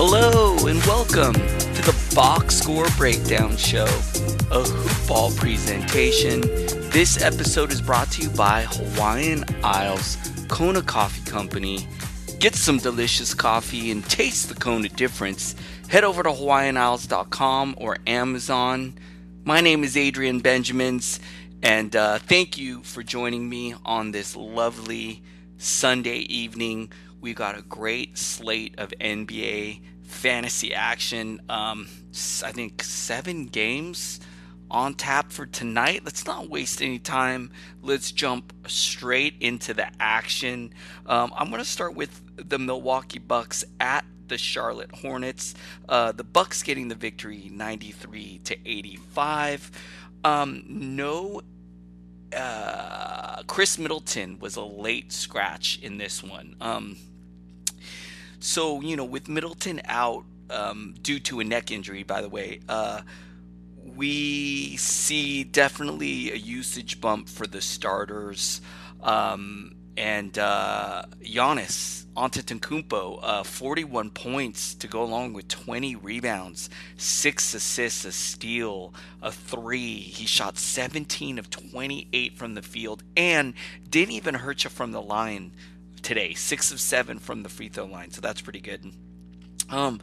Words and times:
Hello 0.00 0.56
and 0.68 0.78
welcome 0.84 1.32
to 1.32 1.82
the 1.82 2.12
Box 2.14 2.54
Score 2.54 2.86
Breakdown 2.96 3.56
Show, 3.56 3.82
a 3.82 4.62
hoopball 4.62 5.36
presentation. 5.36 6.40
This 6.92 7.20
episode 7.20 7.72
is 7.72 7.82
brought 7.82 8.08
to 8.12 8.22
you 8.22 8.30
by 8.30 8.62
Hawaiian 8.62 9.44
Isles 9.64 10.16
Kona 10.46 10.82
Coffee 10.82 11.28
Company. 11.28 11.88
Get 12.38 12.54
some 12.54 12.78
delicious 12.78 13.34
coffee 13.34 13.90
and 13.90 14.08
taste 14.08 14.48
the 14.48 14.54
Kona 14.54 14.88
difference. 14.88 15.56
Head 15.88 16.04
over 16.04 16.22
to 16.22 16.30
hawaiianisles.com 16.30 17.74
or 17.78 17.96
Amazon. 18.06 18.96
My 19.42 19.60
name 19.60 19.82
is 19.82 19.96
Adrian 19.96 20.38
Benjamins, 20.38 21.18
and 21.60 21.96
uh, 21.96 22.20
thank 22.20 22.56
you 22.56 22.84
for 22.84 23.02
joining 23.02 23.48
me 23.48 23.74
on 23.84 24.12
this 24.12 24.36
lovely 24.36 25.24
Sunday 25.56 26.18
evening. 26.18 26.92
We've 27.20 27.34
got 27.34 27.58
a 27.58 27.62
great 27.62 28.16
slate 28.16 28.74
of 28.78 28.92
NBA 29.00 29.80
fantasy 30.02 30.72
action. 30.72 31.40
Um, 31.48 31.88
I 32.44 32.52
think 32.52 32.82
seven 32.82 33.46
games 33.46 34.20
on 34.70 34.94
tap 34.94 35.32
for 35.32 35.46
tonight. 35.46 36.02
Let's 36.04 36.26
not 36.26 36.48
waste 36.48 36.82
any 36.82 36.98
time. 36.98 37.50
Let's 37.82 38.12
jump 38.12 38.52
straight 38.68 39.34
into 39.40 39.74
the 39.74 39.88
action. 40.00 40.72
Um, 41.06 41.32
I'm 41.36 41.48
going 41.48 41.62
to 41.62 41.68
start 41.68 41.94
with 41.94 42.22
the 42.36 42.58
Milwaukee 42.58 43.18
Bucks 43.18 43.64
at 43.80 44.04
the 44.28 44.38
Charlotte 44.38 44.92
Hornets. 44.92 45.54
Uh, 45.88 46.12
the 46.12 46.24
Bucks 46.24 46.62
getting 46.62 46.88
the 46.88 46.94
victory, 46.94 47.50
93 47.52 48.40
to 48.44 48.56
85. 48.64 49.70
Um, 50.24 50.64
no 50.68 51.42
uh, 52.36 53.42
Khris 53.46 53.78
Middleton 53.78 54.38
was 54.38 54.56
a 54.56 54.62
late 54.62 55.12
scratch 55.12 55.78
in 55.82 55.98
this 55.98 56.22
one. 56.22 56.56
Um, 56.60 56.96
so, 58.40 58.80
you 58.80 58.96
know, 58.96 59.04
with 59.04 59.28
Middleton 59.28 59.80
out 59.86 60.24
um, 60.50 60.94
due 61.02 61.18
to 61.20 61.40
a 61.40 61.44
neck 61.44 61.70
injury, 61.70 62.02
by 62.02 62.20
the 62.20 62.28
way, 62.28 62.60
uh, 62.68 63.02
we 63.96 64.76
see 64.76 65.44
definitely 65.44 66.32
a 66.32 66.36
usage 66.36 67.00
bump 67.00 67.28
for 67.28 67.46
the 67.46 67.60
starters. 67.60 68.60
Um, 69.02 69.74
and 69.96 70.38
uh, 70.38 71.04
Giannis 71.22 72.04
Antetokounmpo, 72.18 73.20
uh, 73.22 73.42
41 73.44 74.10
points 74.10 74.74
to 74.74 74.88
go 74.88 75.02
along 75.02 75.32
with 75.32 75.48
20 75.48 75.96
rebounds, 75.96 76.68
six 76.96 77.54
assists, 77.54 78.04
a 78.04 78.12
steal, 78.12 78.92
a 79.22 79.30
three. 79.30 79.94
He 79.94 80.26
shot 80.26 80.58
17 80.58 81.38
of 81.38 81.48
28 81.48 82.36
from 82.36 82.54
the 82.54 82.62
field 82.62 83.02
and 83.16 83.54
didn't 83.88 84.14
even 84.14 84.34
hurt 84.34 84.64
you 84.64 84.70
from 84.70 84.92
the 84.92 85.00
line 85.00 85.52
today. 86.02 86.34
Six 86.34 86.72
of 86.72 86.80
seven 86.80 87.18
from 87.18 87.42
the 87.42 87.48
free 87.48 87.68
throw 87.68 87.86
line, 87.86 88.10
so 88.10 88.20
that's 88.20 88.40
pretty 88.40 88.60
good. 88.60 88.92
Um, 89.70 90.00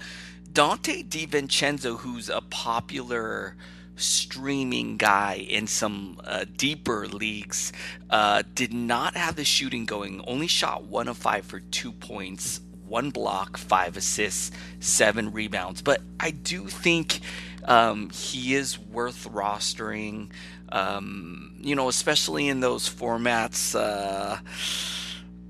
Donte 0.52 1.08
DiVincenzo, 1.10 2.00
who's 2.00 2.30
a 2.30 2.42
popular 2.42 3.58
streaming 3.96 4.98
guy 4.98 5.46
in 5.50 5.68
some 5.68 6.20
uh, 6.24 6.46
deeper 6.58 7.08
leagues, 7.08 7.72
uh, 8.10 8.44
did 8.54 8.74
not 8.74 9.16
have 9.16 9.36
the 9.36 9.46
shooting 9.46 9.86
going. 9.86 10.24
Only 10.28 10.48
shot 10.48 10.84
one 10.84 11.08
of 11.08 11.18
five 11.18 11.46
for 11.46 11.60
two 11.60 11.92
points, 11.92 12.62
one 12.88 13.10
block, 13.10 13.58
five 13.58 13.98
assists, 13.98 14.52
seven 14.80 15.32
rebounds. 15.32 15.82
But 15.82 16.02
I 16.20 16.32
do 16.32 16.68
think 16.68 17.20
um, 17.66 18.10
he 18.10 18.56
is 18.56 18.78
worth 18.80 19.28
rostering. 19.32 20.30
Um, 20.70 21.56
you 21.60 21.76
know, 21.76 21.90
especially 21.90 22.48
in 22.48 22.60
those 22.60 22.90
formats. 22.90 23.76
Uh, 23.76 24.38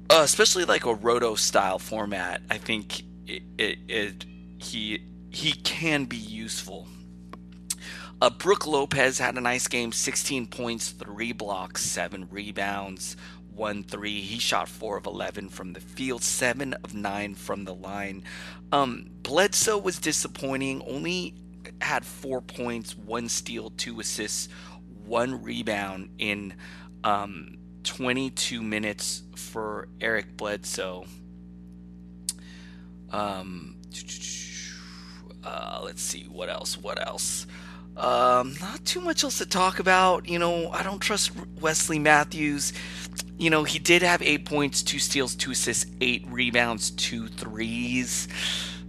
uh, 0.10 0.22
especially 0.22 0.66
like 0.66 0.86
a 0.86 0.94
roto 0.94 1.36
style 1.36 1.80
format, 1.80 2.42
I 2.50 2.58
think 2.58 3.02
it, 3.26 3.44
it, 3.58 3.80
it 3.88 4.26
he 4.58 5.02
he 5.30 5.54
can 5.54 6.06
be 6.06 6.18
useful. 6.18 6.88
Uh, 8.22 8.30
Brook 8.30 8.66
Lopez 8.66 9.20
had 9.20 9.36
a 9.36 9.42
nice 9.42 9.68
game 9.68 9.92
16 9.92 10.48
points, 10.48 10.90
3 10.90 11.34
blocks, 11.34 11.84
7 11.84 12.28
rebounds, 12.32 13.18
1 13.54 13.84
3. 13.84 14.22
He 14.22 14.40
shot 14.40 14.70
4 14.70 14.98
of 14.98 15.06
11 15.06 15.50
from 15.50 15.74
the 15.74 15.82
field, 15.82 16.24
7 16.24 16.74
of 16.84 16.94
9 16.94 17.36
from 17.36 17.66
the 17.66 17.76
line. 17.76 18.24
Um, 18.72 19.10
Bledsoe 19.22 19.78
was 19.78 20.00
disappointing, 20.00 20.82
only 20.88 21.36
had 21.82 22.06
4 22.06 22.42
points, 22.42 22.96
1 22.96 23.28
steal, 23.28 23.72
2 23.72 24.00
assists, 24.00 24.48
1 25.06 25.44
rebound 25.44 26.10
in 26.18 26.56
um, 27.04 27.58
22 27.84 28.64
minutes 28.64 29.24
for 29.36 29.90
Eric 30.00 30.38
Bledsoe. 30.38 31.06
Um, 33.12 33.76
uh, 35.44 35.82
let's 35.84 36.02
see 36.02 36.24
what 36.24 36.50
else. 36.50 36.78
What 36.78 37.06
else? 37.06 37.46
Um, 37.98 38.56
not 38.60 38.84
too 38.84 39.00
much 39.00 39.24
else 39.24 39.38
to 39.38 39.46
talk 39.46 39.80
about. 39.80 40.28
You 40.28 40.40
know, 40.40 40.70
I 40.72 40.84
don't 40.84 41.00
trust 41.00 41.32
Wesley 41.62 42.00
Matthews. 42.00 42.74
You 43.38 43.50
know, 43.50 43.64
he 43.64 43.80
did 43.80 44.02
have 44.02 44.22
eight 44.22 44.46
points, 44.46 44.84
two 44.84 45.00
steals, 45.00 45.36
two 45.36 45.52
assists, 45.52 45.86
eight 46.02 46.26
rebounds, 46.30 46.92
two 46.92 47.28
threes. 47.28 48.28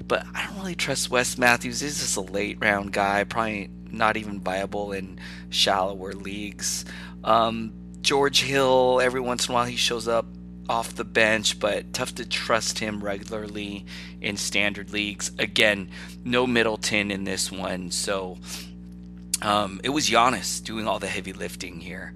But 0.06 0.26
I 0.35 0.47
don't 0.47 0.58
really 0.58 0.75
trust 0.75 1.11
Wes 1.11 1.38
Matthews. 1.38 1.81
He's 1.81 2.00
just 2.00 2.17
a 2.17 2.20
late 2.20 2.58
round 2.61 2.93
guy, 2.93 3.25
probably 3.25 3.70
not 3.91 4.17
even 4.17 4.41
viable 4.41 4.93
in 4.93 5.19
shallower 5.50 6.12
leagues. 6.12 6.85
Um, 7.25 7.73
George 8.00 8.43
Hill, 8.43 9.00
every 9.02 9.20
once 9.20 9.49
in 9.49 9.52
a 9.52 9.55
while 9.55 9.64
he 9.64 9.76
shows 9.76 10.06
up 10.06 10.26
off 10.69 10.94
the 10.94 11.05
bench, 11.05 11.59
but 11.59 11.93
tough 11.93 12.14
to 12.17 12.26
trust 12.26 12.79
him 12.79 13.02
regularly 13.02 13.87
in 14.20 14.37
standard 14.37 14.93
leagues. 14.93 15.31
Again, 15.38 15.91
no 16.25 16.47
Middleton 16.47 17.11
in 17.11 17.25
this 17.25 17.52
one, 17.52 17.91
so 17.91 18.38
um, 19.43 19.81
it 19.85 19.91
was 19.91 20.09
Giannis 20.09 20.62
doing 20.62 20.88
all 20.88 20.99
the 20.99 21.09
heavy 21.09 21.33
lifting 21.33 21.81
here. 21.81 22.15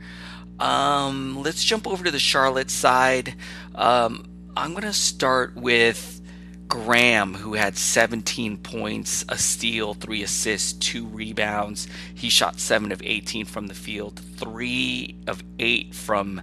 Um, 0.59 1.43
let's 1.43 1.65
jump 1.65 1.87
over 1.87 2.05
to 2.05 2.11
the 2.11 2.19
Charlotte 2.19 2.71
side. 2.71 3.35
Um, 3.75 4.27
I'm 4.57 4.73
going 4.73 4.83
to 4.83 4.93
start 4.93 5.57
with 5.57 6.21
Graham, 6.69 7.35
who 7.35 7.55
had 7.55 7.77
17 7.77 8.59
points, 8.59 9.25
a 9.29 9.39
steal, 9.39 9.95
three 9.95 10.23
assists, 10.23 10.73
two 10.75 11.07
rebounds. 11.07 11.89
He 12.15 12.29
shot 12.29 12.61
7 12.61 12.93
of 12.93 13.03
18 13.03 13.47
from 13.47 13.67
the 13.67 13.75
field, 13.75 14.21
3 14.37 15.17
of 15.27 15.43
8 15.59 15.95
from 15.95 16.43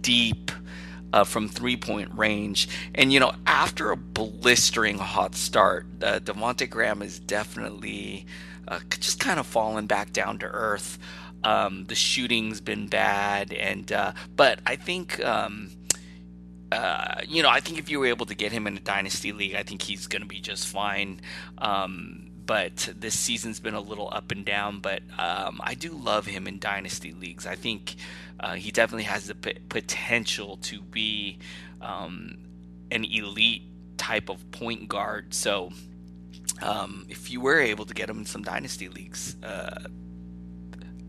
deep. 0.00 0.50
Uh, 1.10 1.24
from 1.24 1.48
three 1.48 1.74
point 1.74 2.10
range. 2.14 2.68
And, 2.94 3.10
you 3.10 3.18
know, 3.18 3.32
after 3.46 3.90
a 3.90 3.96
blistering 3.96 4.98
hot 4.98 5.34
start, 5.34 5.86
uh, 6.02 6.20
Devonte 6.22 6.68
Graham 6.68 7.00
is 7.00 7.18
definitely 7.18 8.26
uh, 8.68 8.80
just 8.90 9.20
kind 9.20 9.40
of 9.40 9.46
fallen 9.46 9.86
back 9.86 10.12
down 10.12 10.38
to 10.38 10.46
earth. 10.46 10.98
Um, 11.44 11.84
the 11.86 11.94
shooting's 11.94 12.60
been 12.60 12.88
bad, 12.88 13.52
and 13.52 13.90
uh, 13.92 14.12
but 14.34 14.60
I 14.66 14.76
think 14.76 15.24
um, 15.24 15.70
uh, 16.70 17.22
you 17.26 17.42
know 17.42 17.48
I 17.48 17.60
think 17.60 17.78
if 17.78 17.90
you 17.90 18.00
were 18.00 18.06
able 18.06 18.26
to 18.26 18.34
get 18.34 18.52
him 18.52 18.66
in 18.66 18.76
a 18.76 18.80
dynasty 18.80 19.32
league, 19.32 19.54
I 19.54 19.62
think 19.62 19.82
he's 19.82 20.06
going 20.06 20.22
to 20.22 20.28
be 20.28 20.40
just 20.40 20.66
fine. 20.66 21.20
Um, 21.58 22.28
but 22.48 22.88
this 22.98 23.16
season's 23.16 23.60
been 23.60 23.74
a 23.74 23.80
little 23.80 24.08
up 24.10 24.32
and 24.32 24.42
down. 24.42 24.80
But 24.80 25.02
um, 25.18 25.60
I 25.62 25.74
do 25.74 25.90
love 25.92 26.24
him 26.24 26.48
in 26.48 26.58
dynasty 26.58 27.12
leagues. 27.12 27.46
I 27.46 27.56
think 27.56 27.96
uh, 28.40 28.54
he 28.54 28.70
definitely 28.70 29.04
has 29.04 29.26
the 29.26 29.34
p- 29.34 29.58
potential 29.68 30.56
to 30.62 30.80
be 30.80 31.38
um, 31.82 32.38
an 32.90 33.04
elite 33.04 33.64
type 33.98 34.30
of 34.30 34.50
point 34.50 34.88
guard. 34.88 35.34
So 35.34 35.70
um, 36.62 37.06
if 37.08 37.30
you 37.30 37.40
were 37.40 37.60
able 37.60 37.84
to 37.86 37.94
get 37.94 38.08
him 38.08 38.18
in 38.18 38.26
some 38.26 38.42
dynasty 38.42 38.88
leagues, 38.88 39.36
uh, 39.42 39.88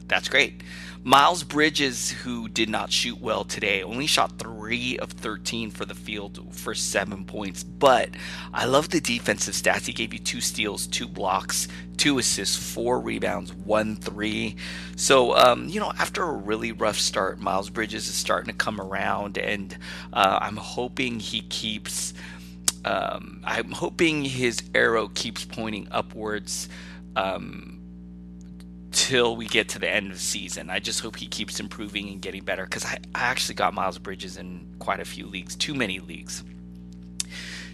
that's 0.09 0.27
great. 0.27 0.63
Miles 1.03 1.43
Bridges, 1.43 2.11
who 2.11 2.49
did 2.49 2.67
not 2.67 2.91
shoot 2.91 3.21
well 3.21 3.45
today, 3.45 3.83
only 3.83 4.07
shot 4.07 4.37
three 4.37 4.97
of 4.97 5.11
13 5.11 5.71
for 5.71 5.85
the 5.85 5.93
field 5.93 6.53
for 6.53 6.73
seven 6.73 7.23
points. 7.23 7.63
But 7.63 8.09
I 8.51 8.65
love 8.65 8.89
the 8.89 8.99
defensive 8.99 9.53
stats. 9.53 9.85
He 9.85 9.93
gave 9.93 10.11
you 10.11 10.19
two 10.19 10.41
steals, 10.41 10.87
two 10.87 11.07
blocks, 11.07 11.69
two 11.95 12.17
assists, 12.17 12.57
four 12.57 12.99
rebounds, 12.99 13.53
one 13.53 13.95
three. 13.95 14.55
So, 14.97 15.37
um, 15.37 15.69
you 15.69 15.79
know, 15.79 15.93
after 15.97 16.23
a 16.23 16.33
really 16.33 16.73
rough 16.73 16.97
start, 16.97 17.39
Miles 17.39 17.69
Bridges 17.69 18.07
is 18.07 18.15
starting 18.15 18.51
to 18.51 18.57
come 18.57 18.81
around, 18.81 19.37
and 19.37 19.77
uh, 20.11 20.39
I'm 20.41 20.57
hoping 20.57 21.19
he 21.19 21.41
keeps. 21.41 22.13
Um, 22.85 23.41
I'm 23.43 23.71
hoping 23.71 24.23
his 24.23 24.61
arrow 24.73 25.09
keeps 25.09 25.45
pointing 25.45 25.87
upwards. 25.91 26.69
Um, 27.15 27.79
till 28.91 29.35
we 29.35 29.47
get 29.47 29.69
to 29.69 29.79
the 29.79 29.89
end 29.89 30.07
of 30.07 30.13
the 30.13 30.19
season. 30.23 30.69
I 30.69 30.79
just 30.79 30.99
hope 30.99 31.15
he 31.15 31.27
keeps 31.27 31.59
improving 31.59 32.09
and 32.09 32.21
getting 32.21 32.43
better 32.43 32.63
because 32.63 32.85
I, 32.85 32.97
I 33.15 33.21
actually 33.21 33.55
got 33.55 33.73
Miles 33.73 33.97
Bridges 33.97 34.37
in 34.37 34.65
quite 34.79 34.99
a 34.99 35.05
few 35.05 35.25
leagues, 35.25 35.55
too 35.55 35.73
many 35.73 35.99
leagues. 35.99 36.43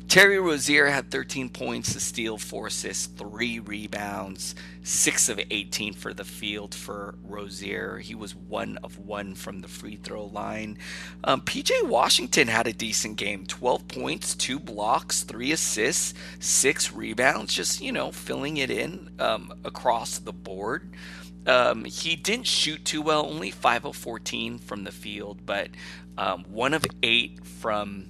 Terry 0.08 0.40
Rozier 0.40 0.88
had 0.88 1.10
13 1.10 1.50
points, 1.50 1.96
a 1.96 2.00
steal, 2.00 2.38
four 2.38 2.68
assists, 2.68 3.08
three 3.08 3.60
rebounds, 3.60 4.56
six 4.84 5.30
of 5.30 5.40
18 5.50 5.94
for 5.94 6.14
the 6.14 6.24
field 6.24 6.74
for 6.76 7.16
Rozier. 7.24 7.98
He 7.98 8.16
was 8.16 8.36
one 8.36 8.78
of 8.84 9.00
one 9.00 9.36
from 9.36 9.62
the 9.62 9.68
free 9.68 9.96
throw 9.98 10.26
line. 10.26 10.78
Um, 11.24 11.42
PJ 11.42 11.88
Washington 11.88 12.48
had 12.48 12.68
a 12.68 12.74
decent 12.74 13.18
game 13.18 13.46
12 13.46 13.88
points, 13.88 14.36
two 14.36 14.60
blocks, 14.60 15.24
three 15.24 15.52
assists, 15.52 16.14
six 16.40 16.94
rebounds, 16.94 17.54
just, 17.54 17.82
you 17.82 17.92
know, 17.92 18.12
filling 18.12 18.58
it 18.58 18.70
in 18.70 19.10
um, 19.20 19.54
across 19.66 20.20
the 20.20 20.34
board. 20.34 20.88
Um, 21.48 21.84
he 21.84 22.16
didn't 22.16 22.48
shoot 22.48 22.86
too 22.86 23.02
well, 23.02 23.26
only 23.26 23.52
5 23.52 23.86
of 23.86 23.96
14 23.96 24.60
from 24.60 24.84
the 24.84 24.92
field, 24.92 25.46
but 25.46 25.70
um, 26.18 26.46
one 26.48 26.74
of 26.74 26.86
eight 27.04 27.46
from 27.46 28.08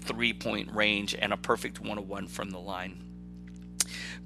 three 0.00 0.32
point 0.32 0.72
range 0.74 1.14
and 1.14 1.32
a 1.32 1.36
perfect 1.36 1.80
101 1.80 2.28
from 2.28 2.50
the 2.50 2.58
line. 2.58 3.04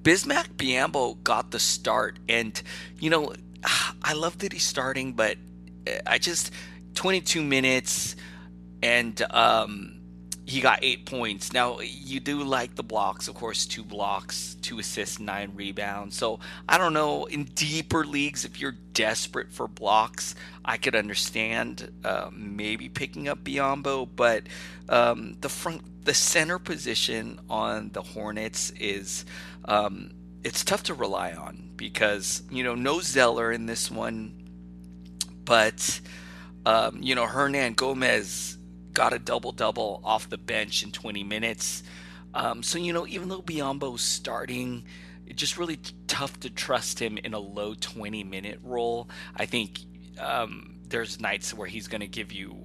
Bismack 0.02 0.54
Biyombo 0.56 1.22
got 1.22 1.50
the 1.50 1.58
start, 1.58 2.18
and 2.28 2.60
you 2.98 3.10
know, 3.10 3.32
I 4.02 4.12
love 4.12 4.38
that 4.38 4.52
he's 4.52 4.64
starting, 4.64 5.12
but 5.12 5.36
I 6.06 6.18
just 6.18 6.50
22 6.94 7.42
minutes 7.42 8.16
and 8.82 9.20
um, 9.30 9.94
he 10.46 10.61
got 10.61 10.81
eight 10.82 11.06
points. 11.06 11.52
Now 11.52 11.81
you 11.81 12.20
do 12.20 12.43
like 12.43 12.75
the 12.75 12.82
blocks, 12.82 13.29
of 13.29 13.35
course, 13.35 13.64
two 13.64 13.82
blocks, 13.82 14.56
two 14.61 14.79
assists, 14.79 15.19
nine 15.19 15.53
rebounds. 15.55 16.17
So 16.17 16.39
I 16.69 16.77
don't 16.77 16.93
know 16.93 17.24
in 17.24 17.44
deeper 17.44 18.05
leagues 18.05 18.44
if 18.44 18.60
you're 18.60 18.77
desperate 18.93 19.51
for 19.51 19.67
blocks, 19.67 20.34
I 20.65 20.77
could 20.77 20.94
understand 20.94 21.91
uh, 22.05 22.31
maybe 22.32 22.89
picking 22.89 23.29
up 23.29 23.43
Biyombo, 23.43 24.08
but 24.15 24.44
um, 24.89 25.36
the 25.41 25.48
front, 25.48 26.05
the 26.05 26.15
center 26.15 26.58
position 26.58 27.41
on 27.48 27.91
the 27.93 28.03
Hornets 28.03 28.70
is 28.79 29.24
um, 29.65 30.10
it's 30.43 30.63
tough 30.63 30.82
to 30.84 30.94
rely 30.94 31.32
on 31.32 31.70
because 31.77 32.43
you 32.51 32.63
know 32.63 32.74
no 32.74 33.01
Zeller 33.01 33.51
in 33.51 33.65
this 33.65 33.91
one, 33.91 34.34
but 35.44 36.01
um, 36.67 36.98
you 37.03 37.15
know 37.15 37.27
Hernangomez 37.27 38.58
got 38.94 39.13
a 39.13 39.19
double 39.19 39.53
double 39.53 40.01
off 40.05 40.31
the 40.31 40.39
bench 40.39 40.82
in 40.82 40.93
20 40.93 41.24
minutes. 41.24 41.82
Um, 42.32 42.63
so, 42.63 42.79
you 42.79 42.93
know, 42.93 43.06
even 43.06 43.29
though 43.29 43.43
Biyombo's 43.43 44.01
starting, 44.01 44.84
it's 45.27 45.39
just 45.39 45.58
really 45.58 45.79
tough 46.06 46.41
to 46.41 46.51
trust 46.51 47.01
him 47.01 47.19
in 47.19 47.34
a 47.34 47.39
low 47.39 47.74
20 47.74 48.24
minute 48.24 48.60
role. 48.63 49.08
I 49.36 49.46
think 49.46 49.81
um, 50.19 50.77
there's 50.89 51.20
nights 51.20 51.53
where 51.53 51.69
he's 51.69 51.89
going 51.89 52.01
to 52.01 52.08
give 52.08 52.32
you 52.32 52.56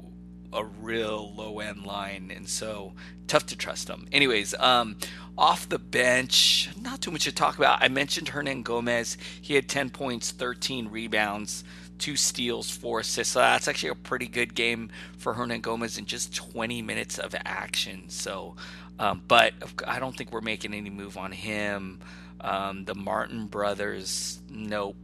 a 0.51 0.63
real 0.63 1.33
low 1.35 1.59
end 1.59 1.85
line, 1.85 2.31
and 2.35 2.47
so 2.49 2.93
tough 3.27 3.45
to 3.47 3.55
trust 3.55 3.87
him. 3.87 4.07
Anyways, 4.11 4.55
um, 4.55 4.97
off 5.37 5.69
the 5.69 5.77
bench, 5.77 6.69
not 6.81 7.01
too 7.01 7.11
much 7.11 7.25
to 7.25 7.31
talk 7.31 7.57
about. 7.57 7.83
I 7.83 7.87
mentioned 7.87 8.31
Hernangomez. 8.31 9.17
He 9.41 9.53
had 9.53 9.69
10 9.69 9.91
points, 9.91 10.31
13 10.31 10.87
rebounds 10.87 11.63
two 11.99 12.15
steals, 12.15 12.69
four 12.71 13.01
assists. 13.01 13.33
So 13.33 13.39
that's 13.39 13.67
actually 13.67 13.89
a 13.89 13.95
pretty 13.95 14.27
good 14.27 14.55
game 14.55 14.89
for 15.17 15.35
Hernangomez 15.35 15.97
in 15.97 16.05
just 16.05 16.35
20 16.35 16.81
minutes 16.81 17.19
of 17.19 17.35
action. 17.45 18.09
So, 18.09 18.55
um, 18.97 19.21
but 19.27 19.53
I 19.85 19.99
don't 19.99 20.15
think 20.17 20.31
we're 20.31 20.41
making 20.41 20.73
any 20.73 20.89
move 20.89 21.17
on 21.17 21.31
him. 21.31 21.99
Um, 22.41 22.85
the 22.85 22.95
Martin 22.95 23.47
brothers, 23.47 24.39
nope. 24.49 24.95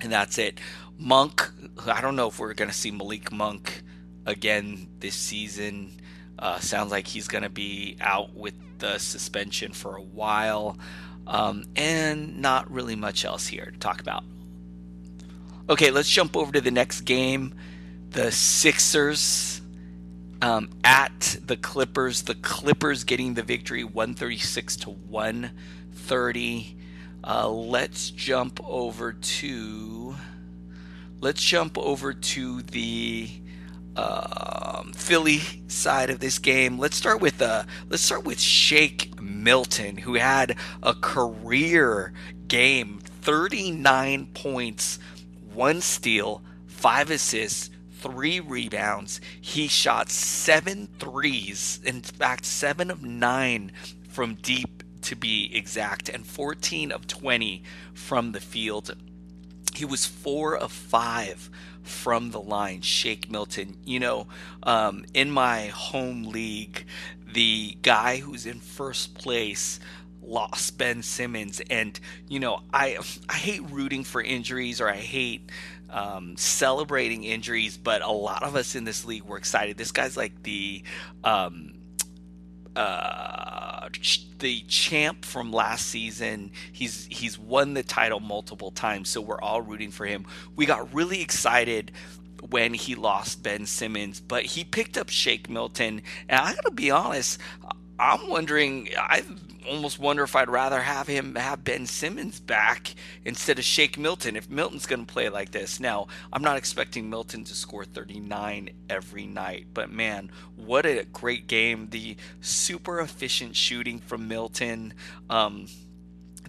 And 0.00 0.12
that's 0.12 0.38
it. 0.38 0.60
Monk, 0.98 1.50
I 1.86 2.00
don't 2.00 2.16
know 2.16 2.28
if 2.28 2.38
we're 2.38 2.54
going 2.54 2.70
to 2.70 2.76
see 2.76 2.90
Malik 2.90 3.32
Monk 3.32 3.82
again 4.26 4.88
this 5.00 5.14
season. 5.14 5.92
Uh, 6.38 6.60
sounds 6.60 6.92
like 6.92 7.06
he's 7.06 7.26
going 7.26 7.42
to 7.42 7.48
be 7.50 7.96
out 8.00 8.34
with 8.34 8.54
the 8.78 8.98
suspension 8.98 9.72
for 9.72 9.96
a 9.96 10.02
while. 10.02 10.78
Um, 11.26 11.64
and 11.76 12.38
not 12.38 12.70
really 12.70 12.96
much 12.96 13.24
else 13.24 13.46
here 13.46 13.70
to 13.72 13.78
talk 13.78 14.00
about. 14.00 14.24
Okay, 15.70 15.90
let's 15.90 16.08
jump 16.08 16.34
over 16.34 16.50
to 16.52 16.62
the 16.62 16.70
next 16.70 17.02
game. 17.02 17.54
The 18.08 18.32
Sixers 18.32 19.60
um, 20.40 20.70
at 20.82 21.36
the 21.44 21.58
Clippers. 21.58 22.22
The 22.22 22.36
Clippers 22.36 23.04
getting 23.04 23.34
the 23.34 23.42
victory 23.42 23.84
136 23.84 24.76
to 24.76 24.90
130. 24.90 26.76
Uh, 27.22 27.50
let's 27.50 28.10
jump 28.10 28.60
over 28.64 29.12
to 29.12 30.14
let's 31.20 31.42
jump 31.42 31.76
over 31.76 32.14
to 32.14 32.62
the 32.62 33.28
um, 33.94 34.92
Philly 34.94 35.40
side 35.66 36.08
of 36.08 36.20
this 36.20 36.38
game. 36.38 36.78
Let's 36.78 36.96
start 36.96 37.20
with 37.20 37.42
uh, 37.42 37.64
let's 37.90 38.02
start 38.02 38.24
with 38.24 38.40
Shake 38.40 39.20
Milton, 39.20 39.98
who 39.98 40.14
had 40.14 40.56
a 40.82 40.94
career 40.94 42.14
game, 42.46 43.00
39 43.02 44.28
points, 44.32 44.98
one 45.58 45.80
steal, 45.80 46.40
five 46.68 47.10
assists, 47.10 47.68
three 47.90 48.38
rebounds. 48.38 49.20
He 49.40 49.66
shot 49.66 50.08
seven 50.08 50.88
threes, 51.00 51.80
in 51.84 52.00
fact, 52.00 52.44
seven 52.44 52.92
of 52.92 53.02
nine 53.02 53.72
from 54.08 54.36
deep 54.36 54.84
to 55.02 55.16
be 55.16 55.50
exact, 55.52 56.08
and 56.08 56.24
14 56.24 56.92
of 56.92 57.08
20 57.08 57.64
from 57.92 58.30
the 58.30 58.40
field. 58.40 58.94
He 59.74 59.84
was 59.84 60.06
four 60.06 60.56
of 60.56 60.70
five 60.70 61.50
from 61.82 62.30
the 62.30 62.40
line, 62.40 62.82
Shake 62.82 63.28
Milton. 63.28 63.78
You 63.84 63.98
know, 63.98 64.26
um, 64.62 65.06
in 65.12 65.28
my 65.28 65.66
home 65.66 66.26
league, 66.26 66.86
the 67.32 67.76
guy 67.82 68.18
who's 68.18 68.46
in 68.46 68.60
first 68.60 69.14
place 69.14 69.80
lost 70.28 70.78
Ben 70.78 71.02
Simmons, 71.02 71.60
and 71.70 71.98
you 72.28 72.40
know, 72.40 72.60
I 72.72 72.98
I 73.28 73.34
hate 73.34 73.62
rooting 73.70 74.04
for 74.04 74.22
injuries 74.22 74.80
or 74.80 74.88
I 74.88 74.96
hate 74.96 75.50
um, 75.90 76.36
celebrating 76.36 77.24
injuries, 77.24 77.76
but 77.76 78.02
a 78.02 78.10
lot 78.10 78.42
of 78.42 78.56
us 78.56 78.74
in 78.74 78.84
this 78.84 79.04
league 79.04 79.24
were 79.24 79.38
excited. 79.38 79.76
This 79.76 79.92
guy's 79.92 80.16
like 80.16 80.42
the 80.42 80.82
um, 81.24 81.74
uh, 82.76 83.88
the 84.38 84.60
champ 84.68 85.24
from 85.24 85.52
last 85.52 85.86
season. 85.86 86.52
He's 86.72 87.06
he's 87.10 87.38
won 87.38 87.74
the 87.74 87.82
title 87.82 88.20
multiple 88.20 88.70
times, 88.70 89.08
so 89.08 89.20
we're 89.20 89.40
all 89.40 89.62
rooting 89.62 89.90
for 89.90 90.06
him. 90.06 90.26
We 90.56 90.66
got 90.66 90.92
really 90.94 91.22
excited 91.22 91.92
when 92.50 92.74
he 92.74 92.94
lost 92.94 93.42
Ben 93.42 93.66
Simmons, 93.66 94.20
but 94.20 94.44
he 94.44 94.64
picked 94.64 94.96
up 94.96 95.08
Shake 95.08 95.48
Milton, 95.50 96.02
and 96.28 96.40
I 96.40 96.54
gotta 96.54 96.70
be 96.70 96.90
honest, 96.90 97.40
I'm 97.98 98.28
wondering. 98.28 98.88
I 98.96 99.24
almost 99.68 99.98
wonder 99.98 100.22
if 100.22 100.34
I'd 100.34 100.50
rather 100.50 100.80
have 100.80 101.06
him 101.06 101.34
have 101.34 101.64
Ben 101.64 101.86
Simmons 101.86 102.40
back 102.40 102.94
instead 103.24 103.58
of 103.58 103.64
Shake 103.64 103.98
Milton 103.98 104.36
if 104.36 104.48
Milton's 104.48 104.86
going 104.86 105.04
to 105.06 105.12
play 105.12 105.28
like 105.28 105.50
this. 105.50 105.78
Now, 105.78 106.06
I'm 106.32 106.42
not 106.42 106.56
expecting 106.56 107.10
Milton 107.10 107.44
to 107.44 107.54
score 107.54 107.84
39 107.84 108.70
every 108.88 109.26
night, 109.26 109.66
but 109.74 109.90
man, 109.90 110.30
what 110.56 110.86
a 110.86 111.04
great 111.12 111.46
game. 111.46 111.88
The 111.90 112.16
super 112.40 113.00
efficient 113.00 113.56
shooting 113.56 113.98
from 114.00 114.28
Milton. 114.28 114.94
Um, 115.28 115.66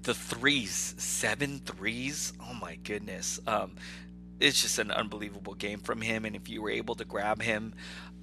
the 0.04 0.14
threes, 0.14 0.96
seven 0.98 1.60
threes. 1.60 2.34
Oh 2.40 2.54
my 2.54 2.76
goodness. 2.84 3.40
Um, 3.46 3.76
it's 4.40 4.62
just 4.62 4.80
an 4.80 4.92
unbelievable 4.92 5.54
game 5.54 5.80
from 5.80 6.02
him. 6.02 6.26
And 6.26 6.36
if 6.36 6.48
you 6.48 6.62
were 6.62 6.70
able 6.70 6.96
to 6.96 7.06
grab 7.06 7.42
him 7.42 7.74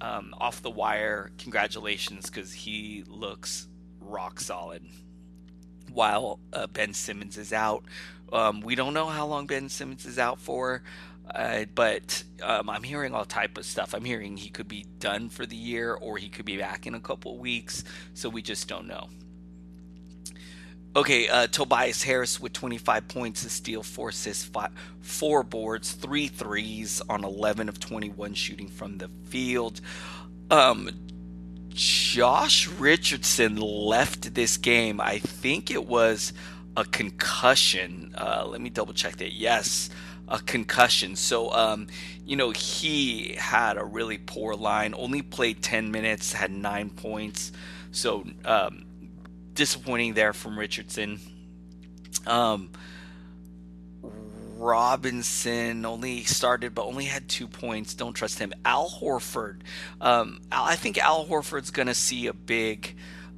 um, 0.01 0.33
off 0.39 0.61
the 0.61 0.71
wire, 0.71 1.31
congratulations, 1.37 2.29
because 2.29 2.53
he 2.53 3.03
looks 3.07 3.67
rock 4.07 4.39
solid 4.39 4.83
while 5.91 6.39
uh, 6.53 6.67
Ben 6.67 6.93
Simmons 6.93 7.37
is 7.37 7.53
out. 7.53 7.83
Um, 8.31 8.61
we 8.61 8.75
don't 8.75 8.93
know 8.93 9.05
how 9.07 9.25
long 9.25 9.47
Ben 9.47 9.69
Simmons 9.69 10.05
is 10.05 10.19
out 10.19 10.39
for, 10.39 10.83
uh, 11.33 11.65
but 11.73 12.23
um, 12.43 12.69
I'm 12.69 12.83
hearing 12.83 13.13
all 13.13 13.25
type 13.25 13.57
of 13.57 13.65
stuff. 13.65 13.93
I'm 13.93 14.05
hearing 14.05 14.37
he 14.37 14.49
could 14.49 14.67
be 14.67 14.85
done 14.99 15.29
for 15.29 15.45
the 15.45 15.55
year 15.55 15.93
or 15.93 16.17
he 16.17 16.29
could 16.29 16.45
be 16.45 16.57
back 16.57 16.87
in 16.87 16.93
a 16.93 16.99
couple 16.99 17.37
weeks, 17.37 17.83
so 18.13 18.29
we 18.29 18.41
just 18.41 18.67
don't 18.67 18.87
know. 18.87 19.07
Okay, 20.95 21.27
uh, 21.27 21.45
Tobias 21.47 22.01
Harris 22.01 22.39
with 22.39 22.53
25 22.53 23.07
points, 23.07 23.45
a 23.45 23.49
steal, 23.49 23.83
four 23.83 24.09
assists, 24.09 24.45
five, 24.45 24.71
four 25.01 25.43
boards, 25.43 25.91
three 25.91 26.27
threes 26.27 27.01
on 27.07 27.23
11 27.23 27.69
of 27.69 27.79
21 27.79 28.33
shooting 28.33 28.67
from 28.67 28.97
the 28.97 29.09
field. 29.25 29.79
Um, 30.49 30.89
Josh 32.17 32.67
Richardson 32.67 33.57
left 33.57 34.33
this 34.33 34.57
game. 34.57 34.99
I 34.99 35.19
think 35.19 35.69
it 35.69 35.85
was 35.85 36.33
a 36.75 36.83
concussion. 36.83 38.11
Uh, 38.17 38.43
let 38.47 38.59
me 38.59 38.71
double 38.71 38.95
check 38.95 39.17
that. 39.17 39.33
Yes, 39.33 39.91
a 40.27 40.39
concussion. 40.39 41.15
So, 41.15 41.51
um, 41.51 41.85
you 42.25 42.35
know, 42.35 42.49
he 42.49 43.35
had 43.37 43.77
a 43.77 43.85
really 43.85 44.17
poor 44.17 44.55
line. 44.55 44.95
Only 44.97 45.21
played 45.21 45.61
10 45.61 45.91
minutes, 45.91 46.33
had 46.33 46.49
nine 46.49 46.89
points. 46.89 47.51
So, 47.91 48.25
um, 48.45 48.85
disappointing 49.53 50.15
there 50.15 50.33
from 50.33 50.57
Richardson. 50.57 51.19
Um, 52.25 52.71
Robinson 54.59 55.85
only 55.85 56.23
started, 56.23 56.73
but 56.75 56.85
only 56.85 57.05
had 57.05 57.27
two 57.27 57.47
points. 57.47 57.93
Don't 57.93 58.13
trust 58.13 58.39
him. 58.39 58.53
Al 58.65 58.89
Horford. 58.89 59.61
Um, 60.01 60.41
I 60.51 60.75
think 60.75 60.97
Al 60.97 61.25
Horford's 61.25 61.71
going 61.71 61.87
to 61.87 61.93
see 61.93 62.27
a 62.27 62.33
big. 62.33 62.95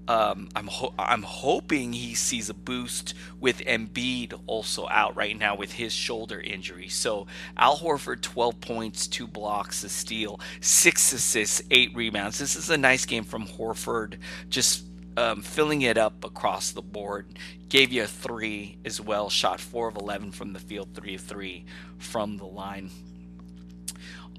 Um, 0.08 0.50
I'm 0.56 0.66
ho- 0.66 0.96
I'm 0.98 1.22
hoping 1.22 1.94
he 1.94 2.16
sees 2.16 2.50
a 2.50 2.56
boost 2.56 3.14
with 3.40 3.60
Embiid 3.60 4.34
also 4.48 4.88
out 4.90 5.16
right 5.16 5.38
now 5.38 5.56
with 5.56 5.74
his 5.74 5.94
shoulder 5.94 6.42
injury. 6.42 6.88
So 6.88 7.28
Al 7.56 7.78
Horford, 7.78 8.22
12 8.22 8.60
points, 8.60 9.08
two 9.08 9.28
blocks, 9.28 9.84
a 9.84 9.90
steal, 9.90 10.40
six 10.62 11.14
assists, 11.14 11.62
eight 11.70 11.96
rebounds. 11.96 12.40
This 12.40 12.56
is 12.56 12.72
a 12.72 12.78
nice 12.78 13.06
game 13.06 13.24
from 13.24 13.46
Horford. 13.46 14.18
Just 14.50 14.89
um, 15.20 15.42
filling 15.42 15.82
it 15.82 15.98
up 15.98 16.24
across 16.24 16.72
the 16.72 16.82
board. 16.82 17.28
Gave 17.68 17.92
you 17.92 18.04
a 18.04 18.08
three 18.08 18.78
as 18.86 19.02
well. 19.02 19.30
Shot 19.30 19.60
four 19.60 19.90
of 19.90 19.98
11 19.98 20.32
from 20.32 20.54
the 20.54 20.60
field, 20.60 20.90
three 20.94 21.16
of 21.16 21.22
three 21.22 21.66
from 21.98 22.38
the 22.38 22.46
line. 22.46 22.90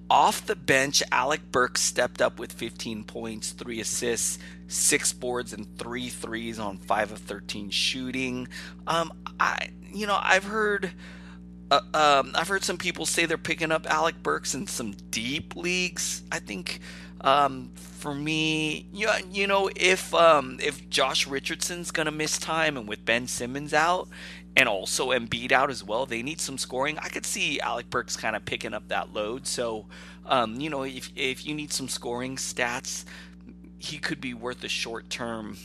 Off 0.08 0.44
the 0.44 0.56
bench, 0.56 1.02
Alec 1.12 1.52
Burks 1.52 1.82
stepped 1.82 2.20
up 2.20 2.40
with 2.40 2.52
15 2.52 3.04
points, 3.04 3.52
three 3.52 3.78
assists, 3.78 4.38
six 4.66 5.12
boards, 5.12 5.52
and 5.52 5.78
three 5.78 6.08
threes 6.08 6.58
on 6.58 6.78
five 6.78 7.12
of 7.12 7.18
13 7.18 7.70
shooting. 7.70 8.48
Um, 8.88 9.12
I, 9.38 9.68
you 9.92 10.06
know, 10.06 10.18
I've 10.20 10.44
heard. 10.44 10.92
Uh, 11.70 11.80
um, 11.94 12.32
I've 12.34 12.48
heard 12.48 12.64
some 12.64 12.78
people 12.78 13.06
say 13.06 13.26
they're 13.26 13.38
picking 13.38 13.70
up 13.70 13.86
Alec 13.88 14.20
Burks 14.24 14.54
in 14.54 14.66
some 14.66 14.96
deep 15.10 15.54
leagues. 15.54 16.24
I 16.32 16.40
think 16.40 16.80
um, 17.20 17.70
for 18.00 18.14
me, 18.14 18.86
you, 18.94 19.10
you 19.30 19.46
know, 19.46 19.68
if 19.76 20.14
um, 20.14 20.58
if 20.62 20.88
Josh 20.88 21.26
Richardson's 21.26 21.90
gonna 21.90 22.10
miss 22.10 22.38
time 22.38 22.78
and 22.78 22.88
with 22.88 23.04
Ben 23.04 23.26
Simmons 23.26 23.74
out 23.74 24.08
and 24.56 24.68
also 24.68 25.10
Embiid 25.10 25.52
out 25.52 25.70
as 25.70 25.84
well, 25.84 26.06
they 26.06 26.22
need 26.22 26.40
some 26.40 26.56
scoring. 26.56 26.98
I 26.98 27.08
could 27.08 27.26
see 27.26 27.60
Alec 27.60 27.90
Burks 27.90 28.16
kind 28.16 28.34
of 28.34 28.44
picking 28.46 28.72
up 28.72 28.88
that 28.88 29.12
load. 29.12 29.46
So, 29.46 29.86
um, 30.24 30.58
you 30.60 30.70
know, 30.70 30.82
if 30.82 31.10
if 31.14 31.44
you 31.44 31.54
need 31.54 31.72
some 31.72 31.88
scoring 31.88 32.36
stats, 32.36 33.04
he 33.78 33.98
could 33.98 34.20
be 34.20 34.32
worth 34.32 34.64
a 34.64 34.68
short 34.68 35.10
term 35.10 35.58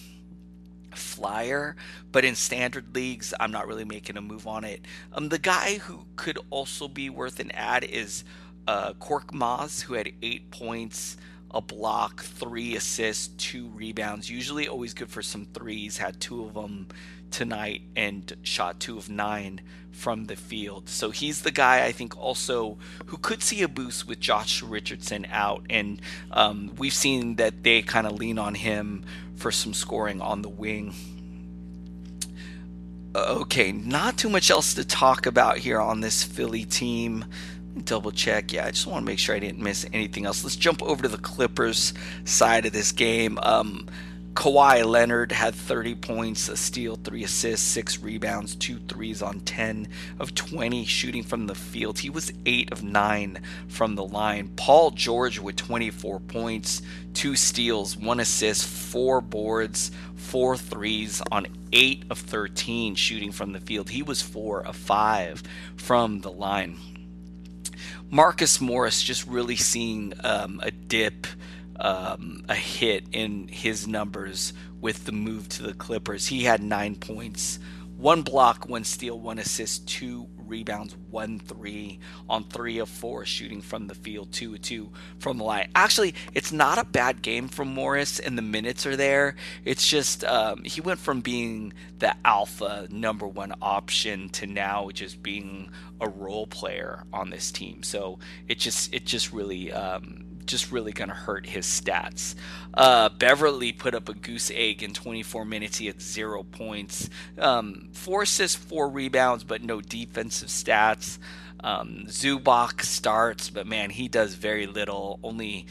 flyer, 0.93 1.77
but 2.11 2.25
in 2.25 2.35
standard 2.35 2.93
leagues, 2.93 3.33
I'm 3.39 3.51
not 3.51 3.65
really 3.65 3.85
making 3.85 4.17
a 4.17 4.21
move 4.21 4.45
on 4.45 4.65
it. 4.65 4.81
Um, 5.13 5.29
the 5.29 5.39
guy 5.39 5.77
who 5.77 6.05
could 6.17 6.37
also 6.49 6.89
be 6.89 7.09
worth 7.09 7.39
an 7.39 7.51
ad 7.51 7.85
is 7.85 8.25
uh, 8.67 8.91
Korkmaz, 8.93 9.83
who 9.83 9.93
had 9.93 10.11
eight 10.21 10.51
points 10.51 11.15
a 11.51 11.61
block, 11.61 12.23
three 12.23 12.75
assists, 12.75 13.29
two 13.37 13.69
rebounds. 13.69 14.29
Usually 14.29 14.67
always 14.67 14.93
good 14.93 15.09
for 15.09 15.21
some 15.21 15.45
threes. 15.45 15.97
Had 15.97 16.19
two 16.19 16.43
of 16.43 16.53
them 16.53 16.87
tonight 17.31 17.81
and 17.95 18.35
shot 18.43 18.79
two 18.79 18.97
of 18.97 19.09
nine 19.09 19.61
from 19.91 20.25
the 20.25 20.35
field. 20.35 20.89
So 20.89 21.11
he's 21.11 21.41
the 21.41 21.51
guy 21.51 21.85
I 21.85 21.91
think 21.91 22.17
also 22.17 22.77
who 23.07 23.17
could 23.17 23.41
see 23.41 23.61
a 23.61 23.67
boost 23.67 24.07
with 24.07 24.19
Josh 24.19 24.61
Richardson 24.61 25.25
out. 25.31 25.65
And 25.69 26.01
um, 26.31 26.73
we've 26.77 26.93
seen 26.93 27.35
that 27.35 27.63
they 27.63 27.81
kind 27.81 28.05
of 28.05 28.13
lean 28.13 28.37
on 28.37 28.55
him 28.55 29.03
for 29.35 29.51
some 29.51 29.73
scoring 29.73 30.21
on 30.21 30.41
the 30.41 30.49
wing. 30.49 30.93
Okay, 33.15 33.71
not 33.71 34.17
too 34.17 34.29
much 34.29 34.51
else 34.51 34.73
to 34.73 34.83
talk 34.83 35.25
about 35.25 35.59
here 35.59 35.79
on 35.79 36.01
this 36.01 36.21
Philly 36.21 36.65
team 36.65 37.23
double 37.83 38.11
check. 38.11 38.53
Yeah, 38.53 38.65
I 38.65 38.71
just 38.71 38.87
want 38.87 39.01
to 39.01 39.05
make 39.05 39.19
sure 39.19 39.35
I 39.35 39.39
didn't 39.39 39.59
miss 39.59 39.85
anything 39.91 40.25
else. 40.25 40.43
Let's 40.43 40.55
jump 40.55 40.81
over 40.83 41.03
to 41.03 41.09
the 41.09 41.17
Clippers 41.17 41.93
side 42.23 42.65
of 42.65 42.73
this 42.73 42.91
game. 42.91 43.37
Um, 43.41 43.87
Kawhi 44.35 44.85
Leonard 44.85 45.31
had 45.31 45.55
30 45.55 45.95
points, 45.95 46.49
a 46.49 46.57
steal, 46.57 46.97
three 46.97 47.23
assists, 47.23 47.65
six 47.65 47.99
rebounds, 47.99 48.53
two 48.55 48.79
threes 48.79 49.21
on 49.21 49.39
10 49.39 49.87
of 50.19 50.35
20 50.35 50.83
shooting 50.83 51.23
from 51.23 51.47
the 51.47 51.55
field. 51.55 51.99
He 51.99 52.09
was 52.09 52.33
eight 52.45 52.69
of 52.73 52.83
nine 52.83 53.39
from 53.69 53.95
the 53.95 54.03
line. 54.03 54.49
Paul 54.57 54.91
George 54.91 55.39
with 55.39 55.55
24 55.55 56.19
points, 56.19 56.81
two 57.13 57.37
steals, 57.37 57.95
one 57.95 58.19
assist, 58.19 58.67
four 58.67 59.21
boards, 59.21 59.89
four 60.15 60.57
threes 60.57 61.21
on 61.31 61.47
eight 61.71 62.03
of 62.09 62.19
13 62.19 62.95
shooting 62.95 63.31
from 63.31 63.53
the 63.53 63.61
field. 63.61 63.89
He 63.89 64.03
was 64.03 64.21
four 64.21 64.65
of 64.65 64.75
five 64.75 65.43
from 65.77 66.19
the 66.19 66.31
line. 66.31 66.77
Marcus 68.09 68.61
Morris 68.61 69.01
just 69.01 69.27
really 69.27 69.55
seeing 69.55 70.13
um, 70.23 70.59
a 70.63 70.71
dip 70.71 71.27
um, 71.77 72.43
a 72.47 72.55
hit 72.55 73.05
in 73.11 73.47
his 73.47 73.87
numbers 73.87 74.53
with 74.81 75.05
the 75.05 75.11
move 75.11 75.49
to 75.49 75.63
the 75.63 75.73
Clippers. 75.73 76.27
He 76.27 76.43
had 76.43 76.63
nine 76.63 76.95
points, 76.95 77.59
one 77.97 78.21
block, 78.21 78.69
one 78.69 78.83
steal, 78.83 79.19
one 79.19 79.39
assist, 79.39 79.87
two 79.87 80.27
rebounds, 80.47 80.95
one 81.09 81.39
three 81.39 81.99
on 82.29 82.43
three 82.43 82.79
of 82.79 82.89
four 82.89 83.25
shooting 83.25 83.61
from 83.61 83.87
the 83.87 83.95
field, 83.95 84.31
two 84.31 84.53
of 84.53 84.61
two 84.61 84.91
from 85.19 85.37
the 85.37 85.43
line. 85.43 85.69
Actually, 85.75 86.13
it's 86.33 86.51
not 86.51 86.77
a 86.77 86.85
bad 86.85 87.21
game 87.21 87.47
from 87.47 87.73
Morris, 87.73 88.19
and 88.19 88.37
the 88.37 88.41
minutes 88.41 88.85
are 88.85 88.95
there. 88.95 89.35
It's 89.63 89.87
just 89.87 90.23
um, 90.23 90.63
he 90.63 90.81
went 90.81 90.99
from 90.99 91.21
being 91.21 91.73
the 91.99 92.15
alpha 92.25 92.87
number 92.89 93.27
one 93.27 93.53
option 93.61 94.29
to 94.29 94.47
now 94.47 94.89
just 94.93 95.23
being 95.23 95.69
a 96.01 96.09
role 96.09 96.47
player 96.47 97.03
on 97.13 97.29
this 97.29 97.51
team. 97.51 97.83
So 97.83 98.19
it 98.47 98.59
just 98.59 98.93
it 98.93 99.05
just 99.05 99.31
really 99.31 99.71
um, 99.71 100.25
just 100.45 100.71
really 100.71 100.91
going 100.91 101.09
to 101.09 101.15
hurt 101.15 101.45
his 101.45 101.65
stats. 101.65 102.35
Uh, 102.73 103.09
Beverley 103.09 103.71
put 103.71 103.95
up 103.95 104.09
a 104.09 104.13
goose 104.13 104.51
egg 104.53 104.83
in 104.83 104.93
24 104.93 105.45
minutes. 105.45 105.77
He 105.77 105.87
had 105.87 106.01
zero 106.01 106.43
points, 106.43 107.09
um, 107.37 107.89
four 107.93 108.23
assists, 108.23 108.57
four 108.57 108.89
rebounds, 108.89 109.43
but 109.43 109.61
no 109.61 109.81
defensive 109.81 110.49
stats. 110.49 111.17
Um, 111.63 112.03
Zubac 112.07 112.83
starts, 112.83 113.49
but 113.49 113.65
man, 113.65 113.89
he 113.89 114.07
does 114.07 114.35
very 114.35 114.67
little. 114.67 115.19
Only 115.23 115.65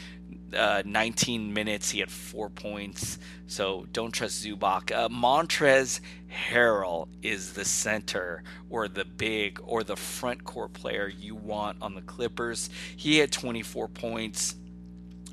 uh, 0.56 0.82
19 0.84 1.52
minutes, 1.52 1.90
he 1.90 2.00
had 2.00 2.10
four 2.10 2.48
points. 2.48 3.18
So 3.46 3.86
don't 3.92 4.12
trust 4.12 4.44
Zubac. 4.44 4.92
Uh, 4.92 5.08
Montrezl 5.08 6.00
Harrell 6.50 7.08
is 7.22 7.52
the 7.52 7.64
center 7.64 8.42
or 8.68 8.88
the 8.88 9.04
big 9.04 9.60
or 9.62 9.84
the 9.84 9.96
front 9.96 10.44
court 10.44 10.72
player 10.72 11.08
you 11.08 11.34
want 11.34 11.78
on 11.80 11.94
the 11.94 12.02
Clippers. 12.02 12.70
He 12.96 13.18
had 13.18 13.30
24 13.30 13.88
points 13.88 14.56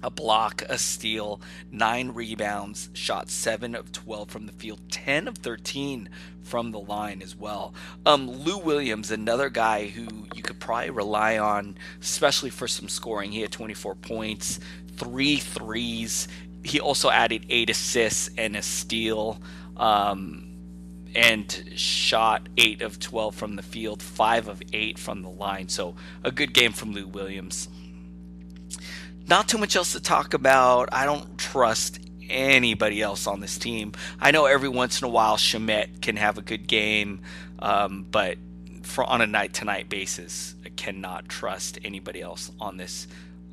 a 0.04 0.10
block, 0.10 0.64
a 0.70 0.78
steal, 0.78 1.42
nine 1.72 2.10
rebounds, 2.10 2.90
shot 2.94 3.30
seven 3.30 3.76
of 3.76 3.92
12 3.92 4.30
from 4.30 4.46
the 4.46 4.52
field, 4.52 4.80
10 4.90 5.28
of 5.28 5.38
13 5.38 6.10
from 6.42 6.72
the 6.72 6.80
line 6.80 7.22
as 7.22 7.36
well. 7.36 7.74
Um, 8.06 8.30
Lou 8.30 8.58
Williams, 8.58 9.12
another 9.12 9.50
guy 9.50 9.88
who 9.88 10.08
you 10.36 10.42
could 10.42 10.60
probably 10.60 10.90
rely 10.90 11.38
on, 11.38 11.78
especially 12.02 12.50
for 12.50 12.68
some 12.68 12.90
scoring. 12.90 13.32
He 13.32 13.42
had 13.42 13.52
24 13.52 13.96
points, 13.96 14.60
three 14.98 15.38
threes. 15.38 16.28
He 16.64 16.80
also 16.80 17.10
added 17.10 17.46
eight 17.50 17.70
assists 17.70 18.30
and 18.38 18.56
a 18.56 18.62
steal. 18.62 19.42
Um, 19.78 20.48
and 21.14 21.74
shot 21.76 22.48
8 22.58 22.82
of 22.82 22.98
12 23.00 23.36
from 23.36 23.58
the 23.58 23.62
field, 23.62 24.02
5 24.02 24.48
of 24.48 24.62
8 24.72 24.98
from 24.98 25.24
the 25.24 25.30
line. 25.30 25.68
So 25.68 25.96
a 26.24 26.32
good 26.32 26.54
game 26.54 26.72
from 26.72 26.94
Lou 26.94 27.06
Williams 27.08 27.68
not 29.28 29.48
too 29.48 29.58
much 29.58 29.76
else 29.76 29.94
to 29.94 30.00
talk 30.00 30.34
about. 30.34 30.90
I 30.92 31.06
don't 31.06 31.38
trust 31.38 32.00
anybody 32.30 33.02
else 33.02 33.28
on 33.28 33.40
this 33.40 33.58
team. 33.58 33.94
I 34.20 34.32
know 34.32 34.46
every 34.46 34.70
once 34.70 35.02
in 35.02 35.06
a 35.06 35.10
while 35.10 35.38
Shamet 35.38 36.02
can 36.02 36.16
have 36.16 36.38
a 36.38 36.42
good 36.42 36.68
game, 36.68 37.22
um, 37.60 38.06
but 38.10 38.38
for 38.84 39.04
on 39.04 39.22
a 39.22 39.28
night 39.28 39.54
to 39.56 39.66
night 39.66 39.90
basis, 39.90 40.56
I 40.66 40.70
cannot 40.70 41.30
trust 41.30 41.80
anybody 41.84 42.22
else 42.22 42.52
on 42.60 42.78
this 42.78 43.08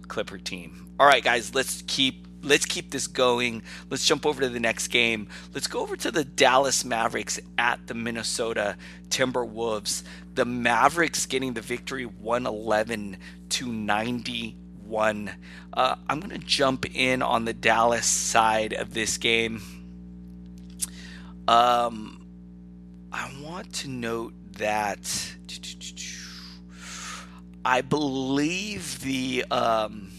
Clipper 0.06 0.38
team. 0.38 0.86
All 0.98 1.06
right, 1.06 1.22
guys, 1.22 1.54
let's 1.54 1.82
keep 1.86 2.26
let's 2.42 2.64
keep 2.64 2.90
this 2.90 3.06
going. 3.06 3.62
Let's 3.90 4.06
jump 4.06 4.24
over 4.24 4.40
to 4.40 4.48
the 4.48 4.60
next 4.60 4.88
game. 4.88 5.28
Let's 5.52 5.66
go 5.66 5.80
over 5.80 5.96
to 5.96 6.10
the 6.10 6.24
Dallas 6.24 6.84
Mavericks 6.84 7.38
at 7.58 7.86
the 7.86 7.94
Minnesota 7.94 8.76
Timberwolves. 9.08 10.02
The 10.34 10.44
Mavericks 10.44 11.26
getting 11.26 11.54
the 11.54 11.60
victory 11.60 12.06
111 12.06 13.18
to 13.50 13.66
90 13.66 14.56
one. 14.88 15.32
Uh, 15.72 15.96
I'm 16.08 16.20
going 16.20 16.38
to 16.38 16.46
jump 16.46 16.86
in 16.94 17.22
on 17.22 17.44
the 17.44 17.52
Dallas 17.52 18.06
side 18.06 18.72
of 18.72 18.94
this 18.94 19.18
game. 19.18 19.62
Um, 21.46 22.26
I 23.12 23.32
want 23.42 23.72
to 23.74 23.88
note 23.88 24.34
that 24.58 25.34
I 27.64 27.80
believe 27.80 29.00
the 29.00 29.44
um, 29.50 30.10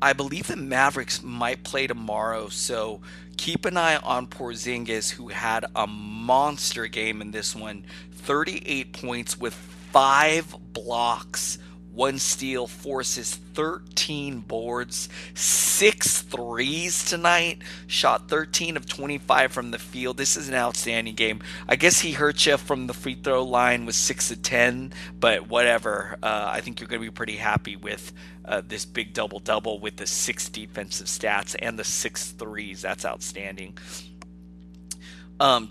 I 0.00 0.12
believe 0.12 0.46
the 0.48 0.56
Mavericks 0.56 1.22
might 1.22 1.64
play 1.64 1.86
tomorrow, 1.86 2.48
so 2.48 3.00
keep 3.36 3.64
an 3.64 3.76
eye 3.76 3.96
on 3.96 4.26
Porzingis, 4.26 5.12
who 5.12 5.28
had 5.28 5.64
a 5.74 5.86
monster 5.86 6.86
game 6.86 7.20
in 7.20 7.30
this 7.30 7.54
one. 7.54 7.84
38 8.12 8.92
points 8.92 9.38
with 9.38 9.54
five 9.54 10.56
blocks 10.72 11.58
one 11.94 12.18
steal, 12.18 12.66
forces 12.66 13.34
13 13.54 14.40
boards, 14.40 15.08
six 15.34 16.22
threes 16.22 17.04
tonight, 17.04 17.62
shot 17.86 18.28
13 18.28 18.76
of 18.76 18.86
25 18.86 19.52
from 19.52 19.70
the 19.70 19.78
field. 19.78 20.16
This 20.16 20.36
is 20.36 20.48
an 20.48 20.54
outstanding 20.54 21.14
game. 21.14 21.40
I 21.68 21.76
guess 21.76 22.00
he 22.00 22.12
hurt 22.12 22.44
you 22.46 22.56
from 22.56 22.86
the 22.86 22.94
free 22.94 23.14
throw 23.14 23.44
line 23.44 23.86
with 23.86 23.94
6 23.94 24.30
of 24.32 24.42
10, 24.42 24.92
but 25.18 25.48
whatever. 25.48 26.16
Uh, 26.22 26.46
I 26.48 26.60
think 26.60 26.80
you're 26.80 26.88
going 26.88 27.00
to 27.00 27.06
be 27.06 27.14
pretty 27.14 27.36
happy 27.36 27.76
with 27.76 28.12
uh, 28.44 28.62
this 28.66 28.84
big 28.84 29.14
double 29.14 29.38
double 29.38 29.78
with 29.78 29.96
the 29.96 30.06
six 30.06 30.48
defensive 30.48 31.06
stats 31.06 31.56
and 31.58 31.78
the 31.78 31.84
six 31.84 32.32
threes. 32.32 32.82
That's 32.82 33.04
outstanding. 33.04 33.78
Um, 35.40 35.70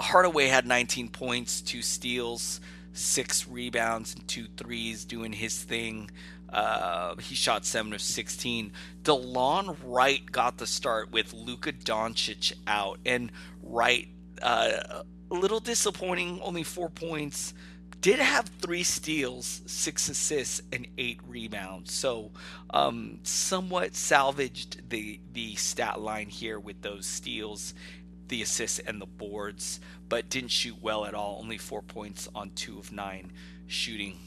Hardaway 0.00 0.46
had 0.46 0.66
19 0.66 1.08
points, 1.08 1.60
two 1.60 1.82
steals 1.82 2.60
six 2.98 3.46
rebounds 3.46 4.14
and 4.14 4.26
two 4.28 4.46
threes, 4.56 5.04
doing 5.04 5.32
his 5.32 5.62
thing. 5.62 6.10
Uh, 6.48 7.14
he 7.16 7.34
shot 7.34 7.64
seven 7.64 7.92
of 7.92 8.00
16. 8.00 8.72
Delon 9.02 9.76
Wright 9.84 10.30
got 10.30 10.58
the 10.58 10.66
start 10.66 11.10
with 11.12 11.32
Luka 11.32 11.72
Doncic 11.72 12.52
out, 12.66 12.98
and 13.04 13.30
Wright 13.62 14.08
uh, 14.42 15.02
a 15.30 15.34
little 15.34 15.60
disappointing, 15.60 16.40
only 16.42 16.62
four 16.62 16.88
points. 16.88 17.54
Did 18.00 18.20
have 18.20 18.48
three 18.60 18.84
steals, 18.84 19.60
six 19.66 20.08
assists, 20.08 20.62
and 20.72 20.86
eight 20.96 21.18
rebounds. 21.26 21.92
So, 21.92 22.30
um, 22.70 23.18
somewhat 23.24 23.96
salvaged 23.96 24.88
the 24.88 25.18
the 25.32 25.56
stat 25.56 26.00
line 26.00 26.28
here 26.28 26.60
with 26.60 26.80
those 26.80 27.06
steals 27.06 27.74
the 28.28 28.42
assists 28.42 28.78
and 28.78 29.00
the 29.00 29.06
boards, 29.06 29.80
but 30.08 30.28
didn't 30.28 30.50
shoot 30.50 30.76
well 30.80 31.04
at 31.04 31.14
all. 31.14 31.38
Only 31.40 31.58
four 31.58 31.82
points 31.82 32.28
on 32.34 32.50
two 32.50 32.78
of 32.78 32.92
nine 32.92 33.32
shooting. 33.66 34.18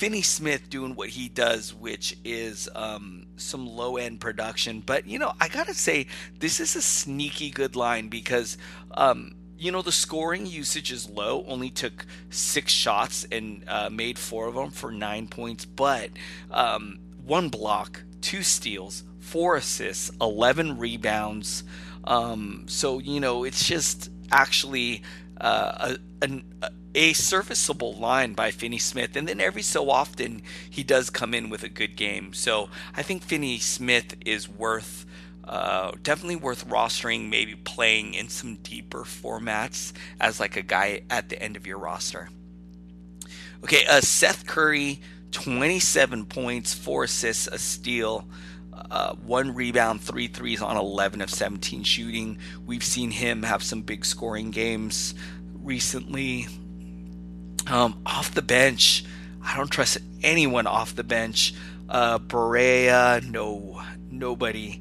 Finney 0.00 0.22
Smith 0.22 0.70
doing 0.70 0.94
what 0.94 1.10
he 1.10 1.28
does, 1.28 1.74
which 1.74 2.16
is 2.24 2.70
um, 2.74 3.26
some 3.36 3.66
low 3.66 3.98
end 3.98 4.18
production. 4.18 4.80
But, 4.80 5.06
you 5.06 5.18
know, 5.18 5.34
I 5.38 5.48
got 5.48 5.66
to 5.66 5.74
say, 5.74 6.06
this 6.38 6.58
is 6.58 6.74
a 6.74 6.80
sneaky 6.80 7.50
good 7.50 7.76
line 7.76 8.08
because, 8.08 8.56
um, 8.92 9.34
you 9.58 9.70
know, 9.70 9.82
the 9.82 9.92
scoring 9.92 10.46
usage 10.46 10.90
is 10.90 11.10
low, 11.10 11.44
only 11.46 11.68
took 11.68 12.06
six 12.30 12.72
shots 12.72 13.26
and 13.30 13.62
uh, 13.68 13.90
made 13.90 14.18
four 14.18 14.46
of 14.46 14.54
them 14.54 14.70
for 14.70 14.90
nine 14.90 15.28
points, 15.28 15.66
but 15.66 16.08
um, 16.50 16.98
one 17.26 17.50
block, 17.50 18.02
two 18.22 18.42
steals, 18.42 19.04
four 19.18 19.56
assists, 19.56 20.10
11 20.18 20.78
rebounds. 20.78 21.62
Um, 22.04 22.64
so 22.68 22.98
you 22.98 23.20
know, 23.20 23.44
it's 23.44 23.64
just 23.66 24.10
actually 24.32 25.02
uh, 25.40 25.96
a, 26.22 26.26
a, 26.62 26.70
a 26.94 27.12
serviceable 27.12 27.94
line 27.94 28.34
by 28.34 28.50
Finney 28.50 28.78
Smith, 28.78 29.16
and 29.16 29.28
then 29.28 29.40
every 29.40 29.62
so 29.62 29.90
often 29.90 30.42
he 30.68 30.82
does 30.82 31.10
come 31.10 31.34
in 31.34 31.50
with 31.50 31.62
a 31.62 31.68
good 31.68 31.96
game. 31.96 32.32
So 32.32 32.68
I 32.96 33.02
think 33.02 33.22
Finney 33.22 33.58
Smith 33.58 34.16
is 34.24 34.48
worth. 34.48 35.06
Uh, 35.42 35.90
definitely 36.04 36.36
worth 36.36 36.68
rostering, 36.68 37.28
maybe 37.28 37.56
playing 37.56 38.14
in 38.14 38.28
some 38.28 38.56
deeper 38.56 39.00
formats 39.00 39.92
as 40.20 40.38
like 40.38 40.56
a 40.56 40.62
guy 40.62 41.00
at 41.10 41.28
the 41.28 41.42
end 41.42 41.56
of 41.56 41.66
your 41.66 41.78
roster. 41.78 42.28
Okay, 43.64 43.84
uh, 43.86 44.00
Seth 44.00 44.46
Curry, 44.46 45.00
27 45.32 46.24
points, 46.26 46.72
four 46.74 47.04
assists, 47.04 47.46
a 47.46 47.58
steal 47.58 48.26
uh, 48.90 49.14
one 49.14 49.54
rebound, 49.54 50.00
three 50.00 50.28
threes 50.28 50.62
on 50.62 50.76
11 50.76 51.20
of 51.20 51.30
17 51.30 51.82
shooting. 51.82 52.38
We've 52.66 52.84
seen 52.84 53.10
him 53.10 53.42
have 53.42 53.62
some 53.62 53.82
big 53.82 54.04
scoring 54.04 54.50
games 54.50 55.14
recently. 55.62 56.48
Um, 57.66 58.00
off 58.06 58.34
the 58.34 58.42
bench, 58.42 59.04
I 59.44 59.56
don't 59.56 59.70
trust 59.70 59.98
anyone 60.22 60.66
off 60.66 60.94
the 60.94 61.04
bench. 61.04 61.54
Uh, 61.88 62.18
Barea, 62.18 63.22
no, 63.28 63.82
nobody. 64.10 64.80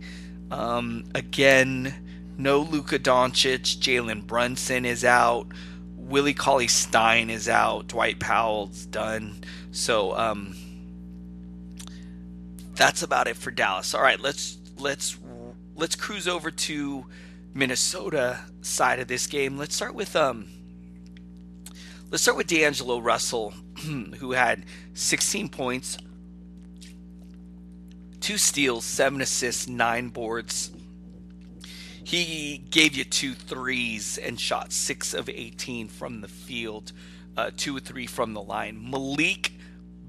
Um, 0.51 1.05
again, 1.15 1.93
no 2.37 2.61
Luka 2.61 2.99
Doncic. 2.99 3.77
Jalen 3.79 4.25
Brunson 4.25 4.85
is 4.85 5.03
out. 5.03 5.47
Willie 5.95 6.33
Cauley 6.33 6.67
Stein 6.67 7.29
is 7.29 7.47
out. 7.47 7.87
Dwight 7.87 8.19
Powell's 8.19 8.85
done. 8.87 9.41
So, 9.71 10.17
um, 10.17 10.55
that's 12.79 13.03
about 13.03 13.27
it 13.27 13.35
for 13.35 13.51
Dallas. 13.51 13.93
All 13.93 14.01
right, 14.01 14.19
let's 14.19 14.57
let's 14.77 15.17
let's 15.75 15.97
cruise 15.97 16.29
over 16.29 16.49
to 16.49 17.05
Minnesota 17.53 18.39
side 18.61 18.99
of 18.99 19.09
this 19.09 19.27
game. 19.27 19.57
Let's 19.57 19.75
start 19.75 19.93
with 19.93 20.15
um 20.15 20.47
let's 22.09 22.23
start 22.23 22.37
with 22.37 22.47
D'Angelo 22.47 22.99
Russell, 22.99 23.53
who 24.19 24.31
had 24.31 24.63
16 24.93 25.49
points, 25.49 25.97
two 28.21 28.37
steals, 28.37 28.85
seven 28.85 29.19
assists, 29.19 29.67
nine 29.67 30.07
boards. 30.07 30.71
He 32.01 32.63
gave 32.71 32.95
you 32.95 33.03
two 33.03 33.33
threes 33.33 34.17
and 34.17 34.39
shot 34.39 34.71
six 34.71 35.13
of 35.13 35.27
18 35.27 35.89
from 35.89 36.21
the 36.21 36.29
field, 36.29 36.93
uh, 37.35 37.51
two 37.57 37.75
or 37.75 37.81
three 37.81 38.07
from 38.07 38.33
the 38.33 38.41
line. 38.41 38.89
Malik 38.89 39.51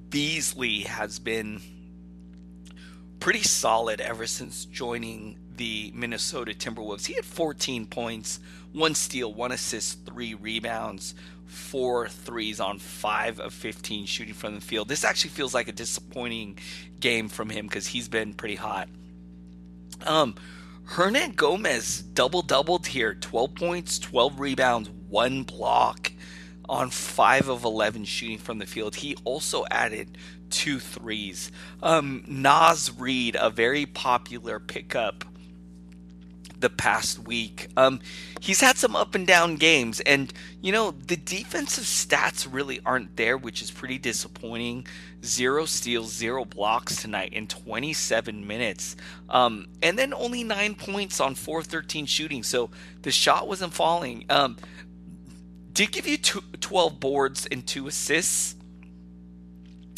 Beasley 0.08 0.82
has 0.82 1.18
been 1.18 1.60
pretty 3.20 3.42
solid 3.42 4.00
ever 4.00 4.26
since 4.26 4.64
joining 4.64 5.38
the 5.56 5.92
Minnesota 5.94 6.52
Timberwolves. 6.52 7.06
He 7.06 7.12
had 7.12 7.24
14 7.24 7.86
points, 7.86 8.40
one 8.72 8.94
steal, 8.94 9.32
one 9.32 9.52
assist, 9.52 10.06
three 10.06 10.32
rebounds, 10.34 11.14
four 11.44 12.08
threes 12.08 12.60
on 12.60 12.78
five 12.78 13.38
of 13.38 13.52
15 13.52 14.06
shooting 14.06 14.32
from 14.32 14.54
the 14.54 14.60
field. 14.60 14.88
This 14.88 15.04
actually 15.04 15.30
feels 15.30 15.52
like 15.52 15.68
a 15.68 15.72
disappointing 15.72 16.58
game 16.98 17.28
from 17.28 17.50
him 17.50 17.66
because 17.66 17.86
he's 17.86 18.08
been 18.08 18.32
pretty 18.32 18.54
hot. 18.54 18.88
Um, 20.06 20.34
Hernangomez 20.86 22.02
double 22.14 22.42
doubled 22.42 22.86
here 22.86 23.14
12 23.14 23.54
points, 23.54 23.98
12 23.98 24.40
rebounds, 24.40 24.88
one 25.08 25.42
block 25.42 26.10
on 26.70 26.88
5 26.88 27.48
of 27.48 27.64
11 27.64 28.04
shooting 28.04 28.38
from 28.38 28.58
the 28.58 28.66
field. 28.66 28.94
He 28.94 29.16
also 29.24 29.64
added 29.70 30.16
two 30.50 30.78
threes. 30.78 31.50
Um, 31.82 32.24
Naz 32.26 32.90
Reid, 32.96 33.36
a 33.38 33.50
very 33.50 33.86
popular 33.86 34.58
pickup 34.58 35.24
the 36.60 36.70
past 36.70 37.18
week. 37.26 37.68
Um, 37.76 38.00
he's 38.40 38.60
had 38.60 38.76
some 38.76 38.94
up 38.94 39.14
and 39.14 39.26
down 39.26 39.56
games, 39.56 40.00
and 40.00 40.32
you 40.60 40.72
know 40.72 40.92
the 40.92 41.16
defensive 41.16 41.84
stats 41.84 42.46
really 42.50 42.80
aren't 42.84 43.16
there, 43.16 43.36
which 43.36 43.62
is 43.62 43.70
pretty 43.70 43.98
disappointing. 43.98 44.86
Zero 45.24 45.64
steals, 45.64 46.12
zero 46.12 46.44
blocks 46.44 47.02
tonight 47.02 47.32
in 47.32 47.46
27 47.46 48.46
minutes, 48.46 48.96
um, 49.28 49.66
and 49.82 49.98
then 49.98 50.14
only 50.14 50.44
nine 50.44 50.74
points 50.74 51.20
on 51.20 51.34
4-13 51.34 52.06
shooting. 52.08 52.42
So 52.42 52.70
the 53.02 53.10
shot 53.10 53.48
wasn't 53.48 53.74
falling. 53.74 54.24
Um, 54.30 54.56
did 55.72 55.92
give 55.92 56.06
you 56.06 56.18
two, 56.18 56.42
12 56.60 57.00
boards 57.00 57.46
and 57.50 57.66
two 57.66 57.86
assists, 57.86 58.56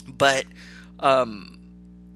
but 0.07 0.45
um, 1.01 1.59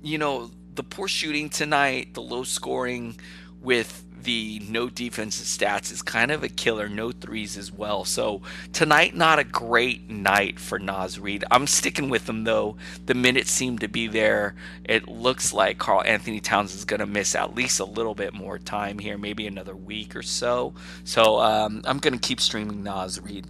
you 0.02 0.18
know 0.18 0.50
the 0.74 0.82
poor 0.82 1.08
shooting 1.08 1.48
tonight, 1.48 2.14
the 2.14 2.22
low 2.22 2.44
scoring 2.44 3.16
with 3.60 4.04
the 4.26 4.60
no 4.68 4.88
defensive 4.88 5.46
stats 5.46 5.92
is 5.92 6.02
kind 6.02 6.30
of 6.30 6.42
a 6.42 6.48
killer. 6.48 6.88
No 6.88 7.12
threes 7.12 7.56
as 7.56 7.70
well. 7.70 8.04
So 8.04 8.42
tonight, 8.72 9.14
not 9.14 9.38
a 9.38 9.44
great 9.44 10.10
night 10.10 10.58
for 10.58 10.78
Naz 10.78 11.18
Reid. 11.18 11.44
I'm 11.50 11.66
sticking 11.66 12.10
with 12.10 12.28
him 12.28 12.44
though. 12.44 12.76
The 13.06 13.14
minutes 13.14 13.50
seem 13.50 13.78
to 13.78 13.88
be 13.88 14.08
there. 14.08 14.54
It 14.84 15.08
looks 15.08 15.52
like 15.52 15.78
Karl-Anthony 15.78 16.40
Towns 16.40 16.74
is 16.74 16.84
going 16.84 17.00
to 17.00 17.06
miss 17.06 17.34
at 17.34 17.54
least 17.54 17.80
a 17.80 17.84
little 17.84 18.14
bit 18.14 18.34
more 18.34 18.58
time 18.58 18.98
here, 18.98 19.16
maybe 19.16 19.46
another 19.46 19.76
week 19.76 20.16
or 20.16 20.22
so. 20.22 20.74
So 21.04 21.38
um, 21.38 21.82
I'm 21.84 21.98
going 21.98 22.14
to 22.14 22.20
keep 22.20 22.40
streaming 22.40 22.82
Naz 22.82 23.20
Reid. 23.20 23.46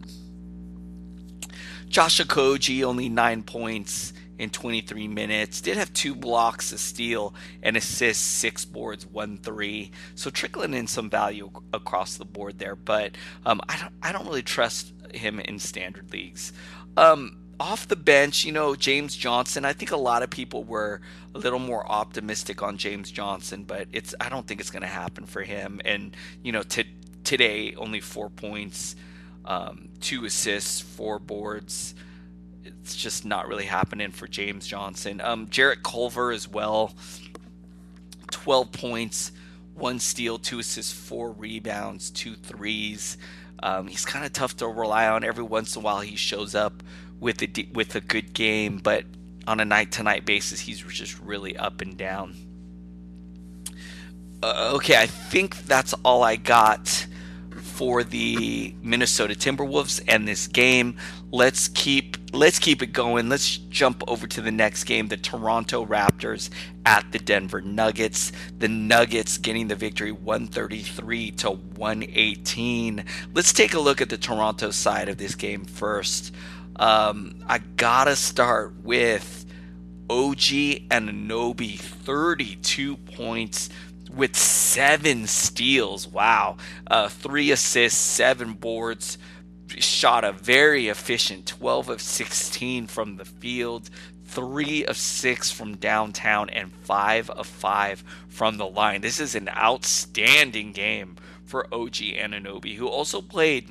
Josh 1.89 2.21
Okogie, 2.21 2.83
only 2.83 3.09
nine 3.09 3.43
points 3.43 4.13
in 4.39 4.51
23 4.51 5.09
minutes. 5.09 5.61
Did 5.61 5.77
have 5.77 5.93
two 5.93 6.15
blocks, 6.15 6.73
a 6.73 6.79
steal, 6.79 7.35
and 7.63 7.77
assists, 7.77 8.25
six 8.25 8.65
boards, 8.65 9.07
one 9.07 9.39
three. 9.39 9.91
So 10.15 10.31
trickling 10.31 10.75
in 10.75 10.87
some 10.87 11.11
value 11.11 11.51
across 11.73 12.17
the 12.17 12.25
board 12.25 12.59
there, 12.59 12.77
but 12.77 13.17
um, 13.45 13.61
I 13.69 13.79
don't 13.79 13.93
I 14.03 14.13
don't 14.13 14.27
really 14.27 14.43
trust 14.43 14.93
him 15.13 15.41
in 15.41 15.59
standard 15.59 16.13
leagues. 16.13 16.53
Um, 16.97 17.39
off 17.59 17.89
the 17.89 17.97
bench, 17.97 18.45
you 18.45 18.53
know, 18.53 18.75
James 18.75 19.17
Johnson. 19.17 19.65
I 19.65 19.73
think 19.73 19.91
a 19.91 19.97
lot 19.97 20.23
of 20.23 20.31
people 20.31 20.65
were 20.65 21.01
a 21.35 21.39
little 21.39 21.59
more 21.59 21.87
optimistic 21.91 22.63
on 22.63 22.77
James 22.77 23.11
Johnson, 23.11 23.65
but 23.65 23.89
it's 23.93 24.15
I 24.21 24.29
don't 24.29 24.47
think 24.47 24.61
it's 24.61 24.71
going 24.71 24.83
to 24.83 24.89
happen 24.89 25.27
for 25.27 25.43
him. 25.43 25.81
And 25.85 26.15
you 26.43 26.53
know, 26.53 26.63
to, 26.63 26.85
today 27.25 27.75
only 27.77 28.01
four 28.01 28.29
points, 28.29 28.97
um, 29.45 29.89
two 30.01 30.25
assists, 30.25 30.81
four 30.81 31.19
boards 31.19 31.95
it's 32.67 32.97
just 32.97 33.25
not 33.25 33.49
really 33.49 33.65
happening 33.65 34.11
for 34.11 34.27
James 34.27 34.67
Johnson. 34.67 35.21
Um, 35.21 35.49
Jarrett 35.49 35.83
Culver 35.83 36.33
as 36.33 36.49
well, 36.49 36.95
12 38.31 38.73
points, 38.73 39.33
one 39.75 39.99
steal, 39.99 40.39
two 40.39 40.59
assists, 40.59 40.93
four 40.93 41.31
rebounds, 41.33 42.11
two 42.11 42.35
threes. 42.35 43.19
Um, 43.63 43.87
he's 43.87 44.05
kind 44.05 44.25
of 44.25 44.33
tough 44.33 44.57
to 44.57 44.67
rely 44.67 45.09
on. 45.09 45.25
Every 45.25 45.45
once 45.45 45.77
in 45.77 45.83
a 45.83 45.85
while, 45.85 46.01
he 46.01 46.17
shows 46.17 46.55
up 46.55 46.83
with 47.21 47.43
a 47.43 47.69
with 47.73 47.95
a 47.95 48.01
good 48.01 48.33
game, 48.35 48.79
but 48.79 49.05
on 49.47 49.61
a 49.61 49.65
night 49.65 49.93
to 49.93 50.03
night 50.03 50.27
basis, 50.27 50.61
he's 50.61 50.81
just 50.81 51.19
really 51.21 51.57
up 51.57 51.81
and 51.81 51.97
down. 51.97 52.37
Uh, 54.43 54.73
okay, 54.75 54.97
I 54.97 55.07
think 55.07 55.57
that's 55.67 55.95
all 56.05 56.23
I 56.23 56.37
got 56.37 57.07
for 57.63 58.05
the 58.05 58.75
Minnesota 58.83 59.35
Timberwolves 59.35 60.03
and 60.09 60.27
this 60.29 60.47
game. 60.47 60.97
Let's 61.31 61.69
keep 61.69 62.17
let's 62.37 62.59
keep 62.59 62.83
it 62.83 62.93
going. 62.93 63.29
Let's 63.29 63.57
jump 63.57 64.05
over 64.07 64.27
to 64.27 64.41
the 64.41 64.51
next 64.51 64.85
game, 64.85 65.09
the 65.09 65.17
Toronto 65.17 65.85
Raptors 65.85 66.51
at 66.85 67.11
the 67.11 67.19
Denver 67.19 67.61
Nuggets. 67.61 68.31
The 68.59 68.69
Nuggets 68.69 69.39
getting 69.39 69.69
the 69.69 69.75
victory 69.75 70.13
133 70.13 71.31
to 71.33 71.51
118. 71.51 73.05
Let's 73.35 73.53
take 73.53 73.75
a 73.75 73.81
look 73.81 74.01
at 74.01 74.11
the 74.11 74.19
Toronto 74.19 74.71
side 74.71 75.09
of 75.09 75.17
this 75.17 75.35
game 75.35 75.65
first. 75.65 76.35
Um, 76.77 77.43
I 77.47 77.59
gotta 77.59 78.17
start 78.17 78.75
with 78.83 79.47
OG 80.11 80.89
Anunoby, 80.91 81.79
32 81.79 82.97
points 82.99 83.71
with 84.15 84.37
seven 84.37 85.27
steals. 85.27 86.07
Wow. 86.07 86.57
Uh, 86.87 87.09
three 87.09 87.51
assists, 87.51 87.99
seven 87.99 88.53
boards. 88.53 89.19
Shot 89.69 90.25
a 90.25 90.33
very 90.33 90.89
efficient 90.89 91.47
12 91.47 91.89
of 91.89 92.01
16 92.01 92.87
from 92.87 93.17
the 93.17 93.25
field, 93.25 93.91
three 94.25 94.85
of 94.85 94.97
six 94.97 95.51
from 95.51 95.77
downtown, 95.77 96.51
and 96.51 96.73
five 96.73 97.29
of 97.31 97.47
five 97.47 98.05
from 98.29 98.59
the 98.59 98.67
line. 98.67 99.01
This 99.01 99.21
is 99.21 99.35
an 99.35 99.49
outstanding 99.49 100.73
game 100.73 101.17
for 101.45 101.67
OG 101.73 101.95
Anunoby, 101.95 102.77
who 102.77 102.87
also 102.89 103.21
played 103.21 103.69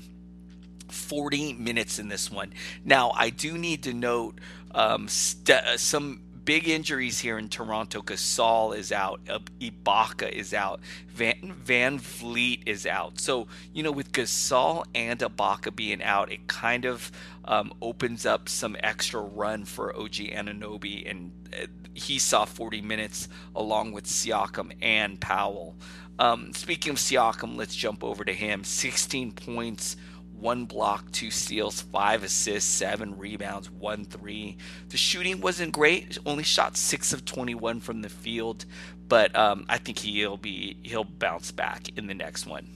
40 0.89 1.53
minutes 1.53 1.99
in 1.99 2.09
this 2.09 2.31
one. 2.31 2.53
Now, 2.83 3.11
I 3.15 3.29
do 3.29 3.57
need 3.57 3.83
to 3.83 3.93
note 3.93 4.39
um, 4.71 5.07
st- 5.07 5.79
some 5.79 6.21
big 6.45 6.69
injuries 6.69 7.19
here 7.19 7.37
in 7.37 7.49
Toronto. 7.49 8.01
Gasol 8.01 8.77
is 8.77 8.91
out, 8.91 9.19
Ibaka 9.59 10.31
is 10.31 10.53
out, 10.53 10.79
Van, 11.09 11.53
Van 11.63 11.99
Vleet 11.99 12.61
is 12.65 12.85
out. 12.85 13.19
So 13.19 13.47
you 13.73 13.83
know, 13.83 13.91
with 13.91 14.11
Gasol 14.11 14.85
and 14.93 15.19
Ibaka 15.19 15.75
being 15.75 16.01
out, 16.03 16.31
it 16.31 16.47
kind 16.47 16.85
of 16.85 17.11
um, 17.45 17.73
opens 17.81 18.25
up 18.25 18.47
some 18.47 18.77
extra 18.81 19.21
run 19.21 19.65
for 19.65 19.95
OG 19.95 20.13
Anunoby, 20.13 21.09
and 21.09 21.31
uh, 21.53 21.65
he 21.93 22.19
saw 22.19 22.45
40 22.45 22.81
minutes 22.81 23.27
along 23.55 23.91
with 23.91 24.05
Siakam 24.05 24.71
and 24.81 25.19
Powell. 25.19 25.75
Um, 26.17 26.53
speaking 26.53 26.91
of 26.91 26.97
Siakam, 26.97 27.57
let's 27.57 27.75
jump 27.75 28.03
over 28.03 28.23
to 28.23 28.33
him. 28.33 28.63
16 28.63 29.33
points 29.33 29.97
one 30.45 30.65
block, 30.65 31.11
two 31.11 31.31
steals, 31.31 31.81
five 31.81 32.23
assists, 32.23 32.69
seven 32.69 33.17
rebounds, 33.17 33.69
one 33.71 34.05
three. 34.05 34.57
The 34.89 34.97
shooting 34.97 35.41
wasn't 35.41 35.73
great; 35.73 36.19
only 36.23 36.43
shot 36.43 36.77
six 36.77 37.11
of 37.11 37.25
21 37.25 37.79
from 37.79 38.03
the 38.03 38.09
field, 38.09 38.65
but 39.09 39.35
um, 39.35 39.65
I 39.67 39.79
think 39.79 39.97
he'll 39.99 40.37
be 40.37 40.77
he'll 40.83 41.03
bounce 41.03 41.51
back 41.51 41.89
in 41.97 42.05
the 42.05 42.13
next 42.13 42.45
one. 42.45 42.69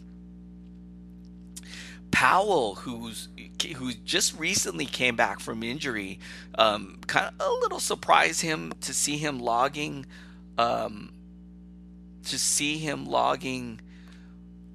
Powell, 2.10 2.73
who's 2.73 3.29
who 3.77 3.93
just 3.93 4.38
recently 4.39 4.88
came 4.88 5.15
back 5.15 5.39
from 5.39 5.62
injury, 5.62 6.19
um, 6.55 6.99
kind 7.05 7.27
of 7.27 7.47
a 7.47 7.51
little 7.62 7.79
surprised 7.79 8.41
him 8.41 8.73
to 8.82 8.95
see 8.95 9.17
him 9.17 9.39
logging, 9.39 10.08
um, 10.58 11.13
to 12.23 12.39
see 12.39 12.79
him 12.79 13.05
logging 13.05 13.79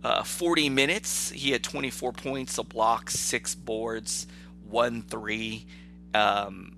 uh, 0.05 0.23
40 0.23 0.69
minutes. 0.69 1.31
He 1.31 1.51
had 1.51 1.65
24 1.65 2.13
points, 2.13 2.59
a 2.59 2.63
block, 2.63 3.11
six 3.11 3.55
boards, 3.55 4.27
one 4.69 5.03
three. 5.03 5.67
Um, 6.13 6.77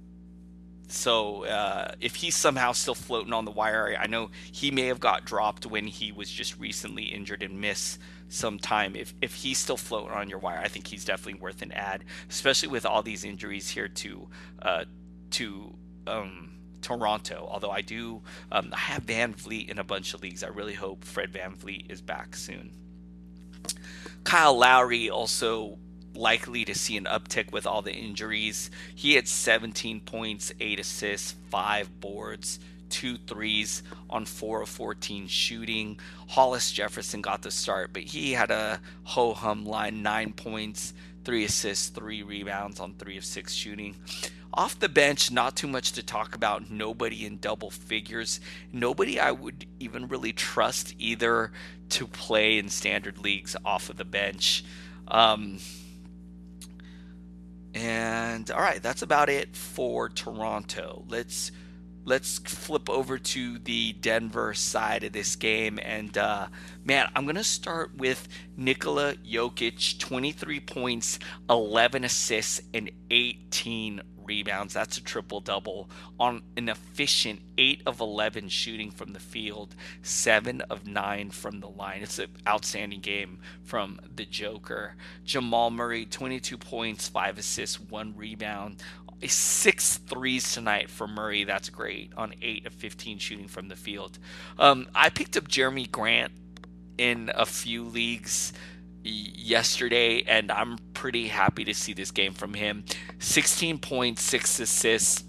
so 0.88 1.44
uh, 1.44 1.92
if 2.00 2.14
he's 2.14 2.36
somehow 2.36 2.70
still 2.70 2.94
floating 2.94 3.32
on 3.32 3.44
the 3.44 3.50
wire, 3.50 3.96
I 3.98 4.06
know 4.06 4.30
he 4.52 4.70
may 4.70 4.86
have 4.86 5.00
got 5.00 5.24
dropped 5.24 5.66
when 5.66 5.88
he 5.88 6.12
was 6.12 6.30
just 6.30 6.58
recently 6.60 7.04
injured 7.04 7.42
and 7.42 7.60
miss 7.60 7.98
some 8.28 8.60
time. 8.60 8.94
If 8.94 9.12
if 9.20 9.34
he's 9.34 9.58
still 9.58 9.76
floating 9.76 10.12
on 10.12 10.30
your 10.30 10.38
wire, 10.38 10.60
I 10.62 10.68
think 10.68 10.86
he's 10.86 11.04
definitely 11.04 11.40
worth 11.40 11.62
an 11.62 11.72
ad, 11.72 12.04
especially 12.30 12.68
with 12.68 12.86
all 12.86 13.02
these 13.02 13.24
injuries 13.24 13.68
here 13.68 13.88
to 13.88 14.28
uh, 14.62 14.84
to 15.32 15.74
um, 16.06 16.50
Toronto. 16.82 17.48
Although 17.50 17.72
I 17.72 17.80
do, 17.80 18.22
um, 18.52 18.70
I 18.72 18.78
have 18.78 19.02
Van 19.02 19.34
Vleet 19.34 19.68
in 19.68 19.80
a 19.80 19.84
bunch 19.84 20.14
of 20.14 20.22
leagues. 20.22 20.44
I 20.44 20.48
really 20.48 20.74
hope 20.74 21.04
Fred 21.04 21.32
Van 21.32 21.56
Vleet 21.56 21.90
is 21.90 22.00
back 22.00 22.36
soon. 22.36 22.85
Kyle 24.26 24.58
Lowry 24.58 25.08
also 25.08 25.78
likely 26.16 26.64
to 26.64 26.74
see 26.74 26.96
an 26.96 27.04
uptick 27.04 27.52
with 27.52 27.64
all 27.64 27.80
the 27.80 27.92
injuries. 27.92 28.72
He 28.96 29.14
had 29.14 29.28
17 29.28 30.00
points, 30.00 30.52
8 30.58 30.80
assists, 30.80 31.36
5 31.50 32.00
boards, 32.00 32.58
two 32.88 33.18
threes 33.18 33.84
on 34.10 34.24
four 34.24 34.62
of 34.62 34.68
14 34.68 35.28
shooting. 35.28 36.00
Hollis 36.26 36.72
Jefferson 36.72 37.20
got 37.20 37.42
the 37.42 37.52
start, 37.52 37.92
but 37.92 38.02
he 38.02 38.32
had 38.32 38.50
a 38.50 38.80
ho 39.04 39.32
hum 39.32 39.64
line, 39.64 40.02
nine 40.02 40.32
points, 40.32 40.92
three 41.24 41.44
assists, 41.44 41.90
three 41.90 42.24
rebounds 42.24 42.80
on 42.80 42.94
three 42.94 43.16
of 43.16 43.24
six 43.24 43.52
shooting. 43.52 43.94
Off 44.56 44.78
the 44.78 44.88
bench, 44.88 45.30
not 45.30 45.54
too 45.54 45.66
much 45.66 45.92
to 45.92 46.02
talk 46.02 46.34
about. 46.34 46.70
Nobody 46.70 47.26
in 47.26 47.36
double 47.36 47.70
figures. 47.70 48.40
Nobody 48.72 49.20
I 49.20 49.30
would 49.30 49.66
even 49.78 50.08
really 50.08 50.32
trust 50.32 50.94
either 50.98 51.52
to 51.90 52.06
play 52.06 52.56
in 52.56 52.70
standard 52.70 53.18
leagues 53.18 53.54
off 53.66 53.90
of 53.90 53.98
the 53.98 54.04
bench. 54.06 54.64
Um, 55.08 55.58
and 57.74 58.50
all 58.50 58.60
right, 58.60 58.82
that's 58.82 59.02
about 59.02 59.28
it 59.28 59.54
for 59.54 60.08
Toronto. 60.08 61.04
Let's 61.06 61.52
let's 62.06 62.38
flip 62.38 62.88
over 62.88 63.18
to 63.18 63.58
the 63.58 63.92
Denver 63.92 64.54
side 64.54 65.04
of 65.04 65.12
this 65.12 65.36
game. 65.36 65.78
And 65.82 66.16
uh, 66.16 66.46
man, 66.82 67.10
I'm 67.14 67.24
going 67.24 67.36
to 67.36 67.44
start 67.44 67.94
with 67.94 68.26
Nikola 68.56 69.16
Jokic 69.16 69.98
23 69.98 70.60
points, 70.60 71.18
11 71.50 72.04
assists, 72.04 72.62
and 72.72 72.90
18 73.10 74.00
rebounds. 74.26 74.74
That's 74.74 74.98
a 74.98 75.02
triple 75.02 75.40
double 75.40 75.88
on 76.18 76.42
an 76.56 76.68
efficient 76.68 77.40
8 77.58 77.82
of 77.86 78.00
11 78.00 78.48
shooting 78.48 78.90
from 78.90 79.12
the 79.12 79.20
field, 79.20 79.74
7 80.02 80.60
of 80.62 80.86
9 80.86 81.30
from 81.30 81.60
the 81.60 81.68
line. 81.68 82.02
It's 82.02 82.18
an 82.18 82.28
outstanding 82.46 83.00
game 83.00 83.38
from 83.62 84.00
the 84.14 84.24
Joker. 84.24 84.96
Jamal 85.24 85.70
Murray, 85.70 86.04
22 86.04 86.58
points, 86.58 87.08
5 87.08 87.38
assists, 87.38 87.80
1 87.80 88.14
rebound 88.16 88.82
six 89.26 89.96
threes 89.96 90.52
tonight 90.52 90.90
for 90.90 91.06
Murray. 91.06 91.44
That's 91.44 91.70
great 91.70 92.12
on 92.16 92.34
eight 92.42 92.66
of 92.66 92.74
15 92.74 93.18
shooting 93.18 93.48
from 93.48 93.68
the 93.68 93.76
field. 93.76 94.18
Um, 94.58 94.88
I 94.94 95.08
picked 95.08 95.36
up 95.36 95.48
Jerami 95.48 95.90
Grant 95.90 96.32
in 96.98 97.30
a 97.34 97.46
few 97.46 97.84
leagues 97.84 98.52
yesterday, 99.10 100.22
and 100.26 100.50
I'm 100.50 100.78
pretty 100.94 101.28
happy 101.28 101.64
to 101.64 101.74
see 101.74 101.92
this 101.92 102.10
game 102.10 102.32
from 102.32 102.54
him. 102.54 102.84
16 103.18 103.78
points, 103.78 104.22
six 104.22 104.58
assists, 104.58 105.24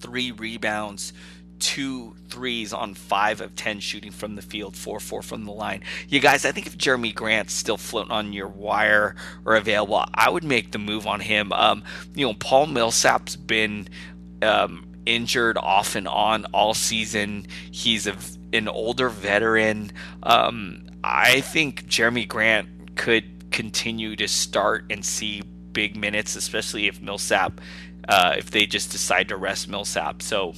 three 0.00 0.32
rebounds, 0.32 1.12
two 1.58 2.16
threes 2.28 2.72
on 2.72 2.92
five 2.94 3.40
of 3.40 3.54
10 3.54 3.78
shooting 3.78 4.10
from 4.10 4.34
the 4.34 4.42
field, 4.42 4.76
4 4.76 4.98
4 4.98 5.22
from 5.22 5.44
the 5.44 5.52
line. 5.52 5.82
You 6.08 6.18
guys, 6.18 6.44
I 6.44 6.52
think 6.52 6.66
if 6.66 6.76
Jerami 6.76 7.14
Grant's 7.14 7.54
still 7.54 7.76
floating 7.76 8.10
on 8.10 8.32
your 8.32 8.48
wire 8.48 9.14
or 9.44 9.54
available, 9.54 10.04
I 10.14 10.28
would 10.28 10.44
make 10.44 10.72
the 10.72 10.78
move 10.78 11.06
on 11.06 11.20
him. 11.20 11.52
Um, 11.52 11.84
you 12.14 12.26
know, 12.26 12.34
Paul 12.34 12.66
Millsap's 12.66 13.36
been 13.36 13.88
um, 14.42 14.86
injured 15.06 15.56
off 15.56 15.94
and 15.94 16.08
on 16.08 16.46
all 16.46 16.74
season. 16.74 17.46
He's 17.70 18.06
a, 18.08 18.16
an 18.52 18.66
older 18.66 19.08
veteran. 19.08 19.92
Um, 20.22 20.86
I 21.04 21.40
think 21.40 21.86
Jerami 21.86 22.26
Grant 22.28 22.96
could 22.96 23.50
continue 23.50 24.16
to 24.16 24.28
start 24.28 24.86
and 24.90 25.04
see 25.04 25.42
big 25.72 25.96
minutes, 25.96 26.36
especially 26.36 26.86
if 26.86 27.00
Millsap, 27.00 27.60
uh, 28.08 28.34
if 28.38 28.50
they 28.50 28.66
just 28.66 28.90
decide 28.90 29.28
to 29.28 29.36
rest 29.36 29.68
Millsap. 29.68 30.22
So, 30.22 30.54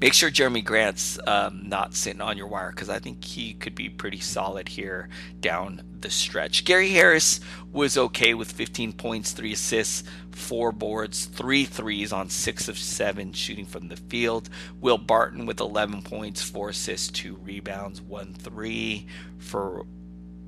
make 0.00 0.12
sure 0.12 0.30
Jerami 0.30 0.64
Grant's 0.64 1.18
um, 1.26 1.62
not 1.66 1.94
sitting 1.94 2.20
on 2.20 2.36
your 2.36 2.46
wire 2.46 2.70
because 2.70 2.88
I 2.88 2.98
think 2.98 3.24
he 3.24 3.54
could 3.54 3.74
be 3.74 3.88
pretty 3.88 4.20
solid 4.20 4.68
here 4.68 5.08
down 5.40 5.82
the 6.00 6.10
stretch. 6.10 6.64
Gary 6.64 6.90
Harris 6.90 7.40
was 7.72 7.96
okay 7.96 8.34
with 8.34 8.52
15 8.52 8.92
points, 8.92 9.32
three 9.32 9.52
assists, 9.52 10.04
four 10.30 10.72
boards, 10.72 11.26
three 11.26 11.64
threes 11.64 12.12
on 12.12 12.28
six 12.28 12.68
of 12.68 12.78
seven 12.78 13.32
shooting 13.32 13.66
from 13.66 13.88
the 13.88 13.96
field. 13.96 14.48
Will 14.80 14.98
Barton 14.98 15.46
with 15.46 15.60
11 15.60 16.02
points, 16.02 16.42
four 16.42 16.70
assists, 16.70 17.08
two 17.08 17.36
rebounds, 17.36 18.00
one 18.00 18.34
three 18.34 19.06
for 19.38 19.86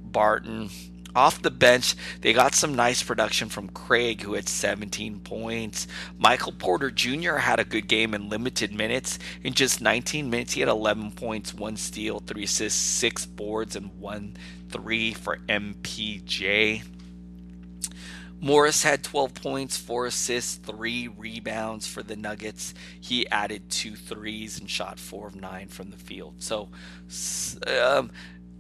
Barton. 0.05 0.71
Off 1.17 1.41
the 1.41 1.51
bench, 1.51 1.95
they 2.21 2.35
got 2.35 2.55
some 2.55 2.75
nice 2.75 3.03
production 3.03 3.49
from 3.49 3.71
Craig, 3.71 4.21
who 4.21 4.35
had 4.35 4.51
17 4.51 5.21
points. 5.21 5.87
Michael 6.19 6.53
Porter 6.53 6.91
Jr. 6.91 7.37
had 7.37 7.59
a 7.59 7.65
good 7.65 7.89
game 7.89 8.13
in 8.13 8.29
limited 8.29 8.75
minutes. 8.75 9.19
In 9.43 9.55
just 9.55 9.81
19 9.81 10.29
minutes, 10.29 10.53
he 10.53 10.61
had 10.61 10.69
11 10.69 11.13
points, 11.13 11.55
one 11.55 11.79
steal, 11.79 12.21
three 12.21 12.45
assists, 12.45 12.79
six 12.79 13.25
boards, 13.25 13.77
and 13.77 13.99
one 13.99 14.37
three 14.69 15.15
for 15.15 15.39
MPJ. 15.49 16.83
Morris 18.39 18.83
had 18.83 19.03
12 19.03 19.33
points, 19.33 19.79
four 19.79 20.05
assists, 20.05 20.57
three 20.57 21.09
rebounds 21.09 21.87
for 21.87 22.03
the 22.03 22.17
Nuggets. 22.17 22.75
He 23.01 23.27
added 23.31 23.71
two 23.71 23.97
threes 23.97 24.59
and 24.59 24.69
shot 24.69 24.99
four 24.99 25.27
of 25.27 25.35
nine 25.35 25.69
from 25.69 25.91
the 25.91 25.97
field. 25.97 26.35
So, 26.41 26.69
um, 27.81 28.11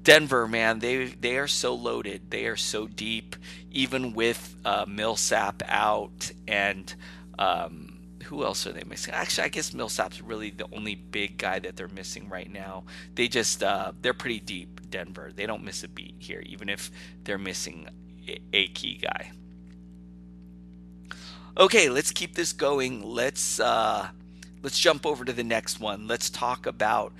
Denver, 0.06 0.46
man, 0.46 0.78
they 0.78 1.06
they 1.06 1.36
are 1.36 1.48
so 1.48 1.74
loaded. 1.74 2.30
They 2.30 2.46
are 2.46 2.54
so 2.54 2.86
deep, 2.86 3.34
even 3.72 4.14
with 4.14 4.54
uh, 4.64 4.84
Millsap 4.86 5.64
out 5.66 6.30
and 6.46 6.94
um, 7.40 7.98
who 8.22 8.44
else 8.44 8.68
are 8.68 8.72
they 8.72 8.84
missing? 8.84 9.14
Actually, 9.14 9.46
I 9.46 9.48
guess 9.48 9.74
Millsap's 9.74 10.20
really 10.22 10.50
the 10.50 10.68
only 10.72 10.94
big 10.94 11.38
guy 11.38 11.58
that 11.58 11.74
they're 11.74 11.88
missing 11.88 12.28
right 12.28 12.48
now. 12.48 12.84
They 13.16 13.26
just 13.26 13.64
uh, 13.64 13.90
they're 14.00 14.14
pretty 14.14 14.38
deep. 14.38 14.80
Denver, 14.90 15.32
they 15.34 15.44
don't 15.44 15.64
miss 15.64 15.82
a 15.82 15.88
beat 15.88 16.14
here, 16.20 16.40
even 16.46 16.68
if 16.68 16.92
they're 17.24 17.36
missing 17.36 17.88
a 18.52 18.68
key 18.68 18.98
guy. 19.02 19.32
Okay, 21.58 21.88
let's 21.88 22.12
keep 22.12 22.36
this 22.36 22.52
going. 22.52 23.02
Let's 23.02 23.58
uh, 23.58 24.10
let's 24.62 24.78
jump 24.78 25.04
over 25.04 25.24
to 25.24 25.32
the 25.32 25.42
next 25.42 25.80
one. 25.80 26.06
Let's 26.06 26.30
talk 26.30 26.66
about 26.66 27.12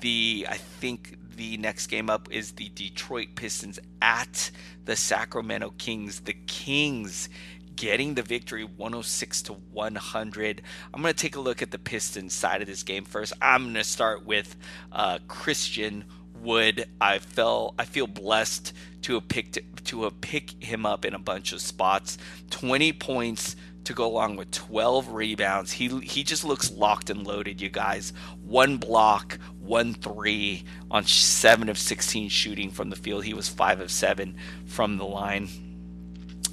the 0.00 0.44
I 0.50 0.56
think 0.56 1.18
the 1.36 1.56
next 1.56 1.88
game 1.88 2.10
up 2.10 2.28
is 2.30 2.52
the 2.52 2.70
Detroit 2.74 3.28
Pistons 3.34 3.78
at 4.00 4.50
the 4.84 4.96
Sacramento 4.96 5.74
Kings. 5.78 6.20
The 6.20 6.36
Kings 6.46 7.28
getting 7.76 8.14
the 8.14 8.22
victory 8.22 8.64
106 8.64 9.42
to 9.42 9.52
100. 9.54 10.62
I'm 10.92 11.02
going 11.02 11.14
to 11.14 11.18
take 11.18 11.36
a 11.36 11.40
look 11.40 11.62
at 11.62 11.70
the 11.70 11.78
Pistons 11.78 12.32
side 12.32 12.60
of 12.60 12.68
this 12.68 12.82
game 12.82 13.04
first. 13.04 13.32
I'm 13.40 13.64
going 13.64 13.74
to 13.74 13.84
start 13.84 14.26
with 14.26 14.56
uh, 14.90 15.18
Christian 15.28 16.04
Wood. 16.42 16.86
I 17.00 17.18
felt 17.18 17.74
I 17.78 17.84
feel 17.84 18.06
blessed 18.06 18.72
to 19.02 19.14
have 19.14 19.28
picked 19.28 19.58
to 19.84 20.02
have 20.04 20.20
picked 20.20 20.62
him 20.62 20.86
up 20.86 21.04
in 21.04 21.14
a 21.14 21.18
bunch 21.18 21.52
of 21.52 21.60
spots. 21.60 22.18
20 22.50 22.92
points, 22.94 23.56
to 23.84 23.92
go 23.92 24.06
along 24.06 24.36
with 24.36 24.50
12 24.50 25.08
rebounds. 25.08 25.72
He 25.72 25.88
he 26.00 26.22
just 26.22 26.44
looks 26.44 26.70
locked 26.70 27.10
and 27.10 27.26
loaded, 27.26 27.60
you 27.60 27.68
guys. 27.68 28.12
One 28.44 28.76
block, 28.76 29.38
one 29.58 29.94
three 29.94 30.64
on 30.90 31.04
7 31.04 31.68
of 31.68 31.78
16 31.78 32.28
shooting 32.28 32.70
from 32.70 32.90
the 32.90 32.96
field. 32.96 33.24
He 33.24 33.34
was 33.34 33.48
5 33.48 33.80
of 33.80 33.90
7 33.90 34.36
from 34.66 34.98
the 34.98 35.04
line. 35.04 35.48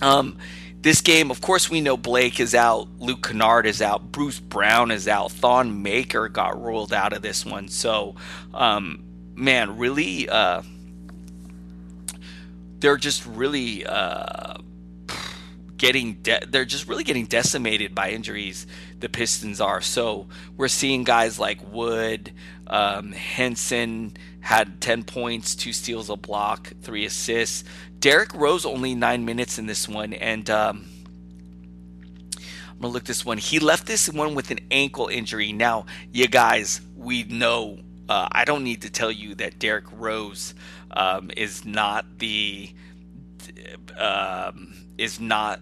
Um 0.02 0.38
this 0.82 1.02
game, 1.02 1.30
of 1.30 1.42
course, 1.42 1.70
we 1.70 1.82
know 1.82 1.98
Blake 1.98 2.39
is 2.39 2.56
out, 2.56 2.88
Luke 3.00 3.28
Kennard 3.28 3.65
is 3.65 3.82
out, 3.82 4.13
Bruce 4.13 4.39
Brown 4.39 4.92
is 4.92 5.10
out, 5.10 5.30
Thon 5.30 5.84
Maker 5.84 6.30
got 6.30 6.62
ruled 6.63 6.94
out 6.94 7.12
of 7.12 7.22
this 7.22 7.46
one. 7.46 7.68
So, 7.68 8.15
um, 8.54 9.04
man, 9.36 9.78
really, 9.78 10.30
uh, 10.30 10.62
they're 12.80 12.96
just 12.96 13.26
really 13.26 13.86
uh, 13.86 14.56
getting 15.80 16.15
de- 16.15 16.46
they're 16.48 16.65
just 16.65 16.88
really 16.88 17.04
getting 17.04 17.26
decimated 17.26 17.96
by 17.96 18.12
injuries. 18.12 18.68
The 19.00 19.10
Pistons 19.10 19.60
are 19.60 19.82
so 19.82 20.28
we're 20.56 20.68
seeing 20.68 21.04
guys 21.04 21.39
like 21.39 21.60
Wood, 21.72 22.34
um, 22.68 23.13
Henson 23.13 24.15
had 24.42 24.80
ten 24.80 25.04
points, 25.04 25.56
two 25.56 25.74
steals, 25.74 26.10
a 26.12 26.15
block, 26.15 26.72
three 26.84 27.06
assists. 27.06 27.63
Derrick 27.98 28.34
Rose 28.36 28.65
only 28.65 28.94
nine 28.94 29.26
minutes 29.26 29.58
in 29.58 29.65
this 29.65 29.88
one, 29.89 30.13
and 30.13 30.50
um, 30.50 30.86
I'm 32.36 32.80
gonna 32.82 32.94
look 32.94 33.06
this 33.06 33.26
one. 33.26 33.38
He 33.38 33.60
left 33.60 33.88
this 33.88 34.08
one 34.10 34.36
with 34.36 34.52
an 34.52 34.60
ankle 34.70 35.08
injury. 35.08 35.52
Now, 35.54 35.86
you 36.12 36.28
guys, 36.28 36.82
we 36.96 37.24
know. 37.24 37.80
Uh, 38.08 38.28
I 38.32 38.44
don't 38.44 38.63
need 38.63 38.82
to 38.82 38.89
tell 38.89 39.12
you 39.12 39.36
that 39.36 39.60
Derrick 39.60 39.86
Rose 39.92 40.56
um, 40.92 41.32
is 41.38 41.63
not 41.63 42.06
the 42.20 42.74
um, 43.98 44.74
is 44.98 45.20
not 45.20 45.62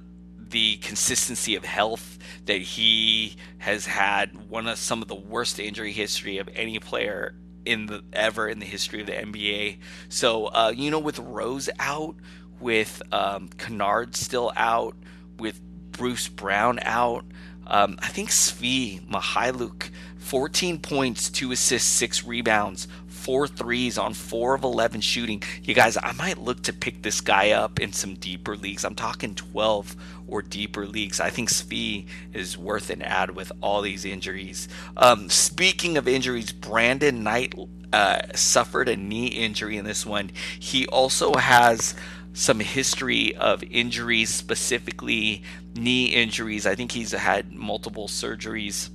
the 0.49 0.77
consistency 0.77 1.55
of 1.55 1.65
health 1.65 2.17
that 2.45 2.61
he 2.61 3.35
has 3.57 3.85
had 3.85 4.49
one 4.49 4.67
of 4.67 4.77
some 4.77 5.01
of 5.01 5.07
the 5.07 5.15
worst 5.15 5.59
injury 5.59 5.91
history 5.91 6.37
of 6.37 6.49
any 6.53 6.79
player 6.79 7.35
in 7.65 7.87
the 7.87 8.03
ever 8.13 8.47
in 8.47 8.59
the 8.59 8.65
history 8.65 9.01
of 9.01 9.07
the 9.07 9.13
NBA. 9.13 9.79
So 10.09 10.45
uh, 10.47 10.73
you 10.75 10.89
know, 10.89 10.99
with 10.99 11.19
Rose 11.19 11.69
out, 11.79 12.15
with 12.59 13.01
um, 13.11 13.49
Kennard 13.57 14.15
still 14.15 14.51
out, 14.55 14.95
with 15.37 15.61
Bruce 15.91 16.27
Brown 16.27 16.79
out, 16.81 17.25
um, 17.67 17.97
I 18.01 18.07
think 18.07 18.29
Svi 18.29 19.05
Mykhailiuk, 19.07 19.89
14 20.17 20.79
points, 20.79 21.29
two 21.29 21.51
assists, 21.51 21.89
six 21.89 22.23
rebounds, 22.23 22.87
four 23.27 23.45
threes 23.45 23.97
on 23.97 24.13
four 24.13 24.55
of 24.55 24.63
11 24.63 25.01
shooting. 25.01 25.43
You 25.61 25.73
guys, 25.73 25.97
I 26.01 26.13
might 26.13 26.37
look 26.37 26.63
to 26.63 26.71
pick 26.71 27.01
this 27.01 27.19
guy 27.19 27.51
up 27.51 27.77
in 27.77 27.91
some 27.91 28.15
deeper 28.15 28.55
leagues. 28.55 28.85
I'm 28.85 28.95
talking 28.95 29.35
12 29.35 29.97
or 30.29 30.41
deeper 30.41 30.85
leagues. 30.87 31.19
I 31.19 31.29
think 31.29 31.49
Svi 31.49 32.05
is 32.31 32.57
worth 32.57 32.89
an 32.89 33.01
ad 33.01 33.35
with 33.35 33.51
all 33.61 33.81
these 33.81 34.05
injuries. 34.05 34.69
Um, 34.95 35.29
speaking 35.29 35.97
of 35.97 36.07
injuries, 36.07 36.53
Brandon 36.53 37.21
Knight 37.21 37.53
uh, 37.91 38.21
suffered 38.33 38.87
a 38.87 38.95
knee 38.95 39.27
injury 39.27 39.75
in 39.75 39.83
this 39.83 40.05
one. 40.05 40.31
He 40.57 40.87
also 40.87 41.33
has 41.33 41.95
some 42.31 42.61
history 42.61 43.35
of 43.35 43.61
injuries, 43.69 44.33
specifically 44.33 45.43
knee 45.75 46.05
injuries. 46.05 46.65
I 46.65 46.75
think 46.75 46.93
he's 46.93 47.11
had 47.11 47.51
multiple 47.51 48.07
surgeries. 48.07 48.89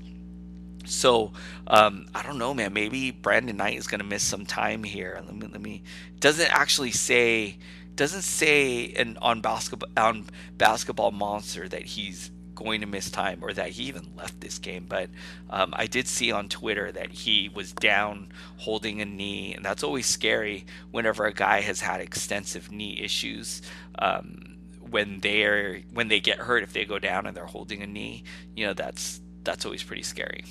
So 0.85 1.33
um, 1.67 2.07
I 2.15 2.23
don't 2.23 2.39
know, 2.39 2.55
man. 2.55 2.73
Maybe 2.73 3.11
Brandon 3.11 3.57
Knight 3.57 3.79
is 3.79 3.87
going 3.87 4.01
to 4.01 4.07
miss 4.07 4.23
some 4.23 4.47
time 4.47 4.85
here. 4.85 5.21
Let 5.25 5.35
me 5.35 5.47
let 5.47 5.61
me. 5.61 5.83
Doesn't 6.21 6.51
actually 6.51 6.93
say 6.93 7.59
doesn't 7.95 8.23
say 8.23 8.93
an 8.95 9.19
on 9.21 9.41
basketball 9.41 9.89
on 9.97 10.27
basketball 10.57 11.11
monster 11.11 11.69
that 11.69 11.83
he's 11.83 12.31
going 12.55 12.81
to 12.81 12.87
miss 12.87 13.11
time 13.11 13.39
or 13.43 13.53
that 13.53 13.71
he 13.71 13.85
even 13.85 14.15
left 14.17 14.41
this 14.41 14.59
game. 14.59 14.87
But 14.89 15.11
um, 15.51 15.75
I 15.77 15.87
did 15.87 16.07
see 16.07 16.33
on 16.33 16.49
Twitter 16.49 16.93
that 16.93 17.11
he 17.11 17.51
was 17.53 17.73
down 17.73 18.29
holding 18.59 19.01
a 19.01 19.05
knee, 19.05 19.55
and 19.55 19.65
that's 19.65 19.83
always 19.83 20.07
scary 20.07 20.67
whenever 20.91 21.25
a 21.27 21.33
guy 21.33 21.61
has 21.61 21.81
had 21.81 22.01
extensive 22.01 22.71
knee 22.71 23.01
issues. 23.01 23.63
Um, 23.99 24.57
when 24.91 25.21
they're 25.21 25.81
when 25.93 26.09
they 26.09 26.21
get 26.21 26.39
hurt, 26.39 26.63
if 26.63 26.73
they 26.73 26.85
go 26.85 26.99
down 26.99 27.27
and 27.27 27.37
they're 27.37 27.47
holding 27.47 27.83
a 27.83 27.87
knee, 27.87 28.25
you 28.55 28.67
know 28.67 28.75
that's 28.75 29.21
that's 29.43 29.65
always 29.65 29.83
pretty 29.83 30.03
scary. 30.03 30.45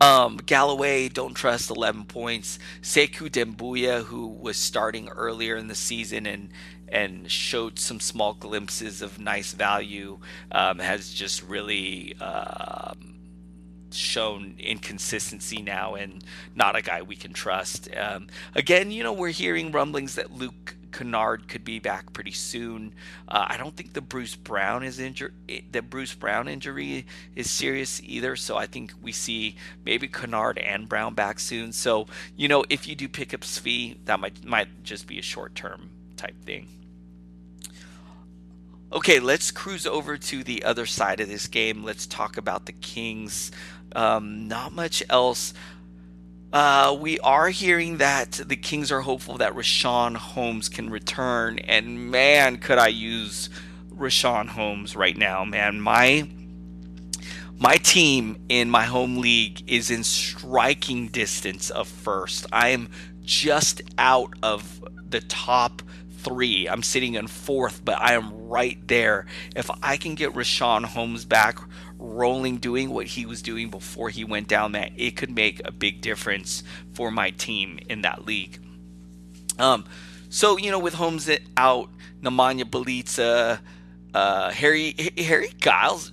Um, 0.00 0.36
Galloway, 0.44 1.08
don't 1.08 1.34
trust 1.34 1.70
11 1.70 2.04
points. 2.04 2.58
Sekou 2.82 3.30
Doumbouya, 3.30 4.04
who 4.04 4.26
was 4.28 4.56
starting 4.56 5.08
earlier 5.08 5.56
in 5.56 5.68
the 5.68 5.74
season 5.74 6.26
and 6.26 6.50
and 6.88 7.28
showed 7.28 7.80
some 7.80 7.98
small 7.98 8.32
glimpses 8.34 9.02
of 9.02 9.18
nice 9.18 9.52
value, 9.52 10.18
um, 10.52 10.78
has 10.78 11.12
just 11.12 11.42
really 11.42 12.14
um, 12.20 13.16
shown 13.90 14.54
inconsistency 14.58 15.62
now 15.62 15.94
and 15.96 16.22
not 16.54 16.76
a 16.76 16.82
guy 16.82 17.02
we 17.02 17.16
can 17.16 17.32
trust. 17.32 17.88
Um, 17.96 18.28
again, 18.54 18.92
you 18.92 19.02
know, 19.02 19.12
we're 19.12 19.30
hearing 19.30 19.72
rumblings 19.72 20.14
that 20.14 20.32
Luke 20.32 20.76
Kennard 20.96 21.46
could 21.46 21.62
be 21.62 21.78
back 21.78 22.14
pretty 22.14 22.30
soon. 22.30 22.94
Uh, 23.28 23.44
I 23.50 23.58
don't 23.58 23.76
think 23.76 23.92
the 23.92 24.00
Bruce 24.00 24.34
Brown 24.34 24.82
is 24.82 24.98
injured. 24.98 25.34
The 25.70 25.82
Bruce 25.82 26.14
Brown 26.14 26.48
injury 26.48 27.06
is 27.34 27.50
serious 27.50 28.00
either. 28.02 28.34
So 28.34 28.56
I 28.56 28.64
think 28.66 28.94
we 29.02 29.12
see 29.12 29.56
maybe 29.84 30.08
Kennard 30.08 30.56
and 30.56 30.88
Brown 30.88 31.12
back 31.12 31.38
soon. 31.38 31.72
So 31.72 32.06
you 32.34 32.48
know, 32.48 32.64
if 32.70 32.88
you 32.88 32.94
do 32.94 33.08
pick 33.08 33.34
up 33.34 33.42
Svi, 33.42 33.98
that 34.06 34.18
might 34.20 34.42
might 34.44 34.84
just 34.84 35.06
be 35.06 35.18
a 35.18 35.22
short 35.22 35.54
term 35.54 35.90
type 36.16 36.42
thing. 36.44 36.68
Okay, 38.90 39.20
let's 39.20 39.50
cruise 39.50 39.86
over 39.86 40.16
to 40.16 40.42
the 40.42 40.62
other 40.62 40.86
side 40.86 41.20
of 41.20 41.28
this 41.28 41.46
game. 41.46 41.84
Let's 41.84 42.06
talk 42.06 42.38
about 42.38 42.64
the 42.64 42.72
Kings. 42.72 43.50
Um, 43.94 44.48
not 44.48 44.72
much 44.72 45.02
else. 45.10 45.52
Uh, 46.56 46.96
we 46.98 47.20
are 47.20 47.50
hearing 47.50 47.98
that 47.98 48.32
the 48.46 48.56
Kings 48.56 48.90
are 48.90 49.02
hopeful 49.02 49.36
that 49.36 49.52
Richaun 49.52 50.16
Holmes 50.16 50.70
can 50.70 50.88
return, 50.88 51.58
and 51.58 52.10
man, 52.10 52.56
could 52.56 52.78
I 52.78 52.86
use 52.86 53.50
Richaun 53.90 54.48
Holmes 54.48 54.96
right 54.96 55.18
now, 55.18 55.44
man. 55.44 55.82
My 55.82 56.26
my 57.58 57.76
team 57.76 58.38
in 58.48 58.70
my 58.70 58.84
home 58.84 59.18
league 59.18 59.70
is 59.70 59.90
in 59.90 60.02
striking 60.02 61.08
distance 61.08 61.68
of 61.68 61.88
first. 61.88 62.46
I 62.50 62.70
am 62.70 62.88
just 63.22 63.82
out 63.98 64.32
of 64.42 64.82
the 65.10 65.20
top 65.20 65.82
three. 66.20 66.70
I'm 66.70 66.82
sitting 66.82 67.16
in 67.16 67.26
fourth, 67.26 67.84
but 67.84 68.00
I 68.00 68.14
am 68.14 68.48
right 68.48 68.78
there. 68.88 69.26
If 69.54 69.70
I 69.82 69.98
can 69.98 70.14
get 70.14 70.32
Richaun 70.32 70.86
Holmes 70.86 71.26
back 71.26 71.58
rolling, 71.98 72.58
doing 72.58 72.90
what 72.90 73.06
he 73.06 73.26
was 73.26 73.42
doing 73.42 73.70
before 73.70 74.10
he 74.10 74.24
went 74.24 74.48
down, 74.48 74.72
that 74.72 74.92
it 74.96 75.16
could 75.16 75.30
make 75.30 75.60
a 75.64 75.72
big 75.72 76.00
difference 76.00 76.62
for 76.92 77.10
my 77.10 77.30
team 77.30 77.78
in 77.88 78.02
that 78.02 78.26
league. 78.26 78.58
Um, 79.58 79.84
so 80.28 80.56
you 80.56 80.70
know, 80.70 80.78
with 80.78 80.94
Holmes 80.94 81.30
out, 81.56 81.90
Nemanja 82.22 82.64
Bjelica, 82.64 83.60
uh, 84.14 84.50
Harry 84.50 84.94
Harry 85.18 85.50
Giles 85.58 86.12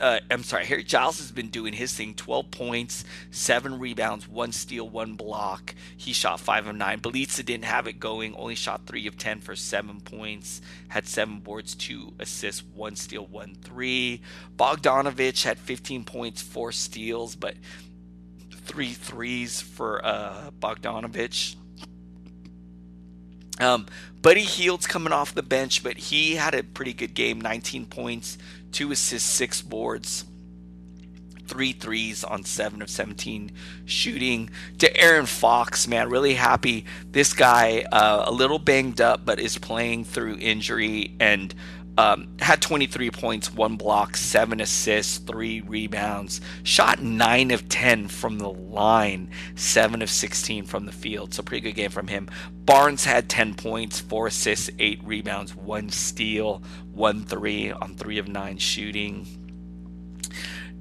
uh, 0.00 0.20
I'm 0.30 0.42
sorry, 0.42 0.64
Harry 0.66 0.84
Giles 0.84 1.18
has 1.18 1.32
been 1.32 1.48
doing 1.48 1.72
his 1.72 1.92
thing 1.92 2.14
12 2.14 2.50
points, 2.50 3.04
seven 3.30 3.78
rebounds, 3.78 4.28
one 4.28 4.52
steal, 4.52 4.88
one 4.88 5.14
block. 5.14 5.74
He 5.96 6.12
shot 6.12 6.40
five 6.40 6.66
of 6.66 6.74
nine. 6.76 7.00
Bjelica 7.00 7.44
didn't 7.44 7.64
have 7.64 7.86
it 7.86 8.00
going, 8.00 8.34
only 8.36 8.54
shot 8.54 8.86
three 8.86 9.06
of 9.06 9.16
10 9.16 9.40
for 9.40 9.56
seven 9.56 10.00
points, 10.00 10.60
had 10.88 11.06
seven 11.06 11.40
boards, 11.40 11.74
two 11.74 12.12
assists, 12.18 12.62
one 12.74 12.96
steal, 12.96 13.26
one 13.26 13.56
three. 13.62 14.20
Bogdanovic 14.56 15.42
had 15.42 15.58
15 15.58 16.04
points, 16.04 16.42
four 16.42 16.72
steals, 16.72 17.36
but 17.36 17.54
three 18.66 18.92
threes 18.92 19.60
for 19.60 20.04
uh, 20.04 20.50
Bogdanovic. 20.60 21.56
Um, 23.58 23.86
Buddy 24.20 24.42
Hield's 24.42 24.86
coming 24.86 25.12
off 25.12 25.34
the 25.34 25.42
bench, 25.42 25.82
but 25.82 25.96
he 25.96 26.34
had 26.34 26.54
a 26.54 26.62
pretty 26.62 26.92
good 26.92 27.14
game 27.14 27.40
19 27.40 27.86
points, 27.86 28.38
two 28.72 28.92
assists, 28.92 29.28
six 29.28 29.62
boards, 29.62 30.24
three 31.46 31.72
threes 31.72 32.24
on 32.24 32.44
seven 32.44 32.82
of 32.82 32.90
17 32.90 33.52
shooting. 33.84 34.50
De'Aaron 34.76 35.26
Fox, 35.26 35.86
man, 35.86 36.10
really 36.10 36.34
happy. 36.34 36.84
This 37.10 37.32
guy, 37.32 37.84
uh, 37.92 38.24
a 38.26 38.32
little 38.32 38.58
banged 38.58 39.00
up, 39.00 39.24
but 39.24 39.38
is 39.38 39.58
playing 39.58 40.04
through 40.04 40.38
injury 40.38 41.16
and 41.20 41.54
um, 41.98 42.28
had 42.40 42.60
23 42.60 43.10
points, 43.10 43.52
one 43.52 43.76
block, 43.76 44.16
seven 44.16 44.60
assists, 44.60 45.18
three 45.18 45.60
rebounds, 45.62 46.40
shot 46.62 47.00
nine 47.00 47.50
of 47.50 47.68
10 47.68 48.08
from 48.08 48.38
the 48.38 48.50
line, 48.50 49.30
seven 49.54 50.02
of 50.02 50.10
16 50.10 50.64
from 50.64 50.86
the 50.86 50.92
field. 50.92 51.32
So, 51.32 51.42
pretty 51.42 51.62
good 51.62 51.76
game 51.76 51.90
from 51.90 52.08
him. 52.08 52.28
Barnes 52.64 53.04
had 53.04 53.28
10 53.28 53.54
points, 53.54 54.00
four 54.00 54.26
assists, 54.26 54.70
eight 54.78 55.00
rebounds, 55.04 55.54
one 55.54 55.88
steal, 55.88 56.62
one 56.92 57.24
three 57.24 57.70
on 57.70 57.94
three 57.94 58.18
of 58.18 58.28
nine 58.28 58.58
shooting. 58.58 59.26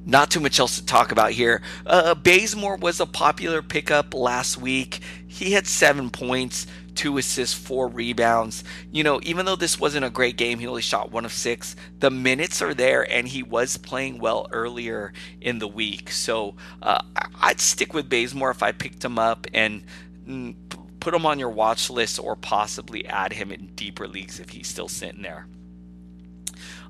Not 0.08 0.30
too 0.30 0.40
much 0.40 0.60
else 0.60 0.80
to 0.80 0.86
talk 0.86 1.12
about 1.12 1.32
here. 1.32 1.64
Uh, 1.86 2.14
Bazemore 2.14 2.78
was 2.78 3.00
a 3.00 3.08
popular 3.08 3.64
pickup 3.64 4.14
last 4.14 4.58
week. 4.58 5.00
He 5.26 5.54
had 5.54 5.66
seven 5.66 6.12
points, 6.12 6.68
two 6.96 7.18
assists, 7.18 7.56
four 7.56 7.88
rebounds. 7.88 8.64
You 8.92 9.04
know, 9.04 9.20
even 9.24 9.46
though 9.46 9.56
this 9.56 9.80
wasn't 9.80 10.06
a 10.06 10.10
great 10.10 10.38
game, 10.38 10.60
he 10.60 10.68
only 10.68 10.82
shot 10.82 11.12
one 11.12 11.26
of 11.26 11.34
six. 11.34 11.76
The 12.00 12.10
minutes 12.10 12.62
are 12.62 12.74
there, 12.74 13.10
and 13.12 13.28
he 13.28 13.44
was 13.44 13.78
playing 13.78 14.20
well 14.20 14.48
earlier 14.52 15.14
in 15.42 15.60
the 15.60 15.68
week. 15.68 16.12
So 16.12 16.56
uh, 16.82 17.02
I'd 17.42 17.60
stick 17.60 17.94
with 17.94 18.10
Bazemore 18.10 18.52
if 18.52 18.64
I 18.64 18.72
picked 18.72 19.04
him 19.04 19.20
up 19.20 19.48
and 19.54 19.84
mm, 20.28 20.56
put 21.00 21.14
him 21.14 21.26
on 21.26 21.40
your 21.40 21.50
watch 21.50 21.90
list 21.90 22.20
or 22.20 22.36
possibly 22.36 23.06
add 23.06 23.34
him 23.34 23.52
in 23.52 23.68
deeper 23.76 24.08
leagues 24.08 24.40
if 24.40 24.50
he's 24.50 24.68
still 24.68 24.88
sitting 24.88 25.22
there. 25.22 25.48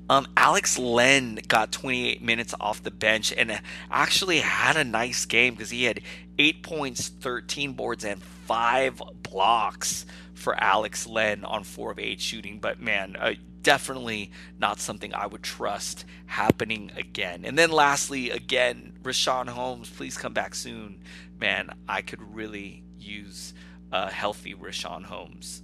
Um, 0.08 0.28
Alex 0.36 0.78
Len 0.78 1.40
got 1.48 1.72
28 1.72 2.22
minutes 2.22 2.54
off 2.60 2.82
the 2.82 2.90
bench 2.90 3.32
and 3.36 3.60
actually 3.90 4.38
had 4.38 4.76
a 4.76 4.84
nice 4.84 5.24
game 5.24 5.54
because 5.54 5.70
he 5.70 5.84
had 5.84 6.00
eight 6.38 6.62
points, 6.62 7.08
13 7.08 7.72
boards, 7.72 8.04
and 8.04 8.22
five 8.22 9.02
blocks 9.22 10.06
for 10.34 10.54
Alex 10.62 11.06
Len 11.06 11.44
on 11.44 11.64
four 11.64 11.90
of 11.90 11.98
eight 11.98 12.20
shooting. 12.20 12.58
But 12.60 12.80
man, 12.80 13.16
uh, 13.18 13.34
definitely 13.62 14.30
not 14.60 14.78
something 14.78 15.12
I 15.12 15.26
would 15.26 15.42
trust 15.42 16.04
happening 16.26 16.92
again. 16.96 17.44
And 17.44 17.58
then 17.58 17.72
lastly, 17.72 18.30
again, 18.30 18.92
Richaun 19.02 19.48
Holmes, 19.48 19.90
please 19.90 20.16
come 20.16 20.32
back 20.32 20.54
soon. 20.54 21.02
Man, 21.40 21.70
I 21.88 22.02
could 22.02 22.22
really 22.34 22.84
use 22.96 23.54
a 23.90 24.08
healthy 24.08 24.54
Richaun 24.54 25.04
Holmes. 25.04 25.62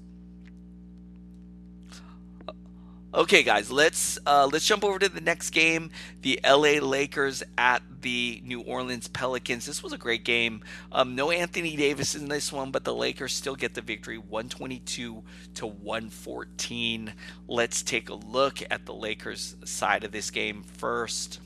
Okay, 3.14 3.42
guys, 3.42 3.70
let's 3.70 4.18
uh, 4.24 4.48
let's 4.50 4.64
jump 4.64 4.82
over 4.82 4.98
to 4.98 5.06
the 5.06 5.20
next 5.20 5.50
game. 5.50 5.90
The 6.22 6.40
LA 6.42 6.80
Lakers 6.80 7.42
at 7.58 7.82
the 8.00 8.40
New 8.42 8.62
Orleans 8.62 9.06
Pelicans. 9.06 9.66
This 9.66 9.82
was 9.82 9.92
a 9.92 9.98
great 9.98 10.24
game. 10.24 10.62
Um, 10.90 11.14
no 11.14 11.30
Anthony 11.30 11.76
Davis 11.76 12.14
in 12.14 12.28
this 12.28 12.50
one, 12.50 12.70
but 12.70 12.84
the 12.84 12.94
Lakers 12.94 13.34
still 13.34 13.54
get 13.54 13.74
the 13.74 13.82
victory, 13.82 14.16
122 14.16 15.22
to 15.56 15.66
114. 15.66 17.12
Let's 17.48 17.82
take 17.82 18.08
a 18.08 18.14
look 18.14 18.62
at 18.70 18.86
the 18.86 18.94
Lakers 18.94 19.56
side 19.62 20.04
of 20.04 20.12
this 20.12 20.30
game 20.30 20.62
first. 20.62 21.38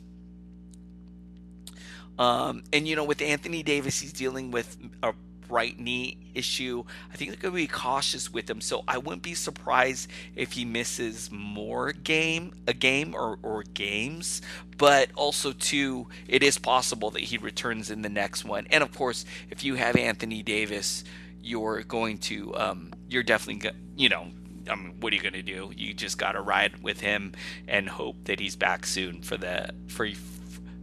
Um, 2.16 2.62
and 2.72 2.86
you 2.86 2.94
know, 2.94 3.04
with 3.04 3.20
Anthony 3.20 3.64
Davis, 3.64 3.98
he's 4.00 4.12
dealing 4.12 4.52
with 4.52 4.76
a 5.02 5.14
right 5.48 5.78
knee 5.78 6.18
issue. 6.34 6.84
I 7.12 7.16
think 7.16 7.30
they're 7.30 7.40
going 7.50 7.54
to 7.54 7.56
be 7.56 7.66
cautious 7.66 8.32
with 8.32 8.48
him, 8.48 8.60
so 8.60 8.84
I 8.86 8.98
wouldn't 8.98 9.22
be 9.22 9.34
surprised 9.34 10.10
if 10.34 10.52
he 10.52 10.64
misses 10.64 11.30
more 11.30 11.92
game 11.92 12.52
a 12.66 12.74
game 12.74 13.14
or, 13.14 13.38
or 13.42 13.62
games. 13.62 14.42
But 14.76 15.10
also 15.14 15.52
too, 15.52 16.08
it 16.28 16.42
is 16.42 16.58
possible 16.58 17.10
that 17.12 17.22
he 17.22 17.38
returns 17.38 17.90
in 17.90 18.02
the 18.02 18.08
next 18.08 18.44
one. 18.44 18.66
And 18.70 18.82
of 18.82 18.94
course, 18.94 19.24
if 19.50 19.64
you 19.64 19.74
have 19.76 19.96
Anthony 19.96 20.42
Davis, 20.42 21.04
you're 21.42 21.82
going 21.82 22.18
to 22.18 22.54
um, 22.56 22.92
you're 23.08 23.22
definitely 23.22 23.70
you 23.96 24.08
know 24.08 24.28
I 24.70 24.74
mean, 24.74 24.94
what 25.00 25.12
are 25.12 25.16
you 25.16 25.22
going 25.22 25.34
to 25.34 25.42
do? 25.42 25.70
You 25.76 25.94
just 25.94 26.18
got 26.18 26.32
to 26.32 26.40
ride 26.40 26.82
with 26.82 27.00
him 27.00 27.32
and 27.68 27.88
hope 27.88 28.16
that 28.24 28.40
he's 28.40 28.56
back 28.56 28.86
soon 28.86 29.22
for 29.22 29.36
the 29.36 29.70
for 29.88 30.08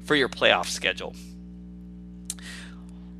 for 0.05 0.15
your 0.15 0.29
playoff 0.29 0.67
schedule. 0.67 1.15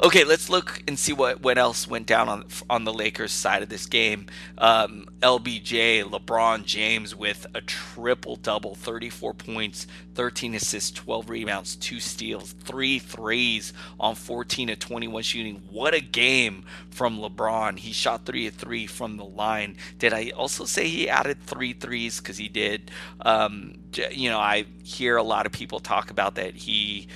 Okay, 0.01 0.23
let's 0.23 0.49
look 0.49 0.81
and 0.87 0.97
see 0.97 1.13
what, 1.13 1.41
what 1.41 1.57
else 1.59 1.87
went 1.87 2.07
down 2.07 2.27
on 2.27 2.45
on 2.67 2.83
the 2.83 2.91
Lakers 2.91 3.31
side 3.31 3.61
of 3.61 3.69
this 3.69 3.85
game. 3.85 4.25
Um, 4.57 5.05
LBJ, 5.21 6.03
LeBron 6.03 6.65
James 6.65 7.15
with 7.15 7.45
a 7.53 7.61
triple 7.61 8.35
double, 8.35 8.73
34 8.73 9.35
points, 9.35 9.85
13 10.15 10.55
assists, 10.55 10.91
12 10.91 11.29
rebounds, 11.29 11.75
two 11.75 11.99
steals, 11.99 12.53
three 12.53 12.97
threes 12.97 13.71
on 13.99 14.15
14 14.15 14.69
to 14.69 14.75
21 14.75 15.21
shooting. 15.21 15.61
What 15.69 15.93
a 15.93 16.01
game 16.01 16.65
from 16.89 17.19
LeBron! 17.19 17.77
He 17.77 17.93
shot 17.93 18.25
three 18.25 18.47
of 18.47 18.55
three 18.55 18.87
from 18.87 19.17
the 19.17 19.25
line. 19.25 19.77
Did 19.99 20.11
I 20.11 20.31
also 20.35 20.65
say 20.65 20.87
he 20.87 21.07
added 21.07 21.39
three 21.43 21.73
threes? 21.73 22.19
Because 22.19 22.37
he 22.37 22.49
did. 22.49 22.89
Um, 23.21 23.75
you 24.11 24.31
know, 24.31 24.39
I 24.39 24.65
hear 24.83 25.17
a 25.17 25.23
lot 25.23 25.45
of 25.45 25.51
people 25.51 25.79
talk 25.79 26.09
about 26.09 26.35
that 26.35 26.55
he 26.55 27.07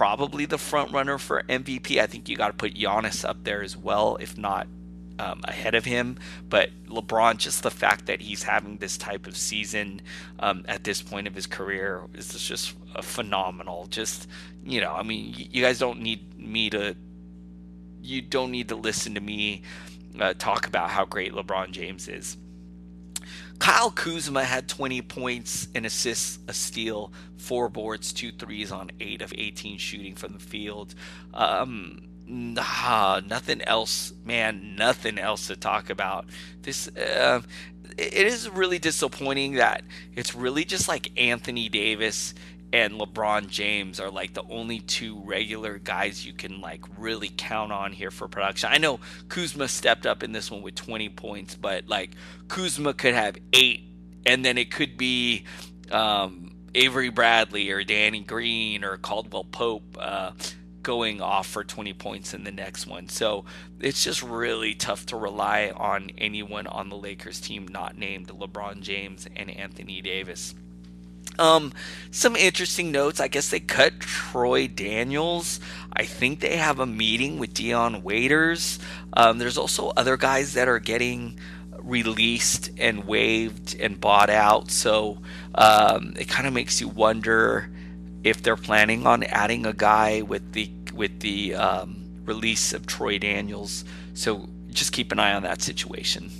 probably 0.00 0.46
the 0.46 0.56
front 0.56 0.90
runner 0.92 1.18
for 1.18 1.42
MVP. 1.42 1.98
I 2.00 2.06
think 2.06 2.26
you 2.26 2.34
got 2.34 2.46
to 2.46 2.54
put 2.54 2.72
Giannis 2.72 3.22
up 3.22 3.44
there 3.44 3.62
as 3.62 3.76
well, 3.76 4.16
if 4.18 4.38
not 4.38 4.66
um, 5.18 5.42
ahead 5.44 5.74
of 5.74 5.84
him. 5.84 6.16
But 6.48 6.70
LeBron, 6.86 7.36
just 7.36 7.62
the 7.62 7.70
fact 7.70 8.06
that 8.06 8.22
he's 8.22 8.42
having 8.44 8.78
this 8.78 8.96
type 8.96 9.26
of 9.26 9.36
season 9.36 10.00
um, 10.38 10.64
at 10.66 10.84
this 10.84 11.02
point 11.02 11.26
of 11.26 11.34
his 11.34 11.46
career 11.46 12.02
is 12.14 12.32
just 12.32 12.74
phenomenal. 13.02 13.88
Just 13.90 14.26
you 14.64 14.80
know, 14.80 14.94
I 14.94 15.02
mean, 15.02 15.34
you 15.36 15.62
guys 15.62 15.78
don't 15.78 16.00
need 16.00 16.38
me 16.38 16.70
to. 16.70 16.96
You 18.00 18.22
don't 18.22 18.52
need 18.52 18.70
to 18.70 18.76
listen 18.76 19.14
to 19.16 19.20
me 19.20 19.64
uh, 20.18 20.32
talk 20.32 20.66
about 20.66 20.88
how 20.88 21.04
great 21.04 21.34
LeBron 21.34 21.72
James 21.72 22.08
is. 22.08 22.38
Kyle 23.60 23.90
Kuzma 23.90 24.42
had 24.42 24.68
20 24.68 25.02
points, 25.02 25.68
and 25.74 25.84
assists, 25.86 26.38
a 26.48 26.52
steal, 26.52 27.12
four 27.36 27.68
boards, 27.68 28.12
two 28.12 28.32
threes 28.32 28.72
on 28.72 28.90
eight 29.00 29.20
of 29.22 29.32
18 29.36 29.78
shooting 29.78 30.14
from 30.14 30.32
the 30.32 30.38
field. 30.38 30.94
Um, 31.34 32.00
nah, 32.26 33.20
nothing 33.20 33.60
else, 33.62 34.14
man, 34.24 34.76
nothing 34.76 35.18
else 35.18 35.46
to 35.48 35.56
talk 35.56 35.90
about. 35.90 36.24
This, 36.62 36.88
uh, 36.96 37.42
it 37.98 38.26
is 38.26 38.48
really 38.48 38.78
disappointing 38.78 39.54
that 39.54 39.82
it's 40.16 40.34
really 40.34 40.64
just 40.64 40.88
like 40.88 41.12
Anthony 41.20 41.68
Davis 41.68 42.34
and 42.72 42.94
LeBron 42.94 43.48
James 43.48 43.98
are 43.98 44.10
like 44.10 44.34
the 44.34 44.44
only 44.48 44.80
two 44.80 45.20
regular 45.24 45.78
guys 45.78 46.24
you 46.24 46.32
can 46.32 46.60
like 46.60 46.84
really 46.96 47.30
count 47.36 47.72
on 47.72 47.92
here 47.92 48.10
for 48.10 48.28
production. 48.28 48.70
I 48.72 48.78
know 48.78 49.00
Kuzma 49.28 49.68
stepped 49.68 50.06
up 50.06 50.22
in 50.22 50.32
this 50.32 50.50
one 50.50 50.62
with 50.62 50.76
20 50.76 51.08
points, 51.10 51.54
but 51.56 51.88
like 51.88 52.12
Kuzma 52.48 52.94
could 52.94 53.14
have 53.14 53.36
eight, 53.52 53.84
and 54.24 54.44
then 54.44 54.56
it 54.56 54.70
could 54.70 54.96
be 54.96 55.44
um, 55.90 56.54
Avery 56.74 57.10
Bradley 57.10 57.70
or 57.70 57.82
Danny 57.82 58.20
Green 58.20 58.84
or 58.84 58.96
Caldwell 58.98 59.44
Pope 59.44 59.96
uh, 59.98 60.32
going 60.82 61.20
off 61.20 61.46
for 61.46 61.64
20 61.64 61.92
points 61.94 62.34
in 62.34 62.44
the 62.44 62.52
next 62.52 62.86
one. 62.86 63.08
So 63.08 63.44
it's 63.80 64.04
just 64.04 64.22
really 64.22 64.74
tough 64.74 65.06
to 65.06 65.16
rely 65.16 65.72
on 65.74 66.10
anyone 66.18 66.66
on 66.66 66.88
the 66.88 66.96
Lakers 66.96 67.40
team 67.40 67.66
not 67.68 67.98
named 67.98 68.28
LeBron 68.28 68.80
James 68.80 69.26
and 69.34 69.50
Anthony 69.50 70.00
Davis. 70.00 70.54
Um, 71.38 71.72
some 72.10 72.36
interesting 72.36 72.92
notes. 72.92 73.20
I 73.20 73.28
guess 73.28 73.50
they 73.50 73.60
cut 73.60 74.00
Troy 74.00 74.66
Daniels. 74.66 75.60
I 75.92 76.04
think 76.04 76.40
they 76.40 76.56
have 76.56 76.78
a 76.78 76.86
meeting 76.86 77.38
with 77.38 77.54
Dion 77.54 78.02
Waiters. 78.02 78.78
Um, 79.14 79.38
there's 79.38 79.58
also 79.58 79.88
other 79.96 80.16
guys 80.16 80.54
that 80.54 80.68
are 80.68 80.78
getting 80.78 81.38
released 81.78 82.70
and 82.78 83.06
waived 83.06 83.76
and 83.80 84.00
bought 84.00 84.30
out. 84.30 84.70
So 84.70 85.18
um, 85.54 86.14
it 86.18 86.28
kind 86.28 86.46
of 86.46 86.52
makes 86.52 86.80
you 86.80 86.88
wonder 86.88 87.70
if 88.22 88.42
they're 88.42 88.56
planning 88.56 89.06
on 89.06 89.22
adding 89.24 89.64
a 89.66 89.72
guy 89.72 90.22
with 90.22 90.52
the 90.52 90.70
with 90.92 91.20
the 91.20 91.54
um, 91.54 92.04
release 92.24 92.72
of 92.72 92.86
Troy 92.86 93.18
Daniels. 93.18 93.84
So 94.14 94.48
just 94.70 94.92
keep 94.92 95.12
an 95.12 95.18
eye 95.18 95.32
on 95.32 95.42
that 95.42 95.62
situation. 95.62 96.30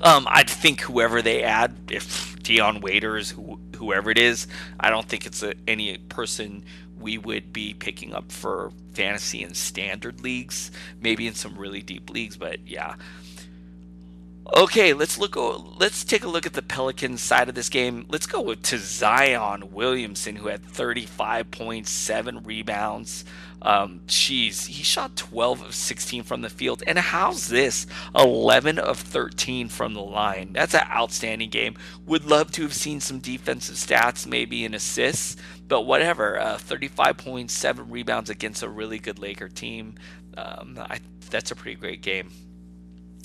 Um, 0.00 0.26
I 0.30 0.44
think 0.44 0.80
whoever 0.80 1.22
they 1.22 1.42
add, 1.42 1.74
if 1.90 2.29
Dion 2.50 2.80
Waiters, 2.80 3.30
who, 3.30 3.60
whoever 3.76 4.10
it 4.10 4.18
is, 4.18 4.48
I 4.80 4.90
don't 4.90 5.08
think 5.08 5.24
it's 5.24 5.40
a, 5.44 5.54
any 5.68 5.96
person 5.98 6.64
we 6.98 7.16
would 7.16 7.52
be 7.52 7.74
picking 7.74 8.12
up 8.12 8.32
for 8.32 8.72
fantasy 8.92 9.44
and 9.44 9.56
standard 9.56 10.20
leagues, 10.20 10.72
maybe 11.00 11.28
in 11.28 11.34
some 11.34 11.56
really 11.56 11.80
deep 11.80 12.10
leagues, 12.10 12.36
but 12.36 12.66
yeah. 12.66 12.96
Okay, 14.56 14.92
let's 14.94 15.16
look. 15.16 15.36
Let's 15.78 16.02
take 16.02 16.24
a 16.24 16.28
look 16.28 16.44
at 16.44 16.54
the 16.54 16.62
Pelicans 16.62 17.20
side 17.22 17.48
of 17.48 17.54
this 17.54 17.68
game. 17.68 18.06
Let's 18.08 18.26
go 18.26 18.40
with 18.40 18.62
to 18.64 18.78
Zion 18.78 19.72
Williamson, 19.72 20.36
who 20.36 20.48
had 20.48 20.64
35.7 20.64 22.44
rebounds, 22.44 23.24
um, 23.62 24.00
geez, 24.06 24.66
he 24.66 24.82
shot 24.82 25.16
12 25.16 25.62
of 25.62 25.74
16 25.74 26.22
from 26.22 26.40
the 26.40 26.48
field. 26.48 26.82
And 26.86 26.98
how's 26.98 27.48
this? 27.48 27.86
11 28.14 28.78
of 28.78 28.98
13 28.98 29.68
from 29.68 29.94
the 29.94 30.02
line. 30.02 30.52
That's 30.52 30.74
an 30.74 30.86
outstanding 30.90 31.50
game. 31.50 31.76
Would 32.06 32.24
love 32.24 32.50
to 32.52 32.62
have 32.62 32.74
seen 32.74 33.00
some 33.00 33.18
defensive 33.18 33.76
stats, 33.76 34.26
maybe 34.26 34.64
an 34.64 34.74
assist, 34.74 35.38
but 35.68 35.82
whatever. 35.82 36.38
Uh, 36.38 36.58
35 36.58 37.16
points, 37.18 37.54
seven 37.54 37.90
rebounds 37.90 38.30
against 38.30 38.62
a 38.62 38.68
really 38.68 38.98
good 38.98 39.18
Laker 39.18 39.48
team. 39.48 39.96
Um, 40.36 40.78
I, 40.78 41.00
that's 41.30 41.50
a 41.50 41.56
pretty 41.56 41.78
great 41.78 42.02
game. 42.02 42.30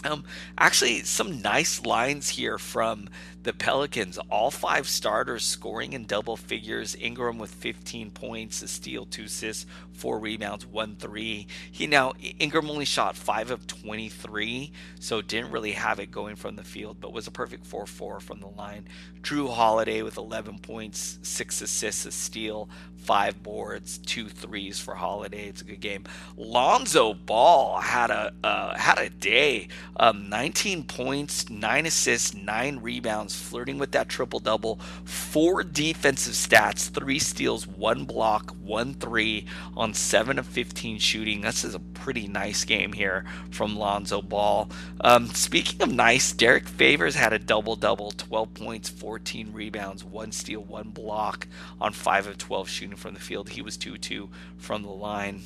Um, 0.05 0.23
actually, 0.55 1.01
some 1.01 1.41
nice 1.41 1.83
lines 1.83 2.29
here 2.29 2.59
from 2.59 3.09
the 3.41 3.53
Pelicans. 3.53 4.19
All 4.29 4.51
five 4.51 4.87
starters 4.87 5.43
scoring 5.43 5.93
in 5.93 6.05
double 6.05 6.37
figures. 6.37 6.95
Ingram 6.99 7.39
with 7.39 7.49
15 7.49 8.11
points, 8.11 8.61
a 8.61 8.67
steal, 8.67 9.05
two 9.05 9.23
assists, 9.23 9.65
four 9.93 10.19
rebounds, 10.19 10.65
one 10.65 10.95
three. 10.95 11.47
He 11.71 11.87
now 11.87 12.13
Ingram 12.39 12.69
only 12.69 12.85
shot 12.85 13.15
five 13.15 13.49
of 13.49 13.65
23, 13.65 14.71
so 14.99 15.21
didn't 15.21 15.51
really 15.51 15.71
have 15.71 15.99
it 15.99 16.11
going 16.11 16.35
from 16.35 16.55
the 16.55 16.63
field, 16.63 16.97
but 16.99 17.13
was 17.13 17.27
a 17.27 17.31
perfect 17.31 17.67
4-4 17.67 18.21
from 18.21 18.39
the 18.39 18.47
line. 18.47 18.87
Jrue 19.23 19.51
Holiday 19.51 20.03
with 20.03 20.17
11 20.17 20.59
points, 20.59 21.17
six 21.23 21.61
assists, 21.61 22.05
a 22.05 22.11
steal, 22.11 22.69
five 22.95 23.41
boards, 23.41 23.99
two 23.99 24.27
threes 24.29 24.79
for 24.79 24.95
Holiday. 24.95 25.47
It's 25.47 25.61
a 25.61 25.65
good 25.65 25.79
game. 25.79 26.03
Lonzo 26.37 27.13
Ball 27.13 27.79
had 27.79 28.09
a 28.09 28.33
uh, 28.43 28.75
had 28.75 28.97
a 28.97 29.09
day. 29.09 29.67
Um, 29.97 30.29
19 30.29 30.83
points, 30.83 31.49
nine 31.49 31.85
assists, 31.85 32.33
nine 32.33 32.79
rebounds, 32.81 33.35
flirting 33.35 33.77
with 33.77 33.91
that 33.91 34.09
triple 34.09 34.39
double. 34.39 34.79
Four 35.03 35.63
defensive 35.63 36.33
stats, 36.33 36.89
three 36.89 37.19
steals, 37.19 37.65
one 37.67 38.05
block, 38.05 38.51
one 38.61 38.93
three 38.93 39.45
on 39.75 39.93
seven 39.93 40.37
of 40.37 40.45
15 40.45 40.99
shooting. 40.99 41.41
This 41.41 41.63
is 41.63 41.75
a 41.75 41.79
pretty 41.79 42.27
nice 42.27 42.65
game 42.65 42.93
here 42.93 43.25
from 43.51 43.77
Lonzo 43.77 44.21
Ball. 44.21 44.69
Um, 45.01 45.27
speaking 45.27 45.81
of 45.81 45.93
nice, 45.93 46.31
Derrick 46.33 46.67
Favors 46.67 47.15
had 47.15 47.33
a 47.33 47.39
double 47.39 47.75
double, 47.75 48.11
12 48.11 48.53
points, 48.53 48.89
14 48.89 49.53
rebounds, 49.53 50.03
one 50.03 50.31
steal, 50.31 50.61
one 50.61 50.89
block 50.89 51.47
on 51.79 51.93
five 51.93 52.27
of 52.27 52.37
12 52.37 52.69
shooting 52.69 52.97
from 52.97 53.13
the 53.13 53.19
field. 53.19 53.49
He 53.49 53.61
was 53.61 53.77
2 53.77 53.97
2 53.97 54.29
from 54.57 54.83
the 54.83 54.89
line. 54.89 55.41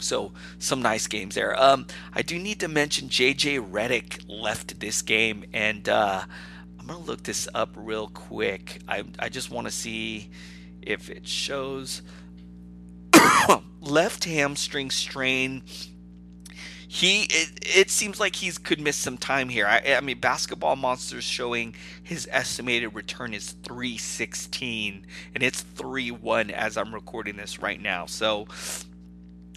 So 0.00 0.32
some 0.58 0.82
nice 0.82 1.06
games 1.06 1.34
there. 1.34 1.60
Um, 1.60 1.86
I 2.12 2.22
do 2.22 2.38
need 2.38 2.60
to 2.60 2.68
mention 2.68 3.08
JJ 3.08 3.70
Redick 3.70 4.24
left 4.28 4.80
this 4.80 5.02
game, 5.02 5.44
and 5.52 5.88
uh, 5.88 6.24
I'm 6.78 6.86
gonna 6.86 7.00
look 7.00 7.22
this 7.22 7.48
up 7.54 7.70
real 7.76 8.08
quick. 8.08 8.80
I 8.88 9.04
I 9.18 9.28
just 9.28 9.50
want 9.50 9.66
to 9.66 9.72
see 9.72 10.30
if 10.82 11.10
it 11.10 11.26
shows 11.26 12.02
left 13.80 14.24
hamstring 14.24 14.90
strain 14.90 15.62
he 16.94 17.22
it, 17.24 17.58
it 17.60 17.90
seems 17.90 18.20
like 18.20 18.36
he's 18.36 18.56
could 18.56 18.80
miss 18.80 18.94
some 18.94 19.18
time 19.18 19.48
here. 19.48 19.66
I, 19.66 19.96
I 19.96 20.00
mean, 20.00 20.20
Basketball 20.20 20.76
Monsters 20.76 21.24
showing 21.24 21.74
his 22.04 22.28
estimated 22.30 22.94
return 22.94 23.34
is 23.34 23.50
316, 23.64 25.04
and 25.34 25.42
it's 25.42 25.62
3 25.62 26.12
1 26.12 26.50
as 26.52 26.76
I'm 26.76 26.94
recording 26.94 27.36
this 27.36 27.60
right 27.60 27.82
now. 27.82 28.06
So, 28.06 28.46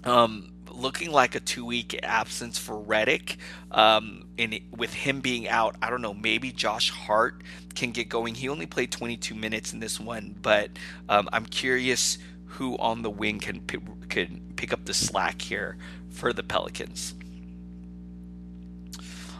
um, 0.07 0.51
looking 0.71 1.11
like 1.11 1.35
a 1.35 1.39
two 1.39 1.65
week 1.65 1.99
absence 2.03 2.57
for 2.57 2.75
Redick. 2.75 3.37
Um, 3.71 4.27
and 4.37 4.59
with 4.75 4.93
him 4.93 5.19
being 5.19 5.47
out, 5.47 5.75
I 5.81 5.89
don't 5.89 6.01
know, 6.01 6.13
maybe 6.13 6.51
Josh 6.51 6.89
Hart 6.89 7.43
can 7.75 7.91
get 7.91 8.09
going. 8.09 8.35
He 8.35 8.49
only 8.49 8.65
played 8.65 8.91
22 8.91 9.35
minutes 9.35 9.73
in 9.73 9.79
this 9.79 9.99
one, 9.99 10.35
but 10.41 10.71
um, 11.09 11.27
I'm 11.33 11.45
curious 11.45 12.17
who 12.45 12.77
on 12.77 13.01
the 13.01 13.09
wing 13.09 13.39
can 13.39 13.59
p- 13.61 13.77
can 14.09 14.41
pick 14.55 14.73
up 14.73 14.85
the 14.85 14.93
slack 14.93 15.41
here 15.41 15.77
for 16.09 16.33
the 16.33 16.43
Pelicans. 16.43 17.13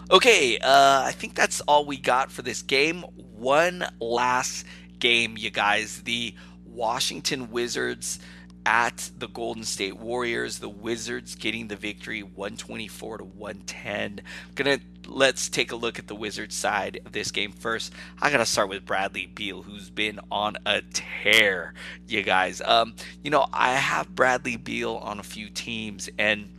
Okay, 0.09 0.57
uh, 0.59 1.03
I 1.05 1.11
think 1.11 1.35
that's 1.35 1.61
all 1.61 1.85
we 1.85 1.97
got 1.97 2.31
for 2.31 2.41
this 2.41 2.61
game. 2.61 3.01
One 3.35 3.85
last 3.99 4.65
game, 4.99 5.35
you 5.37 5.49
guys. 5.49 6.01
The 6.03 6.33
Washington 6.65 7.51
Wizards 7.51 8.19
at 8.67 9.11
the 9.17 9.29
Golden 9.29 9.63
State 9.63 9.97
Warriors. 9.97 10.59
The 10.59 10.67
Wizards 10.67 11.35
getting 11.35 11.69
the 11.69 11.77
victory 11.77 12.21
124 12.21 13.19
to 13.19 13.23
110. 13.23 14.19
Gonna 14.55 14.79
let's 15.07 15.47
take 15.47 15.71
a 15.71 15.75
look 15.77 15.97
at 15.97 16.07
the 16.07 16.15
Wizards 16.15 16.53
side 16.53 16.99
of 17.05 17.13
this 17.13 17.31
game 17.31 17.53
first. 17.53 17.93
I 18.21 18.29
gotta 18.29 18.45
start 18.45 18.67
with 18.67 18.85
Bradley 18.85 19.27
Beal, 19.27 19.61
who's 19.63 19.89
been 19.89 20.19
on 20.29 20.57
a 20.65 20.81
tear, 20.91 21.75
you 22.09 22.23
guys. 22.23 22.61
Um, 22.61 22.93
you 23.23 23.31
know, 23.31 23.45
I 23.53 23.71
have 23.75 24.13
Bradley 24.13 24.57
Beal 24.57 24.95
on 24.97 25.17
a 25.17 25.23
few 25.23 25.49
teams 25.49 26.09
and 26.19 26.49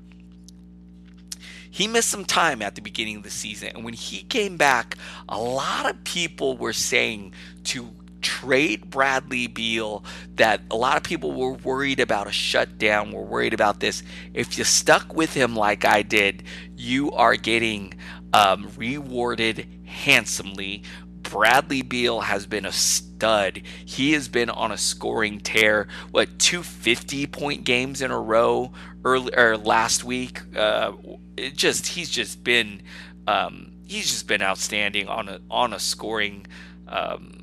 he 1.70 1.86
missed 1.86 2.09
some 2.09 2.24
time 2.24 2.62
at 2.62 2.74
the 2.74 2.80
beginning 2.80 3.18
of 3.18 3.22
the 3.22 3.30
season. 3.30 3.68
And 3.74 3.84
when 3.84 3.92
he 3.92 4.22
came 4.22 4.56
back, 4.56 4.96
a 5.28 5.38
lot 5.38 5.90
of 5.90 6.02
people 6.04 6.56
were 6.56 6.72
saying 6.72 7.34
to 7.64 7.90
trade 8.21 8.91
Bradley 8.91 9.47
Beal 9.47 10.05
that 10.37 10.61
a 10.71 10.77
lot 10.77 10.97
of 10.97 11.03
people 11.03 11.33
were 11.33 11.53
worried 11.53 12.01
about 12.01 12.27
a 12.27 12.33
shutdown, 12.33 13.12
were 13.12 13.23
worried 13.23 13.55
about 13.55 13.81
this. 13.81 14.03
If 14.35 14.59
you 14.59 14.64
stuck 14.64 15.14
with 15.14 15.35
him 15.35 15.55
like 15.57 15.85
I 15.85 16.03
did, 16.03 16.43
you 16.77 17.11
are 17.12 17.37
getting 17.37 17.95
um, 18.33 18.71
rewarded 18.77 19.66
handsomely. 19.85 20.83
Bradley 21.23 21.83
Beal 21.83 22.21
has 22.21 22.47
been 22.47 22.64
a 22.64 22.73
stud. 22.73 23.62
He 23.85 24.12
has 24.12 24.29
been 24.29 24.49
on 24.49 24.73
a 24.73 24.79
scoring 24.79 25.41
tear. 25.41 25.89
What 26.11 26.39
two 26.39 26.62
50 26.62 27.27
point 27.27 27.64
games 27.64 28.01
in 28.01 28.11
a 28.11 28.21
row 28.21 28.73
early 29.05 29.35
or 29.37 29.57
last 29.57 30.05
week? 30.05 30.41
Uh, 30.57 30.93
it 31.37 31.55
just 31.55 31.87
he's 31.87 32.11
just 32.11 32.43
been 32.45 32.83
um, 33.27 33.73
he's 33.87 34.11
just 34.11 34.27
been 34.27 34.43
outstanding 34.43 35.09
on 35.09 35.29
a 35.29 35.41
on 35.51 35.73
a 35.73 35.79
scoring 35.79 36.47
um, 36.87 37.38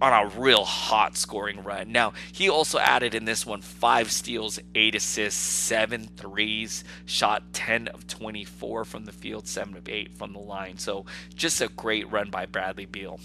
on 0.00 0.12
a 0.12 0.40
real 0.40 0.64
hot 0.64 1.16
scoring 1.16 1.62
run. 1.62 1.92
Now, 1.92 2.12
he 2.32 2.48
also 2.48 2.78
added 2.78 3.14
in 3.14 3.24
this 3.24 3.44
one 3.44 3.60
five 3.60 4.10
steals, 4.10 4.58
eight 4.74 4.94
assists, 4.94 5.40
seven 5.40 6.08
threes, 6.16 6.84
shot 7.04 7.52
10 7.52 7.88
of 7.88 8.06
24 8.06 8.84
from 8.84 9.04
the 9.04 9.12
field, 9.12 9.46
seven 9.46 9.76
of 9.76 9.88
eight 9.88 10.12
from 10.12 10.32
the 10.32 10.38
line. 10.38 10.78
So 10.78 11.04
just 11.34 11.60
a 11.60 11.68
great 11.68 12.10
run 12.10 12.30
by 12.30 12.46
Bradley 12.46 12.86
Beal. 12.86 13.20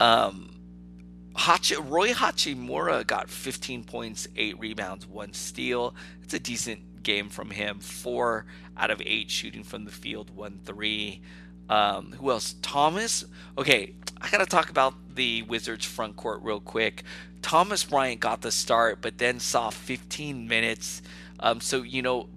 Um, 0.00 0.50
Hachi, 1.34 1.76
Rui 1.90 2.12
Hachimura 2.12 3.06
got 3.06 3.28
15 3.28 3.84
points, 3.84 4.28
eight 4.36 4.58
rebounds, 4.58 5.06
one 5.06 5.32
steal. 5.32 5.94
It's 6.22 6.34
a 6.34 6.38
decent 6.38 7.02
game 7.02 7.28
from 7.28 7.50
him. 7.50 7.80
Four 7.80 8.46
out 8.76 8.90
of 8.90 9.02
eight 9.04 9.30
shooting 9.30 9.64
from 9.64 9.84
the 9.84 9.90
field, 9.90 10.30
one 10.30 10.60
three. 10.64 11.20
Um, 11.68 12.12
who 12.18 12.30
else? 12.30 12.54
Thomas. 12.62 13.24
Okay, 13.56 13.94
I 14.20 14.30
gotta 14.30 14.46
talk 14.46 14.70
about 14.70 14.94
the 15.14 15.42
Wizards 15.42 15.84
front 15.84 16.16
court 16.16 16.40
real 16.42 16.60
quick. 16.60 17.04
Thomas 17.42 17.84
Bryant 17.84 18.20
got 18.20 18.40
the 18.40 18.50
start, 18.50 19.00
but 19.02 19.18
then 19.18 19.38
saw 19.38 19.70
15 19.70 20.48
minutes. 20.48 21.02
Um, 21.40 21.60
so 21.60 21.82
you 21.82 22.00
know, 22.00 22.28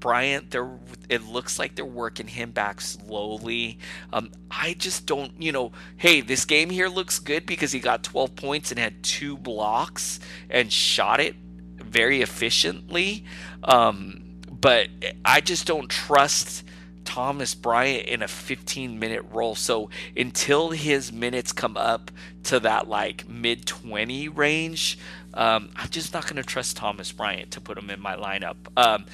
Bryant, 0.00 0.50
they're 0.50 0.78
it 1.08 1.24
looks 1.24 1.58
like 1.58 1.76
they're 1.76 1.84
working 1.84 2.26
him 2.26 2.50
back 2.50 2.80
slowly. 2.80 3.78
Um, 4.12 4.32
I 4.50 4.74
just 4.74 5.06
don't, 5.06 5.40
you 5.40 5.52
know, 5.52 5.72
hey, 5.96 6.20
this 6.20 6.44
game 6.44 6.70
here 6.70 6.88
looks 6.88 7.18
good 7.20 7.46
because 7.46 7.70
he 7.70 7.78
got 7.78 8.02
12 8.02 8.34
points 8.34 8.70
and 8.72 8.80
had 8.80 9.02
two 9.04 9.36
blocks 9.36 10.18
and 10.50 10.72
shot 10.72 11.20
it 11.20 11.36
very 11.76 12.22
efficiently. 12.22 13.24
Um, 13.62 14.40
but 14.50 14.88
I 15.24 15.40
just 15.40 15.66
don't 15.66 15.88
trust 15.88 16.64
Thomas 17.06 17.54
Bryant 17.54 18.06
in 18.06 18.20
a 18.20 18.28
15 18.28 18.98
minute 18.98 19.24
role. 19.32 19.54
So 19.54 19.88
until 20.14 20.70
his 20.70 21.12
minutes 21.12 21.52
come 21.52 21.76
up 21.76 22.10
to 22.44 22.60
that 22.60 22.88
like 22.88 23.26
mid 23.26 23.64
20 23.64 24.28
range, 24.28 24.98
um, 25.32 25.70
I'm 25.76 25.88
just 25.88 26.12
not 26.12 26.24
going 26.24 26.36
to 26.36 26.42
trust 26.42 26.76
Thomas 26.76 27.12
Bryant 27.12 27.52
to 27.52 27.60
put 27.60 27.78
him 27.78 27.88
in 27.88 28.00
my 28.00 28.16
lineup. 28.16 28.56
Um, 28.76 29.06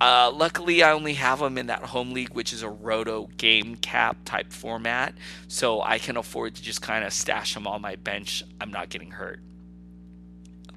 uh, 0.00 0.30
luckily, 0.34 0.82
I 0.82 0.92
only 0.92 1.14
have 1.14 1.40
him 1.40 1.56
in 1.56 1.68
that 1.68 1.82
home 1.82 2.12
league, 2.12 2.34
which 2.34 2.52
is 2.52 2.62
a 2.62 2.68
roto 2.68 3.28
game 3.36 3.76
cap 3.76 4.18
type 4.24 4.52
format. 4.52 5.14
So 5.48 5.80
I 5.80 5.98
can 5.98 6.16
afford 6.16 6.56
to 6.56 6.62
just 6.62 6.82
kind 6.82 7.04
of 7.04 7.12
stash 7.12 7.56
him 7.56 7.66
on 7.66 7.80
my 7.80 7.96
bench. 7.96 8.42
I'm 8.60 8.70
not 8.70 8.88
getting 8.88 9.12
hurt 9.12 9.40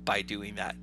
by 0.05 0.21
doing 0.21 0.55
that. 0.55 0.75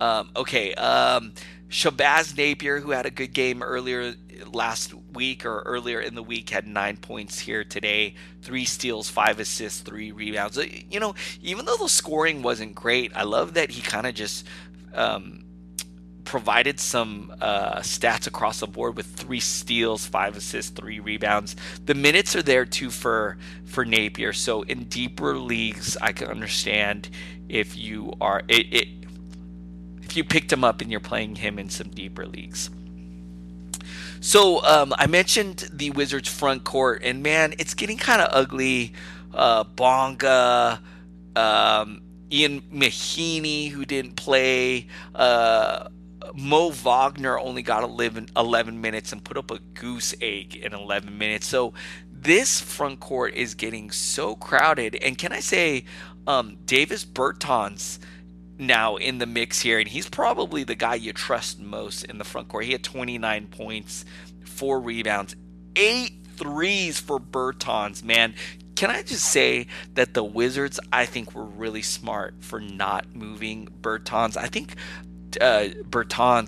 Um, 0.00 0.30
okay. 0.36 0.74
Um, 0.74 1.32
Shabazz 1.68 2.36
Napier, 2.36 2.80
who 2.80 2.92
had 2.92 3.04
a 3.04 3.10
good 3.10 3.32
game 3.32 3.62
earlier 3.62 4.14
last 4.52 4.94
week 5.12 5.44
or 5.44 5.60
earlier 5.60 6.00
in 6.00 6.14
the 6.14 6.22
week, 6.22 6.50
had 6.50 6.66
nine 6.66 6.96
points 6.96 7.38
here 7.38 7.64
today, 7.64 8.14
three 8.42 8.64
steals, 8.64 9.08
five 9.08 9.40
assists, 9.40 9.80
three 9.80 10.12
rebounds. 10.12 10.58
Uh, 10.58 10.66
you 10.90 11.00
know, 11.00 11.14
even 11.42 11.64
though 11.64 11.76
the 11.76 11.88
scoring 11.88 12.42
wasn't 12.42 12.74
great, 12.74 13.12
I 13.14 13.24
love 13.24 13.54
that 13.54 13.70
he 13.70 13.82
kind 13.82 14.06
of 14.06 14.14
just 14.14 14.46
um, 14.94 15.44
provided 16.24 16.80
some 16.80 17.34
uh, 17.40 17.76
stats 17.76 18.26
across 18.26 18.60
the 18.60 18.66
board 18.66 18.96
with 18.96 19.06
three 19.06 19.40
steals, 19.40 20.06
five 20.06 20.36
assists, 20.36 20.70
three 20.70 21.00
rebounds. 21.00 21.56
The 21.84 21.94
minutes 21.94 22.34
are 22.34 22.42
there 22.42 22.64
too 22.64 22.90
for 22.90 23.36
for 23.64 23.84
Napier. 23.84 24.32
So 24.32 24.62
in 24.62 24.84
deeper 24.84 25.36
leagues, 25.36 25.96
I 26.00 26.12
can 26.12 26.28
understand 26.28 27.10
if 27.48 27.76
you 27.76 28.12
are 28.20 28.42
it, 28.48 28.72
it 28.72 28.88
if 30.02 30.16
you 30.16 30.24
picked 30.24 30.52
him 30.52 30.64
up 30.64 30.80
and 30.80 30.90
you're 30.90 31.00
playing 31.00 31.36
him 31.36 31.58
in 31.58 31.68
some 31.68 31.88
deeper 31.88 32.26
leagues. 32.26 32.70
So 34.24 34.64
um, 34.64 34.94
I 34.96 35.06
mentioned 35.06 35.68
the 35.70 35.90
Wizards 35.90 36.30
front 36.30 36.64
court, 36.64 37.02
and 37.04 37.22
man, 37.22 37.52
it's 37.58 37.74
getting 37.74 37.98
kind 37.98 38.22
of 38.22 38.30
ugly. 38.32 38.94
Uh, 39.34 39.64
Bonga, 39.64 40.80
um, 41.36 42.00
Ian 42.32 42.62
Mahinmi, 42.72 43.68
who 43.68 43.84
didn't 43.84 44.16
play. 44.16 44.86
Uh, 45.14 45.88
Mo 46.32 46.70
Wagner 46.70 47.38
only 47.38 47.60
got 47.60 47.82
11, 47.84 48.30
11 48.34 48.80
minutes 48.80 49.12
and 49.12 49.22
put 49.22 49.36
up 49.36 49.50
a 49.50 49.58
goose 49.58 50.14
egg 50.22 50.56
in 50.56 50.72
11 50.72 51.18
minutes. 51.18 51.46
So 51.46 51.74
this 52.10 52.62
front 52.62 53.00
court 53.00 53.34
is 53.34 53.54
getting 53.54 53.90
so 53.90 54.36
crowded. 54.36 54.94
And 54.94 55.18
can 55.18 55.32
I 55.32 55.40
say, 55.40 55.84
um, 56.26 56.56
Davis 56.64 57.04
Bertans 57.04 57.98
now 58.58 58.96
in 58.96 59.18
the 59.18 59.26
mix 59.26 59.60
here, 59.60 59.78
and 59.78 59.88
he's 59.88 60.08
probably 60.08 60.64
the 60.64 60.74
guy 60.74 60.94
you 60.94 61.12
trust 61.12 61.60
most 61.60 62.04
in 62.04 62.18
the 62.18 62.24
front 62.24 62.48
court. 62.48 62.64
He 62.64 62.72
had 62.72 62.84
29 62.84 63.48
points, 63.48 64.04
four 64.44 64.80
rebounds, 64.80 65.36
eight 65.76 66.12
threes 66.36 67.00
for 67.00 67.18
Bertans. 67.18 68.02
Man, 68.02 68.34
can 68.76 68.90
I 68.90 69.02
just 69.02 69.24
say 69.24 69.66
that 69.94 70.14
the 70.14 70.24
Wizards, 70.24 70.80
I 70.92 71.06
think, 71.06 71.34
were 71.34 71.44
really 71.44 71.82
smart 71.82 72.34
for 72.40 72.60
not 72.60 73.14
moving 73.14 73.68
Bertans. 73.80 74.36
I 74.36 74.46
think 74.46 74.76
uh, 75.40 75.68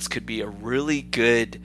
could 0.08 0.26
be 0.26 0.40
a 0.40 0.48
really 0.48 1.02
good 1.02 1.60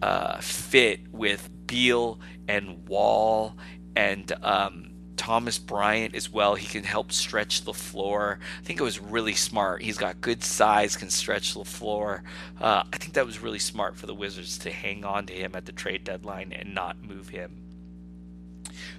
uh, 0.00 0.40
fit 0.40 1.00
with 1.12 1.48
Beal 1.66 2.20
and 2.48 2.86
Wall 2.88 3.56
and 3.94 4.32
um, 4.42 4.91
Thomas 5.22 5.56
Bryant 5.56 6.16
as 6.16 6.28
well. 6.28 6.56
He 6.56 6.66
can 6.66 6.82
help 6.82 7.12
stretch 7.12 7.62
the 7.62 7.72
floor. 7.72 8.40
I 8.58 8.66
think 8.66 8.80
it 8.80 8.82
was 8.82 8.98
really 8.98 9.34
smart. 9.34 9.80
He's 9.80 9.96
got 9.96 10.20
good 10.20 10.42
size, 10.42 10.96
can 10.96 11.10
stretch 11.10 11.54
the 11.54 11.64
floor. 11.64 12.24
Uh, 12.60 12.82
I 12.92 12.96
think 12.96 13.12
that 13.12 13.24
was 13.24 13.38
really 13.38 13.60
smart 13.60 13.96
for 13.96 14.06
the 14.06 14.16
Wizards 14.16 14.58
to 14.58 14.72
hang 14.72 15.04
on 15.04 15.26
to 15.26 15.32
him 15.32 15.52
at 15.54 15.64
the 15.64 15.70
trade 15.70 16.02
deadline 16.02 16.52
and 16.52 16.74
not 16.74 17.04
move 17.04 17.28
him. 17.28 17.62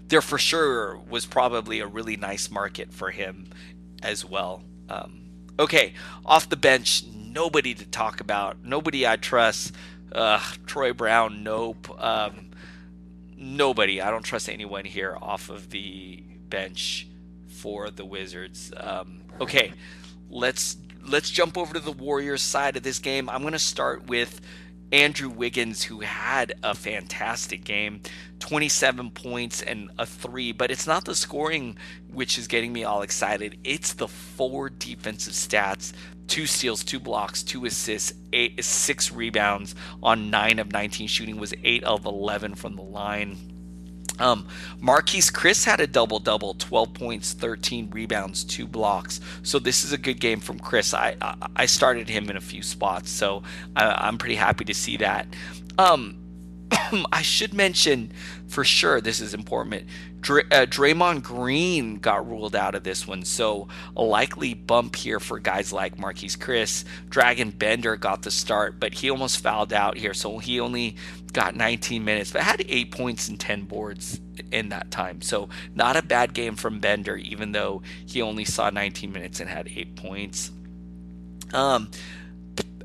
There 0.07 0.21
for 0.21 0.38
sure 0.38 0.97
was 1.09 1.26
probably 1.26 1.82
a 1.82 1.88
really 1.88 2.15
nice 2.15 2.49
market 2.49 2.93
for 2.93 3.11
him 3.11 3.47
as 4.01 4.24
well. 4.24 4.63
Um, 4.88 5.24
okay, 5.59 5.93
off 6.26 6.47
the 6.47 6.55
bench, 6.55 7.03
nobody 7.13 7.74
to 7.74 7.86
talk 7.86 8.21
about. 8.21 8.63
Nobody 8.63 9.05
I 9.05 9.17
trust. 9.17 9.76
Uh, 10.09 10.39
Troy 10.65 10.93
Brown, 10.93 11.43
nope. 11.43 11.89
Um, 12.01 12.51
nobody. 13.43 14.01
I 14.01 14.09
don't 14.09 14.23
trust 14.23 14.49
anyone 14.49 14.85
here 14.85 15.17
off 15.21 15.49
of 15.49 15.69
the 15.69 16.23
bench 16.49 17.07
for 17.47 17.89
the 17.89 18.05
Wizards. 18.05 18.71
Um, 18.75 19.21
okay, 19.41 19.73
let's 20.29 20.77
let's 21.05 21.29
jump 21.29 21.57
over 21.57 21.73
to 21.73 21.79
the 21.79 21.91
Warriors 21.91 22.41
side 22.41 22.77
of 22.77 22.83
this 22.83 22.99
game. 22.99 23.29
I'm 23.29 23.41
going 23.41 23.53
to 23.53 23.59
start 23.59 24.07
with 24.07 24.41
Andrew 24.91 25.29
Wiggins, 25.29 25.83
who 25.83 26.01
had 26.01 26.53
a 26.61 26.75
fantastic 26.75 27.63
game 27.63 28.01
27 28.39 29.09
points 29.11 29.61
and 29.61 29.89
a 29.97 30.05
three, 30.05 30.51
but 30.51 30.69
it's 30.69 30.85
not 30.85 31.05
the 31.05 31.15
scoring 31.15 31.77
which 32.11 32.37
is 32.37 32.47
getting 32.47 32.71
me 32.71 32.83
all 32.83 33.01
excited. 33.01 33.57
It's 33.63 33.93
the 33.93 34.07
four 34.07 34.69
defensive 34.69 35.33
stats 35.33 35.93
two 36.28 36.45
steals, 36.45 36.84
two 36.84 36.99
blocks, 36.99 37.43
two 37.43 37.65
assists, 37.65 38.13
eight, 38.32 38.63
six 38.63 39.11
rebounds 39.11 39.76
on 40.01 40.30
nine 40.30 40.59
of 40.59 40.71
19 40.71 41.07
shooting, 41.07 41.38
was 41.38 41.53
eight 41.63 41.84
of 41.84 42.05
11 42.05 42.55
from 42.55 42.76
the 42.76 42.82
line. 42.82 43.38
Um, 44.19 44.47
Marquese 44.82 45.32
Chriss 45.32 45.65
had 45.65 45.80
a 45.80 45.88
double 45.88 46.19
double, 46.19 46.53
12 46.53 46.93
points, 46.93 47.34
13 47.34 47.89
rebounds, 47.89 48.43
two 48.43 48.67
blocks. 48.67 49.19
So 49.41 49.59
this 49.59 49.84
is 49.84 49.91
a 49.91 49.97
good 49.97 50.19
game 50.19 50.39
from 50.39 50.59
Chriss. 50.59 50.93
I 50.93 51.15
I 51.55 51.65
started 51.65 52.09
him 52.09 52.30
in 52.30 52.38
a 52.38 52.41
few 52.41 52.61
spots, 52.61 53.09
so 53.09 53.43
I, 53.76 54.07
am 54.07 54.17
pretty 54.17 54.36
happy 54.36 54.65
to 54.65 54.74
see 54.74 54.97
that. 54.97 55.28
Um, 55.78 56.22
I 57.11 57.21
should 57.21 57.53
mention 57.53 58.11
for 58.47 58.63
sure 58.63 59.01
this 59.01 59.19
is 59.19 59.34
important. 59.34 59.86
Dr- 60.21 60.47
uh, 60.51 60.65
Draymond 60.65 61.24
Green 61.24 61.97
got 61.97 62.28
ruled 62.28 62.55
out 62.55 62.76
of 62.76 62.84
this 62.84 63.07
one, 63.07 63.24
so 63.26 63.67
a 63.95 64.03
likely 64.03 64.53
bump 64.53 64.95
here 64.95 65.19
for 65.19 65.39
guys 65.39 65.74
like 65.74 65.97
Marquese 65.97 66.38
Chriss. 66.38 66.86
Dragan 67.09 67.57
Bender 67.57 67.97
got 67.97 68.24
the 68.24 68.32
start, 68.32 68.80
but 68.80 68.93
he 68.93 69.09
almost 69.09 69.39
fouled 69.39 69.74
out 69.74 69.97
here, 69.97 70.13
so 70.13 70.38
he 70.38 70.59
only 70.59 70.95
got 71.34 71.55
19 71.55 72.05
minutes, 72.05 72.32
but 72.32 72.41
had 72.41 72.63
eight 72.69 72.91
points 72.91 73.28
and 73.28 73.39
10 73.39 73.63
boards 73.63 74.21
in 74.51 74.69
that 74.69 74.91
time. 74.91 75.21
So 75.21 75.49
not 75.76 75.97
a 75.97 76.01
bad 76.01 76.34
game 76.34 76.55
from 76.55 76.80
Bender, 76.80 77.17
even 77.17 77.51
though 77.51 77.82
he 78.05 78.21
only 78.21 78.45
saw 78.45 78.69
19 78.69 79.11
minutes 79.11 79.39
and 79.39 79.49
had 79.49 79.67
eight 79.76 79.95
points. 79.95 80.51
Um, 81.53 81.89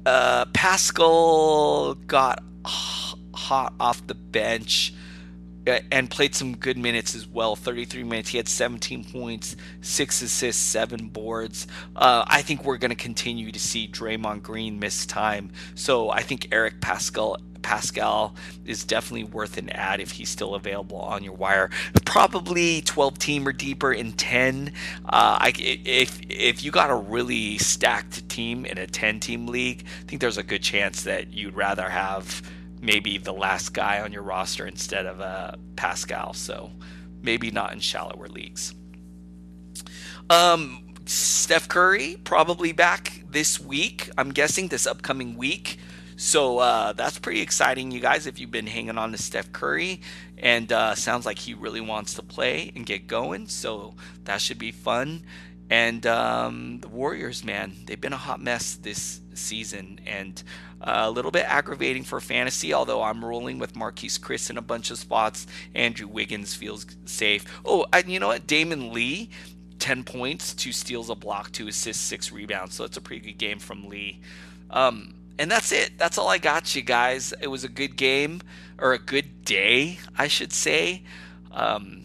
uh, 0.05 0.47
Paschall 0.47 2.07
got 2.07 2.43
hot 3.39 3.73
off 3.79 4.07
the 4.07 4.15
bench 4.15 4.93
and 5.91 6.11
played 6.11 6.35
some 6.35 6.57
good 6.57 6.79
minutes 6.79 7.15
as 7.15 7.27
well 7.27 7.55
33 7.55 8.03
minutes 8.03 8.31
he 8.31 8.39
had 8.39 8.49
17 8.49 9.05
points 9.05 9.55
6 9.83 10.23
assists 10.23 10.63
7 10.63 11.09
boards 11.09 11.67
uh, 11.95 12.25
i 12.27 12.43
think 12.43 12.65
we're 12.65 12.79
going 12.79 12.91
to 12.91 12.97
continue 12.97 13.53
to 13.53 13.59
see 13.59 13.87
draymond 13.87 14.43
green 14.43 14.79
miss 14.79 15.05
time 15.05 15.51
so 15.75 16.11
i 16.11 16.23
think 16.23 16.49
eric 16.53 16.81
pascal 16.81 17.37
Paschall 17.61 18.35
is 18.65 18.85
definitely 18.85 19.25
worth 19.25 19.59
an 19.59 19.69
ad 19.71 20.01
if 20.01 20.13
he's 20.13 20.29
still 20.29 20.55
available 20.55 20.99
on 20.99 21.23
your 21.23 21.35
wire. 21.35 21.71
Probably 22.07 22.81
12 22.83 23.19
team 23.19 23.47
or 23.47 23.53
deeper 23.53 23.93
in 23.93 24.13
10. 24.13 24.73
Uh, 25.05 25.39
I, 25.41 25.53
if 25.57 26.19
if 26.31 26.65
you 26.65 26.71
got 26.71 26.89
a 26.89 26.95
really 26.95 27.59
stacked 27.59 28.29
team 28.29 28.65
in 28.65 28.79
a 28.79 28.87
10 28.87 29.21
team 29.21 29.49
league, 29.49 29.85
I 30.01 30.05
think 30.05 30.21
there's 30.21 30.39
a 30.39 30.43
good 30.43 30.63
chance 30.63 31.03
that 31.03 31.35
you'd 31.35 31.55
rather 31.55 31.89
have 31.89 32.43
maybe 32.81 33.19
the 33.19 33.33
last 33.33 33.75
guy 33.75 34.01
on 34.01 34.13
your 34.13 34.23
roster 34.23 34.67
instead 34.67 35.07
of 35.07 35.21
uh, 35.21 35.53
Paschall. 35.75 36.35
So 36.35 36.71
maybe 37.23 37.51
not 37.51 37.73
in 37.73 37.81
shallower 37.81 38.29
leagues. 38.29 38.75
Um, 40.31 40.85
Steph 41.07 41.69
Curry 41.69 42.19
probably 42.25 42.73
back 42.73 43.23
this 43.31 43.61
week. 43.61 44.11
I'm 44.19 44.31
guessing 44.31 44.69
this 44.69 44.87
upcoming 44.87 45.37
week. 45.37 45.79
So 46.17 46.59
uh, 46.59 46.95
that's 46.95 47.19
pretty 47.19 47.41
exciting, 47.41 47.93
you 47.93 48.01
guys. 48.01 48.27
If 48.27 48.41
you've 48.41 48.51
been 48.51 48.67
hanging 48.67 48.99
on 48.99 49.13
to 49.13 49.19
Steph 49.19 49.53
Curry, 49.53 50.01
and 50.37 50.73
uh, 50.73 50.97
sounds 50.97 51.25
like 51.25 51.39
he 51.39 51.55
really 51.55 51.81
wants 51.81 52.15
to 52.15 52.23
play 52.23 52.73
and 52.75 52.85
get 52.85 53.07
going, 53.07 53.47
so 53.47 53.95
that 54.25 54.41
should 54.41 54.59
be 54.59 54.73
fun. 54.73 55.23
And 55.71 56.07
um, 56.07 56.79
the 56.81 56.89
Warriors, 56.89 57.45
man, 57.45 57.73
they've 57.87 58.01
been 58.01 58.13
a 58.15 58.19
hot 58.19 58.41
mess 58.41 58.75
this 58.77 59.21
season, 59.35 60.01
and 60.07 60.43
a 60.81 61.11
little 61.11 61.31
bit 61.31 61.45
aggravating 61.45 62.05
for 62.05 62.21
fantasy, 62.21 62.73
although 62.73 63.03
I'm 63.03 63.25
rolling 63.25 63.59
with 63.59 63.75
Marquese 63.75 64.21
Chriss 64.21 64.51
in 64.51 64.59
a 64.59 64.63
bunch 64.63 64.91
of 64.91 64.99
spots. 64.99 65.47
Andrew 65.75 66.07
Wiggins 66.07 66.55
feels 66.55 66.87
safe. 67.05 67.45
Oh, 67.65 67.87
and 67.93 68.09
you 68.09 68.21
know 68.21 68.29
what? 68.29 68.47
Damion 68.47 68.93
Lee, 68.93 69.31
10 69.79 70.05
points, 70.05 70.55
two 70.55 70.73
steals, 70.73 71.11
a 71.11 71.15
block, 71.15 71.53
two 71.53 71.69
assists, 71.69 72.03
six 72.03 72.33
rebounds. 72.33 72.75
So 72.75 72.85
it's 72.85 72.97
a 72.97 73.01
pretty 73.01 73.27
good 73.27 73.39
game 73.39 73.59
from 73.59 73.89
Lee. 73.89 74.21
Um, 74.71 75.15
and 75.39 75.51
that's 75.51 75.73
it. 75.73 75.93
That's 75.99 76.19
all 76.19 76.29
I 76.29 76.39
got 76.39 76.75
you 76.75 76.83
guys. 76.83 77.33
It 77.41 77.49
was 77.49 77.65
a 77.65 77.69
good 77.69 77.97
game, 77.97 78.41
or 78.79 78.93
a 78.93 78.99
good 78.99 79.45
day, 79.45 79.99
I 80.17 80.29
should 80.29 80.53
say. 80.53 81.03
Um, 81.53 82.03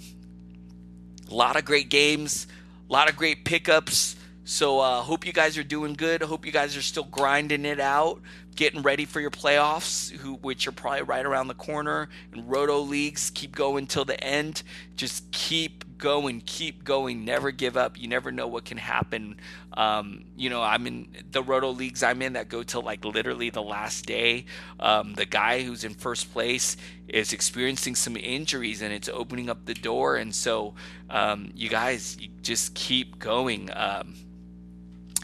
a 1.29 1.33
lot 1.33 1.55
of 1.55 1.65
great 1.65 1.89
games, 1.89 2.47
a 2.93 2.95
lot 2.95 3.09
of 3.09 3.15
great 3.15 3.43
pickups. 3.43 4.15
So 4.45 4.79
uh, 4.79 5.01
hope 5.01 5.25
you 5.25 5.33
guys 5.33 5.57
are 5.57 5.63
doing 5.63 5.93
good. 5.93 6.21
I 6.21 6.27
hope 6.27 6.45
you 6.45 6.51
guys 6.51 6.77
are 6.77 6.81
still 6.83 7.05
grinding 7.05 7.65
it 7.65 7.79
out 7.79 8.21
getting 8.55 8.83
ready 8.83 9.05
for 9.05 9.19
your 9.19 9.31
playoffs, 9.31 10.11
who 10.11 10.35
which 10.35 10.67
are 10.67 10.71
probably 10.71 11.01
right 11.01 11.25
around 11.25 11.47
the 11.47 11.55
corner. 11.55 12.09
And 12.31 12.47
roto 12.47 12.79
leagues, 12.79 13.31
keep 13.31 13.55
going 13.55 13.87
till 13.87 14.05
the 14.05 14.21
end. 14.23 14.61
Just 14.95 15.31
keep 15.31 15.92
going, 16.03 16.41
keep 16.45 16.83
going. 16.83 17.23
Never 17.23 17.49
give 17.49 17.77
up. 17.77 17.97
You 17.97 18.09
never 18.09 18.29
know 18.29 18.45
what 18.45 18.65
can 18.65 18.77
happen. 18.77 19.37
Um, 19.71 20.25
you 20.35 20.49
know, 20.49 20.61
I'm 20.61 20.85
in 20.85 21.07
the 21.31 21.41
roto 21.41 21.69
leagues 21.69 22.03
I'm 22.03 22.21
in 22.21 22.33
that 22.33 22.49
go 22.49 22.61
till 22.61 22.81
like 22.81 23.05
literally 23.05 23.49
the 23.49 23.61
last 23.61 24.05
day. 24.05 24.45
Um, 24.81 25.13
the 25.13 25.25
guy 25.25 25.63
who's 25.63 25.85
in 25.85 25.93
first 25.93 26.33
place 26.33 26.75
is 27.07 27.31
experiencing 27.31 27.95
some 27.95 28.17
injuries, 28.17 28.81
and 28.81 28.91
it's 28.91 29.07
opening 29.07 29.49
up 29.49 29.63
the 29.63 29.73
door. 29.73 30.17
And 30.17 30.35
so, 30.35 30.73
um, 31.09 31.51
you 31.55 31.69
guys, 31.69 32.17
you 32.19 32.27
just 32.41 32.73
keep 32.75 33.17
going. 33.17 33.69
Um, 33.73 34.15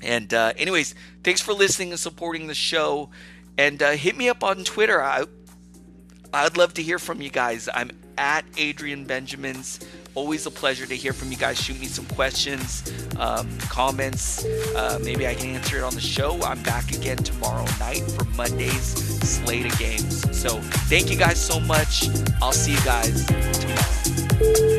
and 0.02 0.34
uh, 0.34 0.54
anyways, 0.56 0.96
thanks 1.26 1.42
for 1.42 1.52
listening 1.52 1.90
and 1.92 2.00
supporting 2.00 2.48
the 2.48 2.56
show. 2.56 3.10
And 3.58 3.84
uh, 3.84 3.92
hit 3.92 4.16
me 4.16 4.30
up 4.30 4.46
on 4.46 4.64
Twitter. 4.64 5.04
I 5.04 5.26
I'd 6.34 6.56
love 6.56 6.74
to 6.76 6.82
hear 6.82 7.00
from 7.00 7.22
you 7.22 7.30
guys. 7.30 7.68
I'm 7.74 7.92
at 8.18 8.46
Adrian 8.56 9.04
Benjamins. 9.04 9.82
Always 10.20 10.46
a 10.46 10.52
pleasure 10.52 10.86
to 10.86 10.98
hear 10.98 11.14
from 11.14 11.32
you 11.32 11.38
guys. 11.38 11.62
Shoot 11.62 11.80
me 11.80 11.86
some 11.86 12.04
questions, 12.08 12.84
um, 13.18 13.48
comments. 13.70 14.44
Uh, 14.76 15.00
maybe 15.02 15.26
I 15.26 15.34
can 15.34 15.56
answer 15.56 15.78
it 15.78 15.84
on 15.84 15.96
the 15.96 16.02
show. 16.02 16.38
I'm 16.44 16.62
back 16.64 16.92
again 16.94 17.16
tomorrow 17.16 17.66
night 17.80 18.02
for 18.02 18.26
Monday's 18.36 18.84
slate 19.26 19.72
of 19.72 19.80
games. 19.80 20.38
So 20.38 20.60
thank 20.90 21.10
you 21.10 21.18
guys 21.18 21.40
so 21.40 21.62
much. 21.62 22.10
I'll 22.42 22.52
see 22.52 22.74
you 22.74 22.82
guys 22.82 23.26
tomorrow. 23.28 24.79